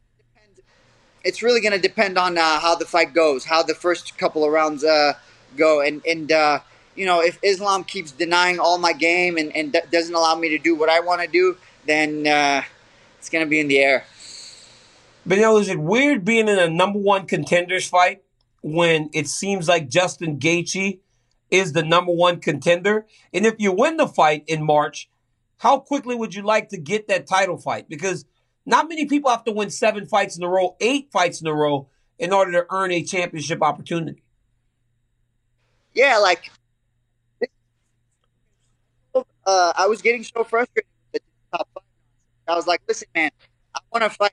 it's 1.24 1.42
really 1.42 1.60
going 1.60 1.72
to 1.72 1.78
depend 1.78 2.18
on 2.18 2.36
uh, 2.36 2.60
how 2.60 2.74
the 2.74 2.84
fight 2.84 3.14
goes, 3.14 3.44
how 3.44 3.62
the 3.62 3.74
first 3.74 4.18
couple 4.18 4.44
of 4.44 4.52
rounds 4.52 4.84
uh, 4.84 5.14
go, 5.56 5.80
and 5.80 6.02
and 6.06 6.32
uh, 6.32 6.58
you 6.94 7.06
know 7.06 7.20
if 7.20 7.38
Islam 7.42 7.84
keeps 7.84 8.12
denying 8.12 8.58
all 8.58 8.78
my 8.78 8.92
game 8.92 9.36
and 9.36 9.54
and 9.56 9.72
d- 9.72 9.80
doesn't 9.90 10.14
allow 10.14 10.34
me 10.34 10.48
to 10.50 10.58
do 10.58 10.74
what 10.74 10.88
I 10.88 11.00
want 11.00 11.22
to 11.22 11.28
do, 11.28 11.56
then 11.86 12.26
uh, 12.26 12.62
it's 13.18 13.28
going 13.28 13.44
to 13.44 13.48
be 13.48 13.60
in 13.60 13.68
the 13.68 13.78
air. 13.78 14.04
But 15.26 15.36
you 15.36 15.42
know, 15.42 15.58
is 15.58 15.68
it 15.68 15.78
weird 15.78 16.24
being 16.24 16.48
in 16.48 16.58
a 16.58 16.68
number 16.68 16.98
one 16.98 17.26
contenders 17.26 17.88
fight 17.88 18.22
when 18.62 19.10
it 19.12 19.28
seems 19.28 19.68
like 19.68 19.88
Justin 19.88 20.38
Gaethje 20.38 21.00
is 21.50 21.72
the 21.72 21.82
number 21.82 22.12
one 22.12 22.40
contender? 22.40 23.06
And 23.32 23.46
if 23.46 23.54
you 23.58 23.72
win 23.72 23.96
the 23.96 24.06
fight 24.06 24.44
in 24.46 24.64
March, 24.64 25.08
how 25.58 25.78
quickly 25.78 26.14
would 26.14 26.34
you 26.34 26.42
like 26.42 26.68
to 26.70 26.76
get 26.76 27.08
that 27.08 27.26
title 27.26 27.56
fight? 27.56 27.88
Because 27.88 28.26
not 28.66 28.88
many 28.88 29.06
people 29.06 29.30
have 29.30 29.44
to 29.44 29.52
win 29.52 29.70
seven 29.70 30.06
fights 30.06 30.36
in 30.36 30.42
a 30.42 30.48
row, 30.48 30.76
eight 30.80 31.10
fights 31.10 31.40
in 31.40 31.46
a 31.46 31.54
row, 31.54 31.88
in 32.18 32.32
order 32.32 32.52
to 32.52 32.66
earn 32.70 32.92
a 32.92 33.02
championship 33.02 33.62
opportunity. 33.62 34.22
Yeah, 35.94 36.18
like 36.18 36.50
uh, 39.46 39.72
I 39.76 39.86
was 39.86 40.02
getting 40.02 40.22
so 40.24 40.44
frustrated 40.44 40.88
with 41.12 41.22
the 41.22 41.58
top 41.58 41.68
five. 41.74 41.82
I 42.48 42.56
was 42.56 42.66
like, 42.66 42.82
listen, 42.88 43.08
man, 43.14 43.30
I 43.74 43.80
want 43.92 44.04
to 44.04 44.10
fight. 44.10 44.32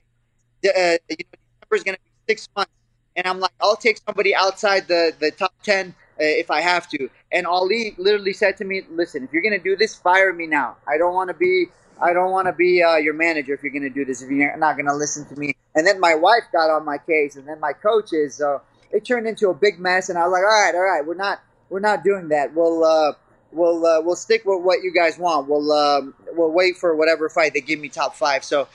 Uh, 0.64 0.70
you 0.70 0.70
know, 0.70 0.96
December 1.08 1.76
is 1.76 1.82
going 1.82 1.96
to 1.96 2.00
be 2.00 2.32
six 2.32 2.48
months, 2.56 2.72
and 3.16 3.26
I'm 3.26 3.40
like, 3.40 3.52
I'll 3.60 3.76
take 3.76 3.98
somebody 4.06 4.34
outside 4.34 4.88
the 4.88 5.14
the 5.18 5.30
top 5.30 5.54
ten 5.62 5.94
uh, 6.20 6.24
if 6.24 6.50
I 6.50 6.60
have 6.60 6.88
to. 6.90 7.08
And 7.32 7.46
Ali 7.46 7.94
literally 7.98 8.32
said 8.32 8.56
to 8.58 8.64
me, 8.64 8.82
listen, 8.90 9.24
if 9.24 9.32
you're 9.32 9.42
going 9.42 9.58
to 9.58 9.62
do 9.62 9.76
this, 9.76 9.94
fire 9.94 10.32
me 10.32 10.46
now. 10.46 10.76
I 10.86 10.98
don't 10.98 11.14
want 11.14 11.28
to 11.28 11.34
be. 11.34 11.66
I 12.00 12.12
don't 12.12 12.32
want 12.32 12.46
to 12.46 12.52
be 12.52 12.82
uh, 12.82 12.96
your 12.96 13.14
manager 13.14 13.54
if 13.54 13.62
you're 13.62 13.72
going 13.72 13.82
to 13.82 13.90
do 13.90 14.04
this. 14.04 14.22
If 14.22 14.30
you're 14.30 14.56
not 14.56 14.76
going 14.76 14.86
to 14.86 14.94
listen 14.94 15.24
to 15.26 15.36
me, 15.36 15.54
and 15.74 15.86
then 15.86 16.00
my 16.00 16.14
wife 16.14 16.44
got 16.52 16.70
on 16.70 16.84
my 16.84 16.98
case, 16.98 17.36
and 17.36 17.46
then 17.46 17.60
my 17.60 17.72
coaches. 17.72 18.34
So 18.36 18.60
it 18.90 19.04
turned 19.04 19.26
into 19.26 19.48
a 19.48 19.54
big 19.54 19.78
mess, 19.78 20.08
and 20.08 20.18
I 20.18 20.24
was 20.24 20.32
like, 20.32 20.42
all 20.42 20.48
right, 20.48 20.74
all 20.74 20.82
right, 20.82 21.06
we're 21.06 21.14
not 21.14 21.40
we're 21.70 21.80
not 21.80 22.04
doing 22.04 22.28
that. 22.28 22.54
We'll 22.54 22.84
uh, 22.84 23.12
we'll 23.52 23.84
uh, 23.86 24.00
we'll 24.00 24.16
stick 24.16 24.44
with 24.44 24.62
what 24.62 24.82
you 24.82 24.92
guys 24.92 25.18
want. 25.18 25.48
We'll 25.48 25.72
um, 25.72 26.14
we'll 26.32 26.50
wait 26.52 26.76
for 26.76 26.94
whatever 26.96 27.28
fight 27.28 27.54
they 27.54 27.60
give 27.60 27.80
me 27.80 27.88
top 27.88 28.14
five. 28.14 28.44
So 28.44 28.68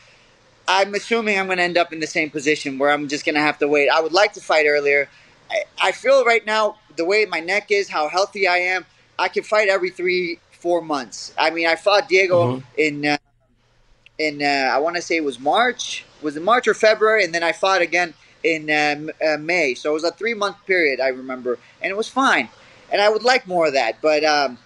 I'm 0.68 0.94
assuming 0.96 1.40
I'm 1.40 1.46
going 1.48 1.58
to 1.58 1.64
end 1.64 1.78
up 1.78 1.94
in 1.94 2.00
the 2.00 2.08
same 2.08 2.30
position 2.30 2.78
where 2.78 2.92
I'm 2.92 3.08
just 3.08 3.26
going 3.26 3.36
to 3.36 3.42
have 3.42 3.58
to 3.60 3.68
wait. 3.68 3.90
I 3.90 4.02
would 4.02 4.14
like 4.14 4.34
to 4.34 4.42
fight 4.42 4.66
earlier. 4.68 5.10
I, 5.50 5.64
I 5.82 5.92
feel 5.92 6.26
right 6.26 6.46
now 6.46 6.78
the 6.96 7.06
way 7.06 7.26
my 7.26 7.40
neck 7.40 7.72
is, 7.72 7.90
how 7.90 8.10
healthy 8.10 8.48
I 8.48 8.58
am, 8.58 8.86
I 9.18 9.28
can 9.30 9.44
fight 9.44 9.70
every 9.70 9.90
three 9.90 10.40
four 10.52 10.82
months. 10.82 11.34
I 11.38 11.50
mean, 11.52 11.68
I 11.68 11.76
fought 11.76 12.10
Diego 12.10 12.58
Mhm. 12.58 12.64
in 12.78 13.06
uh, 13.06 13.18
in 14.20 14.42
uh, 14.42 14.72
I 14.74 14.78
want 14.80 14.96
to 14.96 15.02
say 15.02 15.18
it 15.18 15.24
was 15.24 15.40
March. 15.40 16.06
Was 16.22 16.36
it 16.36 16.44
March 16.44 16.68
or 16.68 16.74
February? 16.74 17.24
And 17.24 17.34
then 17.34 17.44
I 17.44 17.52
fought 17.52 17.82
again 17.82 18.14
in 18.44 18.70
um, 18.72 19.12
uh, 19.26 19.38
May. 19.38 19.74
So 19.76 19.92
it 19.92 19.94
was 19.94 20.04
a 20.04 20.12
three 20.12 20.34
month 20.34 20.58
period. 20.66 21.00
I 21.00 21.10
remember, 21.10 21.60
and 21.82 21.92
it 21.92 21.98
was 21.98 22.08
fine. 22.10 22.50
And 22.92 23.02
I 23.02 23.10
would 23.10 23.24
like 23.24 23.48
more 23.48 23.68
of 23.68 23.74
that, 23.74 24.02
but 24.02 24.24
um, 24.24 24.58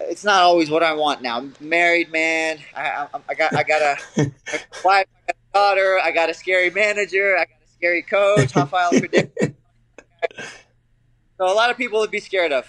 it's 0.00 0.24
not 0.24 0.42
always 0.42 0.70
what 0.70 0.82
I 0.82 0.94
want 0.94 1.22
now. 1.22 1.38
I'm 1.38 1.54
married, 1.60 2.10
man. 2.10 2.58
I, 2.76 3.06
I, 3.12 3.20
I 3.28 3.34
got 3.34 3.54
I 3.54 3.62
got 3.62 3.82
a, 3.82 4.22
a 4.22 4.30
wife, 4.84 5.06
I 5.28 5.32
got 5.32 5.36
a 5.36 5.52
daughter. 5.52 5.98
I 6.02 6.10
got 6.12 6.30
a 6.30 6.34
scary 6.34 6.70
manager. 6.70 7.36
I 7.36 7.44
got 7.44 7.58
a 7.64 7.70
scary 7.76 8.02
coach. 8.02 8.54
Rafael 8.54 8.90
Predict. 8.90 9.54
So 11.36 11.46
a 11.46 11.52
lot 11.52 11.68
of 11.68 11.76
people 11.76 11.98
would 11.98 12.12
be 12.12 12.20
scared 12.20 12.52
of. 12.52 12.64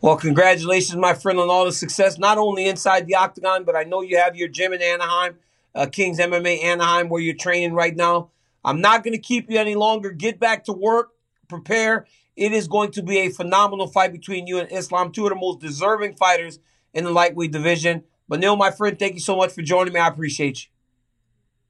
Well, 0.00 0.16
congratulations, 0.16 0.96
my 0.96 1.14
friend, 1.14 1.38
on 1.38 1.50
all 1.50 1.64
the 1.64 1.72
success, 1.72 2.18
not 2.18 2.38
only 2.38 2.66
inside 2.66 3.06
the 3.06 3.14
octagon, 3.14 3.64
but 3.64 3.76
I 3.76 3.84
know 3.84 4.00
you 4.02 4.18
have 4.18 4.36
your 4.36 4.48
gym 4.48 4.72
in 4.72 4.82
Anaheim, 4.82 5.36
uh, 5.74 5.86
Kings 5.86 6.18
MMA 6.18 6.62
Anaheim, 6.62 7.08
where 7.08 7.20
you're 7.20 7.34
training 7.34 7.74
right 7.74 7.94
now. 7.94 8.30
I'm 8.64 8.80
not 8.80 9.04
going 9.04 9.14
to 9.14 9.20
keep 9.20 9.50
you 9.50 9.58
any 9.58 9.74
longer. 9.74 10.10
Get 10.10 10.38
back 10.40 10.64
to 10.64 10.72
work, 10.72 11.10
prepare. 11.48 12.06
It 12.38 12.52
is 12.52 12.68
going 12.68 12.92
to 12.92 13.02
be 13.02 13.18
a 13.18 13.30
phenomenal 13.30 13.88
fight 13.88 14.12
between 14.12 14.46
you 14.46 14.58
and 14.58 14.70
Islam, 14.70 15.10
two 15.10 15.24
of 15.24 15.30
the 15.30 15.34
most 15.34 15.58
deserving 15.58 16.14
fighters 16.14 16.60
in 16.94 17.02
the 17.02 17.10
lightweight 17.10 17.50
division. 17.50 18.04
But 18.28 18.38
Neil, 18.38 18.54
my 18.54 18.70
friend, 18.70 18.96
thank 18.96 19.14
you 19.14 19.20
so 19.20 19.34
much 19.34 19.52
for 19.52 19.62
joining 19.62 19.92
me. 19.92 19.98
I 19.98 20.06
appreciate 20.06 20.62
you. 20.64 20.70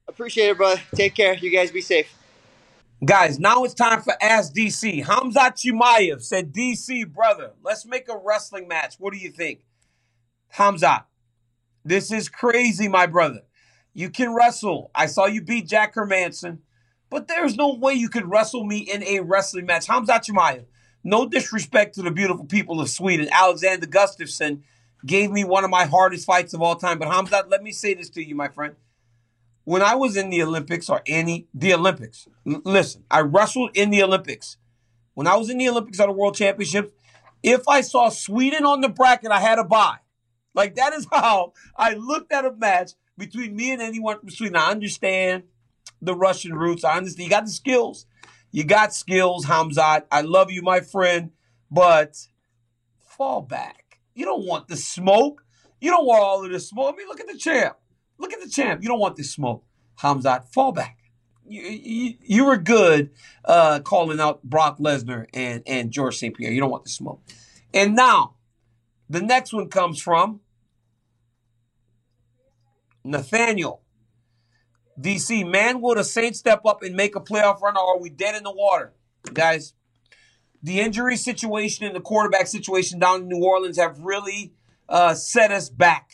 Appreciate 0.07 0.49
it, 0.49 0.57
brother. 0.57 0.79
Take 0.93 1.15
care. 1.15 1.33
You 1.33 1.49
guys 1.49 1.71
be 1.71 1.81
safe. 1.81 2.15
Guys, 3.03 3.39
now 3.39 3.63
it's 3.63 3.73
time 3.73 4.03
for 4.03 4.13
Ask 4.21 4.53
DC. 4.53 5.03
Hamzat 5.05 5.55
Chimaev 5.55 6.21
said, 6.21 6.53
DC, 6.53 7.11
brother, 7.11 7.53
let's 7.63 7.85
make 7.87 8.07
a 8.07 8.17
wrestling 8.23 8.67
match. 8.67 8.95
What 8.99 9.11
do 9.11 9.17
you 9.19 9.31
think? 9.31 9.61
Hamza, 10.49 11.05
this 11.83 12.11
is 12.11 12.29
crazy, 12.29 12.87
my 12.87 13.07
brother. 13.07 13.41
You 13.95 14.11
can 14.11 14.35
wrestle. 14.35 14.91
I 14.93 15.07
saw 15.07 15.25
you 15.25 15.41
beat 15.41 15.67
Jack 15.67 15.95
Hermansson, 15.95 16.59
but 17.09 17.27
there's 17.27 17.55
no 17.55 17.73
way 17.73 17.93
you 17.93 18.09
could 18.09 18.29
wrestle 18.29 18.63
me 18.63 18.79
in 18.79 19.03
a 19.03 19.19
wrestling 19.21 19.65
match. 19.65 19.87
Hamzat 19.87 20.25
Chimaev, 20.25 20.65
no 21.03 21.27
disrespect 21.27 21.95
to 21.95 22.01
the 22.01 22.11
beautiful 22.11 22.45
people 22.45 22.79
of 22.81 22.89
Sweden. 22.89 23.29
Alexander 23.31 23.87
Gustafsson 23.87 24.61
gave 25.05 25.31
me 25.31 25.43
one 25.43 25.63
of 25.63 25.69
my 25.69 25.85
hardest 25.85 26.25
fights 26.25 26.53
of 26.53 26.61
all 26.61 26.75
time. 26.75 26.99
But 26.99 27.07
Hamzat, 27.07 27.49
let 27.49 27.63
me 27.63 27.71
say 27.71 27.93
this 27.93 28.09
to 28.11 28.23
you, 28.23 28.35
my 28.35 28.49
friend 28.49 28.75
when 29.69 29.83
I 29.83 29.93
was 29.93 30.17
in 30.17 30.31
the 30.31 30.41
Olympics 30.41 30.89
or 30.89 31.03
any 31.05 31.47
the 31.53 31.75
Olympics, 31.75 32.27
l- 32.47 32.59
listen, 32.65 33.03
I 33.11 33.21
wrestled 33.21 33.69
in 33.75 33.91
the 33.91 34.01
Olympics. 34.01 34.57
When 35.13 35.27
I 35.27 35.35
was 35.35 35.51
in 35.51 35.59
the 35.59 35.69
Olympics 35.69 35.99
or 35.99 36.07
the 36.07 36.11
World 36.11 36.35
Championships, 36.35 36.91
if 37.43 37.67
I 37.67 37.81
saw 37.81 38.09
Sweden 38.09 38.65
on 38.65 38.81
the 38.81 38.89
bracket, 38.89 39.29
I 39.29 39.39
had 39.39 39.57
to 39.57 39.63
buy. 39.63 39.97
Like 40.55 40.73
that 40.73 40.93
is 40.93 41.05
how 41.11 41.53
I 41.77 41.93
looked 41.93 42.31
at 42.31 42.45
a 42.45 42.51
match 42.51 42.93
between 43.15 43.55
me 43.55 43.71
and 43.71 43.79
anyone 43.79 44.19
from 44.19 44.31
Sweden. 44.31 44.55
I 44.55 44.71
understand 44.71 45.43
the 46.01 46.15
Russian 46.15 46.53
roots. 46.53 46.83
I 46.83 46.97
understand 46.97 47.25
you 47.25 47.29
got 47.29 47.45
the 47.45 47.51
skills. 47.51 48.05
You 48.51 48.63
got 48.63 48.93
skills, 48.93 49.45
Hamzat. 49.45 50.03
I 50.11 50.21
love 50.21 50.51
you, 50.51 50.61
my 50.61 50.79
friend, 50.79 51.31
but 51.69 52.17
fall 52.97 53.41
back. 53.41 53.99
You 54.15 54.25
don't 54.25 54.45
want 54.45 54.67
the 54.67 54.75
smoke. 54.75 55.43
You 55.79 55.91
don't 55.91 56.05
want 56.05 56.23
all 56.23 56.43
of 56.43 56.51
the 56.51 56.59
smoke. 56.59 56.93
I 56.93 56.97
mean, 56.97 57.07
look 57.07 57.19
at 57.19 57.27
the 57.27 57.37
champ. 57.37 57.77
Look 58.17 58.33
at 58.33 58.41
the 58.41 58.49
champ. 58.49 58.81
You 58.81 58.89
don't 58.89 58.99
want 58.99 59.15
this 59.15 59.31
smoke. 59.31 59.63
Hamzat, 59.99 60.51
fall 60.51 60.71
back. 60.71 60.97
You, 61.47 61.61
you, 61.61 62.13
you 62.21 62.45
were 62.45 62.57
good 62.57 63.11
uh, 63.45 63.79
calling 63.79 64.19
out 64.19 64.43
Brock 64.43 64.77
Lesnar 64.77 65.25
and, 65.33 65.63
and 65.65 65.91
Georges 65.91 66.19
St. 66.19 66.35
Pierre. 66.35 66.51
You 66.51 66.61
don't 66.61 66.69
want 66.69 66.83
the 66.83 66.91
smoke. 66.91 67.21
And 67.73 67.95
now, 67.95 68.35
the 69.09 69.21
next 69.21 69.53
one 69.53 69.69
comes 69.69 70.01
from 70.01 70.41
Nathaniel. 73.03 73.81
DC, 74.99 75.49
man, 75.49 75.81
will 75.81 75.95
the 75.95 76.03
Saints 76.03 76.39
step 76.39 76.65
up 76.65 76.83
and 76.83 76.95
make 76.95 77.15
a 77.15 77.21
playoff 77.21 77.61
run, 77.61 77.77
or 77.77 77.95
are 77.95 77.99
we 77.99 78.09
dead 78.09 78.35
in 78.35 78.43
the 78.43 78.51
water? 78.51 78.93
Guys, 79.33 79.73
the 80.61 80.79
injury 80.79 81.15
situation 81.15 81.85
and 81.85 81.95
the 81.95 82.01
quarterback 82.01 82.47
situation 82.47 82.99
down 82.99 83.21
in 83.21 83.27
New 83.29 83.43
Orleans 83.43 83.77
have 83.77 83.99
really 83.99 84.53
uh, 84.89 85.13
set 85.13 85.51
us 85.51 85.69
back. 85.69 86.11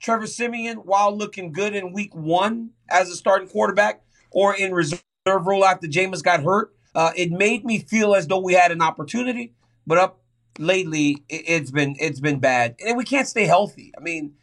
Trevor 0.00 0.26
Siemian, 0.26 0.78
while 0.78 1.16
looking 1.16 1.52
good 1.52 1.74
in 1.74 1.92
week 1.92 2.14
one 2.14 2.70
as 2.88 3.10
a 3.10 3.16
starting 3.16 3.48
quarterback 3.48 4.02
or 4.30 4.54
in 4.54 4.72
reserve 4.72 5.02
role 5.26 5.64
after 5.64 5.86
Jameis 5.86 6.22
got 6.22 6.42
hurt, 6.42 6.74
uh, 6.94 7.12
it 7.16 7.30
made 7.30 7.64
me 7.64 7.80
feel 7.80 8.14
as 8.14 8.26
though 8.26 8.38
we 8.38 8.54
had 8.54 8.72
an 8.72 8.80
opportunity. 8.80 9.52
But 9.86 9.98
up 9.98 10.20
lately, 10.58 11.24
it, 11.28 11.44
it's 11.46 11.70
been 11.70 11.96
it's 11.98 12.20
been 12.20 12.38
bad, 12.38 12.76
and 12.84 12.96
we 12.96 13.04
can't 13.04 13.28
stay 13.28 13.44
healthy. 13.44 13.92
I 13.96 14.00
mean, 14.00 14.34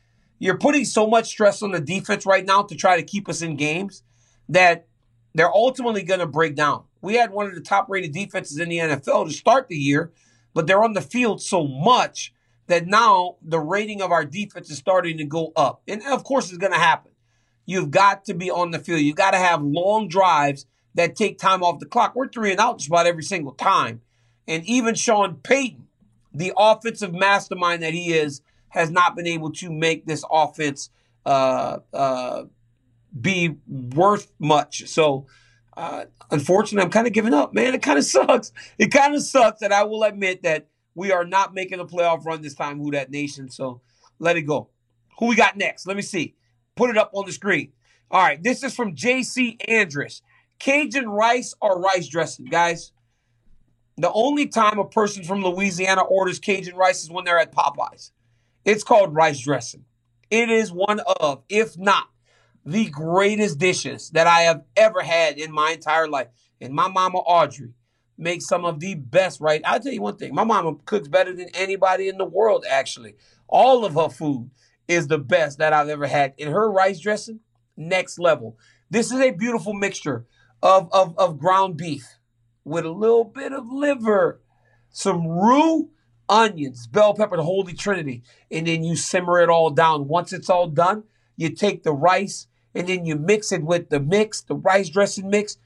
you're 0.44 0.58
putting 0.58 0.84
so 0.84 1.08
much 1.08 1.30
stress 1.30 1.64
on 1.64 1.72
the 1.72 1.80
defense 1.80 2.26
right 2.26 2.46
now 2.46 2.64
to 2.64 2.76
try 2.76 2.98
to 2.98 3.04
keep 3.04 3.30
us 3.30 3.41
in 3.41 3.56
games 3.56 4.04
that 4.50 4.88
they're 5.34 5.50
ultimately 5.50 6.04
going 6.04 6.20
to 6.20 6.28
break 6.28 6.54
down. 6.54 6.84
We 7.02 7.14
had 7.14 7.32
one 7.32 7.46
of 7.46 7.56
the 7.56 7.62
top 7.62 7.86
rated 7.88 8.12
defenses 8.12 8.60
in 8.60 8.68
the 8.68 8.80
NFL 8.80 9.28
to 9.28 9.32
start 9.34 9.70
the 9.70 9.78
year, 9.78 10.12
but 10.54 10.68
they're 10.68 10.84
on 10.84 10.91
the 10.91 11.02
field 11.02 11.41
so 11.41 11.66
much 11.66 12.34
that 12.68 12.88
now 12.88 13.38
the 13.41 13.60
rating 13.62 14.02
of 14.02 14.12
our 14.12 14.26
defense 14.26 14.70
is 14.70 14.78
starting 14.78 15.18
to 15.20 15.24
go 15.24 15.54
up. 15.56 15.82
And 15.88 16.04
of 16.04 16.26
course, 16.26 16.50
it's 16.50 16.58
going 16.58 16.74
to 16.74 16.78
happen. 16.78 17.14
You've 17.66 17.91
got 17.91 18.26
to 18.26 18.34
be 18.34 18.52
on 18.52 18.72
the 18.72 18.80
field. 18.80 19.00
You've 19.00 19.16
got 19.16 19.32
to 19.32 19.38
have 19.38 19.64
long 19.64 20.10
drives 20.10 20.66
that 20.96 21.16
take 21.16 21.39
time 21.39 21.64
off 21.64 21.80
the 21.80 21.86
clock. 21.86 22.18
We're 22.18 22.28
three 22.28 22.52
and 22.52 22.60
out 22.60 22.80
just 22.80 22.89
about 22.89 23.08
every 23.08 23.24
single 23.24 23.54
time. 23.54 24.02
And 24.46 24.66
even 24.66 24.96
Sean 24.96 25.36
Payton, 25.36 25.88
the 26.34 26.52
offensive 26.58 27.14
mastermind 27.14 27.82
that 27.82 27.94
he 27.94 28.12
is, 28.12 28.41
has 28.74 28.90
not 28.90 29.16
been 29.16 29.28
able 29.28 29.52
to 29.52 29.72
make 29.72 30.08
this 30.08 30.26
offense 30.32 30.90
uh, 31.28 31.78
uh, 31.94 32.44
be 33.22 33.56
worth 33.68 34.32
much. 34.40 34.88
So, 34.88 35.28
uh, 35.78 36.06
unfortunately, 36.32 36.84
I'm 36.84 36.90
kind 36.90 37.06
of 37.06 37.14
giving 37.14 37.36
up, 37.36 37.54
man. 37.54 37.76
It 37.76 37.84
kind 37.84 38.00
of 38.00 38.04
sucks. 38.04 38.52
It 38.80 38.88
kind 38.88 39.14
of 39.14 39.22
sucks 39.22 39.60
that 39.60 39.72
I 39.72 39.84
will 39.84 40.02
admit 40.02 40.42
that 40.42 40.68
we 40.96 41.12
are 41.12 41.24
not 41.24 41.54
making 41.54 41.80
a 41.80 41.86
playoff 41.86 42.26
run 42.26 42.42
this 42.42 42.56
time, 42.56 42.80
Who 42.80 42.90
Dat 42.90 43.12
Nation. 43.12 43.48
So, 43.52 43.82
let 44.18 44.38
it 44.38 44.42
go. 44.42 44.70
Who 45.20 45.28
we 45.28 45.36
got 45.36 45.56
next? 45.56 45.86
Let 45.86 45.96
me 45.96 46.02
see. 46.02 46.34
Put 46.76 46.90
it 46.90 46.98
up 46.98 47.12
on 47.14 47.28
the 47.28 47.32
screen. 47.32 47.74
All 48.10 48.24
right, 48.24 48.42
this 48.42 48.64
is 48.64 48.76
from 48.76 48.96
JC 48.96 49.58
Andrus. 49.68 50.24
Cajun 50.58 51.08
rice 51.08 51.54
or 51.62 51.80
rice 51.80 52.08
dressing, 52.08 52.46
guys? 52.46 52.92
The 53.98 54.12
only 54.12 54.48
time 54.48 54.80
a 54.80 54.86
person 54.86 55.24
from 55.24 55.44
Louisiana 55.44 56.02
orders 56.02 56.40
Cajun 56.40 56.76
rice 56.76 57.04
is 57.04 57.12
when 57.12 57.26
they're 57.26 57.38
at 57.38 57.54
Popeyes. 57.54 58.10
It's 58.66 58.84
called 58.84 59.14
rice 59.14 59.39
dressing. 59.39 59.86
It 60.30 60.49
is 60.49 60.72
one 60.72 60.99
of, 60.99 61.43
if 61.49 61.78
not 61.78 62.07
the 62.66 62.86
greatest 62.89 63.59
dishes 63.59 64.09
that 64.11 64.28
I 64.28 64.41
have 64.41 64.64
ever 64.76 65.01
had 65.01 65.38
in 65.38 65.51
my 65.51 65.72
entire 65.72 66.07
life. 66.07 66.28
And 66.61 66.74
my 66.74 66.88
mama 66.88 67.20
Audrey 67.20 67.74
makes 68.18 68.47
some 68.47 68.64
of 68.64 68.80
the 68.80 68.95
best 68.95 69.41
right. 69.41 69.61
I'll 69.66 69.80
tell 69.80 69.91
you 69.91 70.01
one 70.01 70.18
thing. 70.18 70.34
My 70.34 70.43
mama 70.43 70.76
cooks 70.86 71.07
better 71.07 71.34
than 71.34 71.49
anybody 71.53 72.07
in 72.07 72.18
the 72.18 72.26
world, 72.26 72.66
actually. 72.70 73.16
All 73.47 73.86
of 73.86 73.95
her 73.95 74.09
food 74.09 74.49
is 74.88 75.07
the 75.07 75.18
best 75.18 75.57
that 75.57 75.74
I've 75.74 75.89
ever 75.89 76.07
had. 76.07 76.34
And 76.39 76.49
her 76.49 76.72
rice 76.72 76.99
dressing, 76.99 77.41
next 77.76 78.18
level. 78.18 78.57
This 78.89 79.11
is 79.11 79.20
a 79.20 79.32
beautiful 79.32 79.74
mixture 79.74 80.26
of, 80.61 80.89
of, 80.93 81.18
of 81.18 81.39
ground 81.39 81.78
beef 81.78 82.05
with 82.64 82.86
a 82.86 82.91
little 82.91 83.26
bit 83.26 83.51
of 83.51 83.66
liver, 83.70 84.41
some 84.89 85.28
roux, 85.28 85.89
onions, 86.30 86.88
bell 86.88 87.14
pepper, 87.14 87.38
the 87.38 87.44
Holy 87.44 87.74
Trinity, 87.74 88.24
and 88.52 88.68
then 88.68 88.84
you 88.84 88.96
simmer 88.96 89.42
it 89.42 89.50
all 89.50 89.70
down. 89.70 90.08
Once 90.08 90.34
it's 90.34 90.50
all 90.50 90.68
done, 90.68 91.04
you 91.36 91.50
take 91.50 91.84
the 91.84 91.94
rice 91.94 92.48
and 92.76 92.88
then 92.88 93.06
you 93.06 93.16
mix 93.16 93.52
it 93.52 93.64
with 93.64 93.90
the 93.90 94.00
mix, 94.00 94.42
the 94.42 94.56
rice 94.56 94.90
dressing 94.90 95.30
mix, 95.30 95.58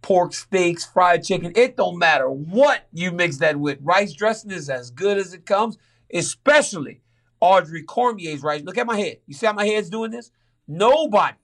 pork 0.00 0.34
steaks, 0.34 0.84
fried 0.84 1.22
chicken. 1.24 1.52
It 1.54 1.76
don't 1.76 1.98
matter 1.98 2.28
what 2.28 2.88
you 2.92 3.12
mix 3.12 3.38
that 3.38 3.58
with. 3.58 3.78
Rice 3.82 4.12
dressing 4.12 4.50
is 4.50 4.68
as 4.68 4.90
good 4.90 5.18
as 5.18 5.32
it 5.32 5.46
comes, 5.46 5.78
especially 6.12 7.00
Audrey 7.40 7.82
Cormier's 7.82 8.42
rice. 8.42 8.62
Look 8.62 8.78
at 8.78 8.86
my 8.86 8.98
head. 8.98 9.18
You 9.26 9.34
see 9.34 9.46
how 9.46 9.52
my 9.52 9.66
head's 9.66 9.90
doing 9.90 10.10
this? 10.10 10.30
Nobody 10.66 11.36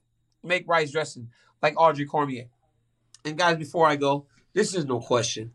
make 0.43 0.67
rice 0.67 0.91
dressing 0.91 1.29
like 1.61 1.73
Audrey 1.77 2.05
Cormier. 2.05 2.45
And 3.25 3.37
guys, 3.37 3.57
before 3.57 3.87
I 3.87 3.95
go, 3.95 4.25
this 4.53 4.73
is 4.73 4.85
no 4.85 4.99
question. 4.99 5.51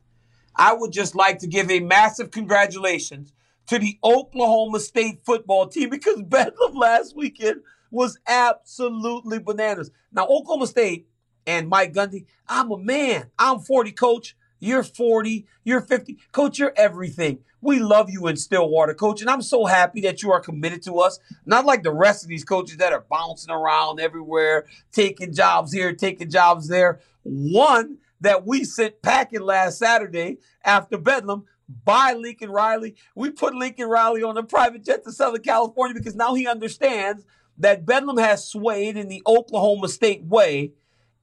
I 0.57 0.73
would 0.73 0.93
just 0.93 1.15
like 1.15 1.39
to 1.41 1.47
give 1.47 1.71
a 1.71 1.81
massive 1.81 2.31
congratulations 2.31 3.33
to 3.67 3.79
the 3.79 3.99
Oklahoma 4.05 4.81
State 4.81 5.21
football 5.25 5.69
team 5.69 5.91
because 5.91 6.23
Bedlam 6.27 6.75
last 6.75 7.17
weekend 7.17 7.63
was 7.91 8.19
absolutely 8.27 9.39
bananas. 9.39 9.91
Now, 10.13 10.25
Oklahoma 10.25 10.67
State 10.67 11.09
and 11.47 11.69
Mike 11.69 11.93
Gundy, 11.93 12.27
I'm 12.49 12.71
a 12.71 12.79
man. 12.79 13.31
I'm 13.39 13.61
40, 13.61 13.93
coach. 13.93 14.37
You're 14.61 14.83
40. 14.83 15.47
You're 15.63 15.81
50. 15.81 16.19
Coach, 16.33 16.59
you're 16.59 16.73
everything. 16.77 17.41
We 17.61 17.79
love 17.79 18.11
you 18.11 18.27
in 18.27 18.37
Stillwater, 18.37 18.95
coach. 18.95 19.21
And 19.21 19.31
I'm 19.31 19.43
so 19.43 19.65
happy 19.65 20.01
that 20.03 20.23
you 20.23 20.33
are 20.33 20.41
committed 20.41 20.83
to 20.83 21.01
us. 21.01 21.19
Not 21.47 21.65
like 21.65 21.83
the 21.83 21.95
rest 21.95 22.23
of 22.23 22.29
these 22.29 22.45
coaches 22.45 22.79
that 22.79 22.93
are 22.93 23.05
bouncing 23.09 23.51
around 23.53 24.01
everywhere, 24.01 24.67
taking 24.93 25.33
jobs 25.33 25.73
here, 25.73 25.95
taking 25.95 26.31
jobs 26.31 26.69
there. 26.69 27.01
One 27.23 27.99
that 28.25 28.47
we 28.47 28.65
sent 28.65 29.03
packing 29.03 29.43
last 29.43 29.79
Saturday 29.79 30.39
after 30.65 30.99
Bedlam 30.99 31.45
by 31.85 32.15
Lincoln 32.15 32.51
Riley. 32.51 32.97
We 33.15 33.31
put 33.31 33.55
Lincoln 33.55 33.89
Riley 33.89 34.23
on 34.23 34.37
a 34.37 34.43
private 34.43 34.85
jet 34.85 35.05
to 35.05 35.13
Southern 35.13 35.43
California 35.43 35.95
because 35.95 36.15
now 36.15 36.35
he 36.35 36.47
understands 36.47 37.25
that 37.59 37.87
Bedlam 37.87 38.19
has 38.19 38.49
swayed 38.49 38.97
in 38.97 39.09
the 39.09 39.23
Oklahoma 39.27 39.89
State 39.89 40.25
way. 40.25 40.73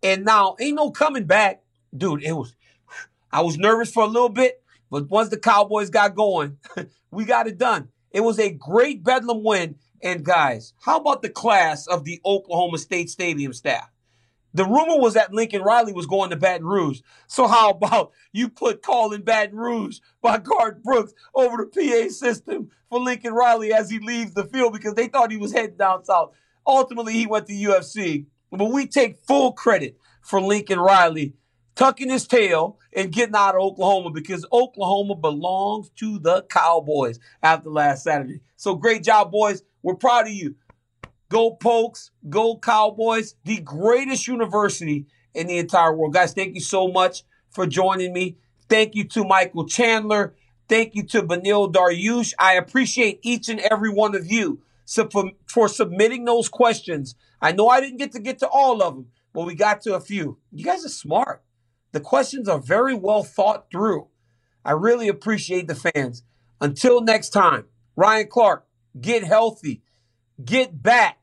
And 0.04 0.26
now 0.26 0.56
ain't 0.60 0.76
no 0.76 0.92
coming 0.92 1.26
back. 1.26 1.64
Dude, 1.96 2.24
it 2.24 2.32
was, 2.32 2.56
I 3.32 3.42
was 3.42 3.58
nervous 3.58 3.92
for 3.92 4.04
a 4.04 4.08
little 4.08 4.30
bit, 4.30 4.64
but 4.90 5.10
once 5.10 5.30
the 5.30 5.38
Cowboys 5.38 5.90
got 5.90 6.16
going, 6.16 6.58
we 7.12 7.26
got 7.26 7.48
it 7.48 7.58
done. 7.58 7.90
It 8.12 8.22
was 8.22 8.40
a 8.40 8.52
great 8.52 9.04
Bedlam 9.04 9.44
win. 9.44 9.76
And 10.04 10.24
guys, 10.24 10.74
how 10.82 10.98
about 10.98 11.22
the 11.22 11.30
class 11.30 11.86
of 11.86 12.04
the 12.04 12.20
Oklahoma 12.26 12.80
State 12.80 13.10
Stadium 13.10 13.54
staff? 13.54 13.91
The 14.54 14.66
rumor 14.66 15.00
was 15.00 15.14
that 15.14 15.34
Lincoln 15.34 15.62
Riley 15.62 15.94
was 15.94 16.06
going 16.06 16.30
to 16.32 16.36
Baton 16.36 16.66
Rouge. 16.66 17.02
So 17.28 17.48
how 17.48 17.70
about 17.70 18.12
you 18.32 18.50
put 18.50 18.82
calling 18.82 19.22
Baton 19.22 19.56
Rouge 19.56 20.00
by 20.22 20.38
Garth 20.38 20.84
Brooks 20.84 21.14
over 21.34 21.58
the 21.58 21.68
PA 21.68 22.12
system 22.12 22.70
for 22.90 23.00
Lincoln 23.00 23.34
Riley 23.34 23.74
as 23.74 23.90
he 23.90 24.00
leaves 24.00 24.34
the 24.34 24.46
field 24.46 24.74
because 24.74 24.96
they 24.96 25.08
thought 25.08 25.32
he 25.32 25.38
was 25.38 25.54
heading 25.54 25.78
down 25.78 26.04
south. 26.04 26.34
Ultimately, 26.68 27.14
he 27.14 27.26
went 27.26 27.48
to 27.48 27.54
USC. 27.54 28.26
But 28.52 28.66
we 28.66 28.86
take 28.86 29.18
full 29.26 29.54
credit 29.54 29.98
for 30.22 30.42
Lincoln 30.42 30.80
Riley 30.80 31.36
tucking 31.76 32.10
his 32.10 32.28
tail 32.28 32.78
and 32.94 33.12
getting 33.12 33.36
out 33.36 33.56
of 33.56 33.62
Oklahoma 33.62 34.12
because 34.12 34.46
Oklahoma 34.52 35.16
belongs 35.16 35.90
to 35.96 36.20
the 36.20 36.44
Cowboys 36.44 37.20
after 37.42 37.70
last 37.70 38.04
Saturday. 38.04 38.42
So 38.58 38.76
great 38.76 39.04
job, 39.04 39.32
boys. 39.32 39.64
We're 39.82 39.96
proud 39.96 40.28
of 40.28 40.34
you. 40.34 40.56
Go 41.32 41.52
Pokes, 41.52 42.12
go 42.28 42.58
Cowboys, 42.58 43.36
the 43.46 43.62
greatest 43.62 44.28
university 44.28 45.08
in 45.34 45.48
the 45.48 45.60
entire 45.60 45.96
world. 45.96 46.14
Guys, 46.14 46.34
thank 46.34 46.56
you 46.56 46.60
so 46.60 46.90
much 46.90 47.24
for 47.50 47.66
joining 47.66 48.12
me. 48.12 48.36
Thank 48.68 48.96
you 48.96 49.06
to 49.06 49.24
Michael 49.24 49.66
Chandler. 49.66 50.36
Thank 50.68 50.94
you 50.94 51.04
to 51.04 51.24
Beneil 51.24 51.72
Dariush. 51.72 52.34
I 52.38 52.56
appreciate 52.56 53.22
each 53.24 53.48
and 53.48 53.62
every 53.62 53.90
one 53.90 54.14
of 54.14 54.30
you 54.30 54.62
for, 54.86 55.32
for 55.48 55.70
submitting 55.70 56.26
those 56.26 56.50
questions. 56.50 57.16
I 57.42 57.54
know 57.54 57.70
I 57.70 57.80
didn't 57.80 58.00
get 58.00 58.12
to 58.12 58.20
get 58.20 58.40
to 58.40 58.48
all 58.50 58.84
of 58.84 58.96
them, 58.96 59.08
but 59.32 59.46
we 59.46 59.56
got 59.56 59.80
to 59.84 59.96
a 59.96 60.02
few. 60.02 60.38
You 60.52 60.66
guys 60.66 60.86
are 60.86 60.90
smart. 60.90 61.44
The 61.94 62.02
questions 62.02 62.50
are 62.50 62.60
very 62.60 62.94
well 62.94 63.24
thought 63.24 63.68
through. 63.72 64.10
I 64.66 64.74
really 64.74 65.08
appreciate 65.08 65.70
the 65.70 65.76
fans. 65.76 66.24
Until 66.60 67.00
next 67.00 67.30
time, 67.30 67.68
Ryan 67.96 68.28
Clark, 68.28 68.66
get 69.00 69.24
healthy, 69.24 69.82
get 70.44 70.84
back. 70.84 71.20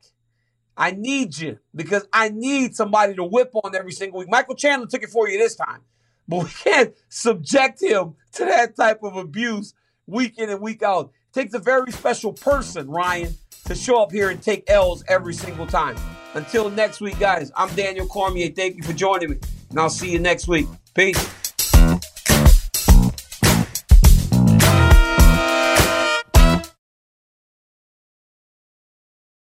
I 0.79 0.91
need 0.91 1.37
you 1.37 1.59
because 1.75 2.07
I 2.13 2.29
need 2.29 2.73
somebody 2.73 3.13
to 3.15 3.23
whip 3.25 3.51
on 3.53 3.75
every 3.75 3.91
single 3.91 4.19
week. 4.19 4.29
Michael 4.29 4.55
Chandler 4.55 4.87
took 4.87 5.03
it 5.03 5.09
for 5.09 5.29
you 5.29 5.37
this 5.37 5.55
time, 5.55 5.81
but 6.25 6.45
we 6.45 6.49
can't 6.63 6.95
subject 7.09 7.83
him 7.83 8.15
to 8.33 8.45
that 8.45 8.77
type 8.77 9.03
of 9.03 9.17
abuse 9.17 9.73
week 10.07 10.39
in 10.39 10.49
and 10.49 10.61
week 10.61 10.81
out. 10.81 11.11
It 11.27 11.33
takes 11.33 11.53
a 11.53 11.59
very 11.59 11.91
special 11.91 12.31
person, 12.31 12.89
Ryan, 12.89 13.35
to 13.65 13.75
show 13.75 14.01
up 14.01 14.13
here 14.13 14.29
and 14.29 14.41
take 14.41 14.69
L's 14.69 15.03
every 15.09 15.33
single 15.33 15.67
time. 15.67 15.97
Until 16.33 16.69
next 16.69 17.01
week, 17.01 17.19
guys, 17.19 17.51
I'm 17.57 17.75
Daniel 17.75 18.07
Cormier. 18.07 18.49
Thank 18.49 18.77
you 18.77 18.83
for 18.83 18.93
joining 18.93 19.31
me, 19.31 19.37
and 19.69 19.79
I'll 19.79 19.89
see 19.89 20.09
you 20.09 20.19
next 20.19 20.47
week. 20.47 20.67
Peace. 20.95 21.38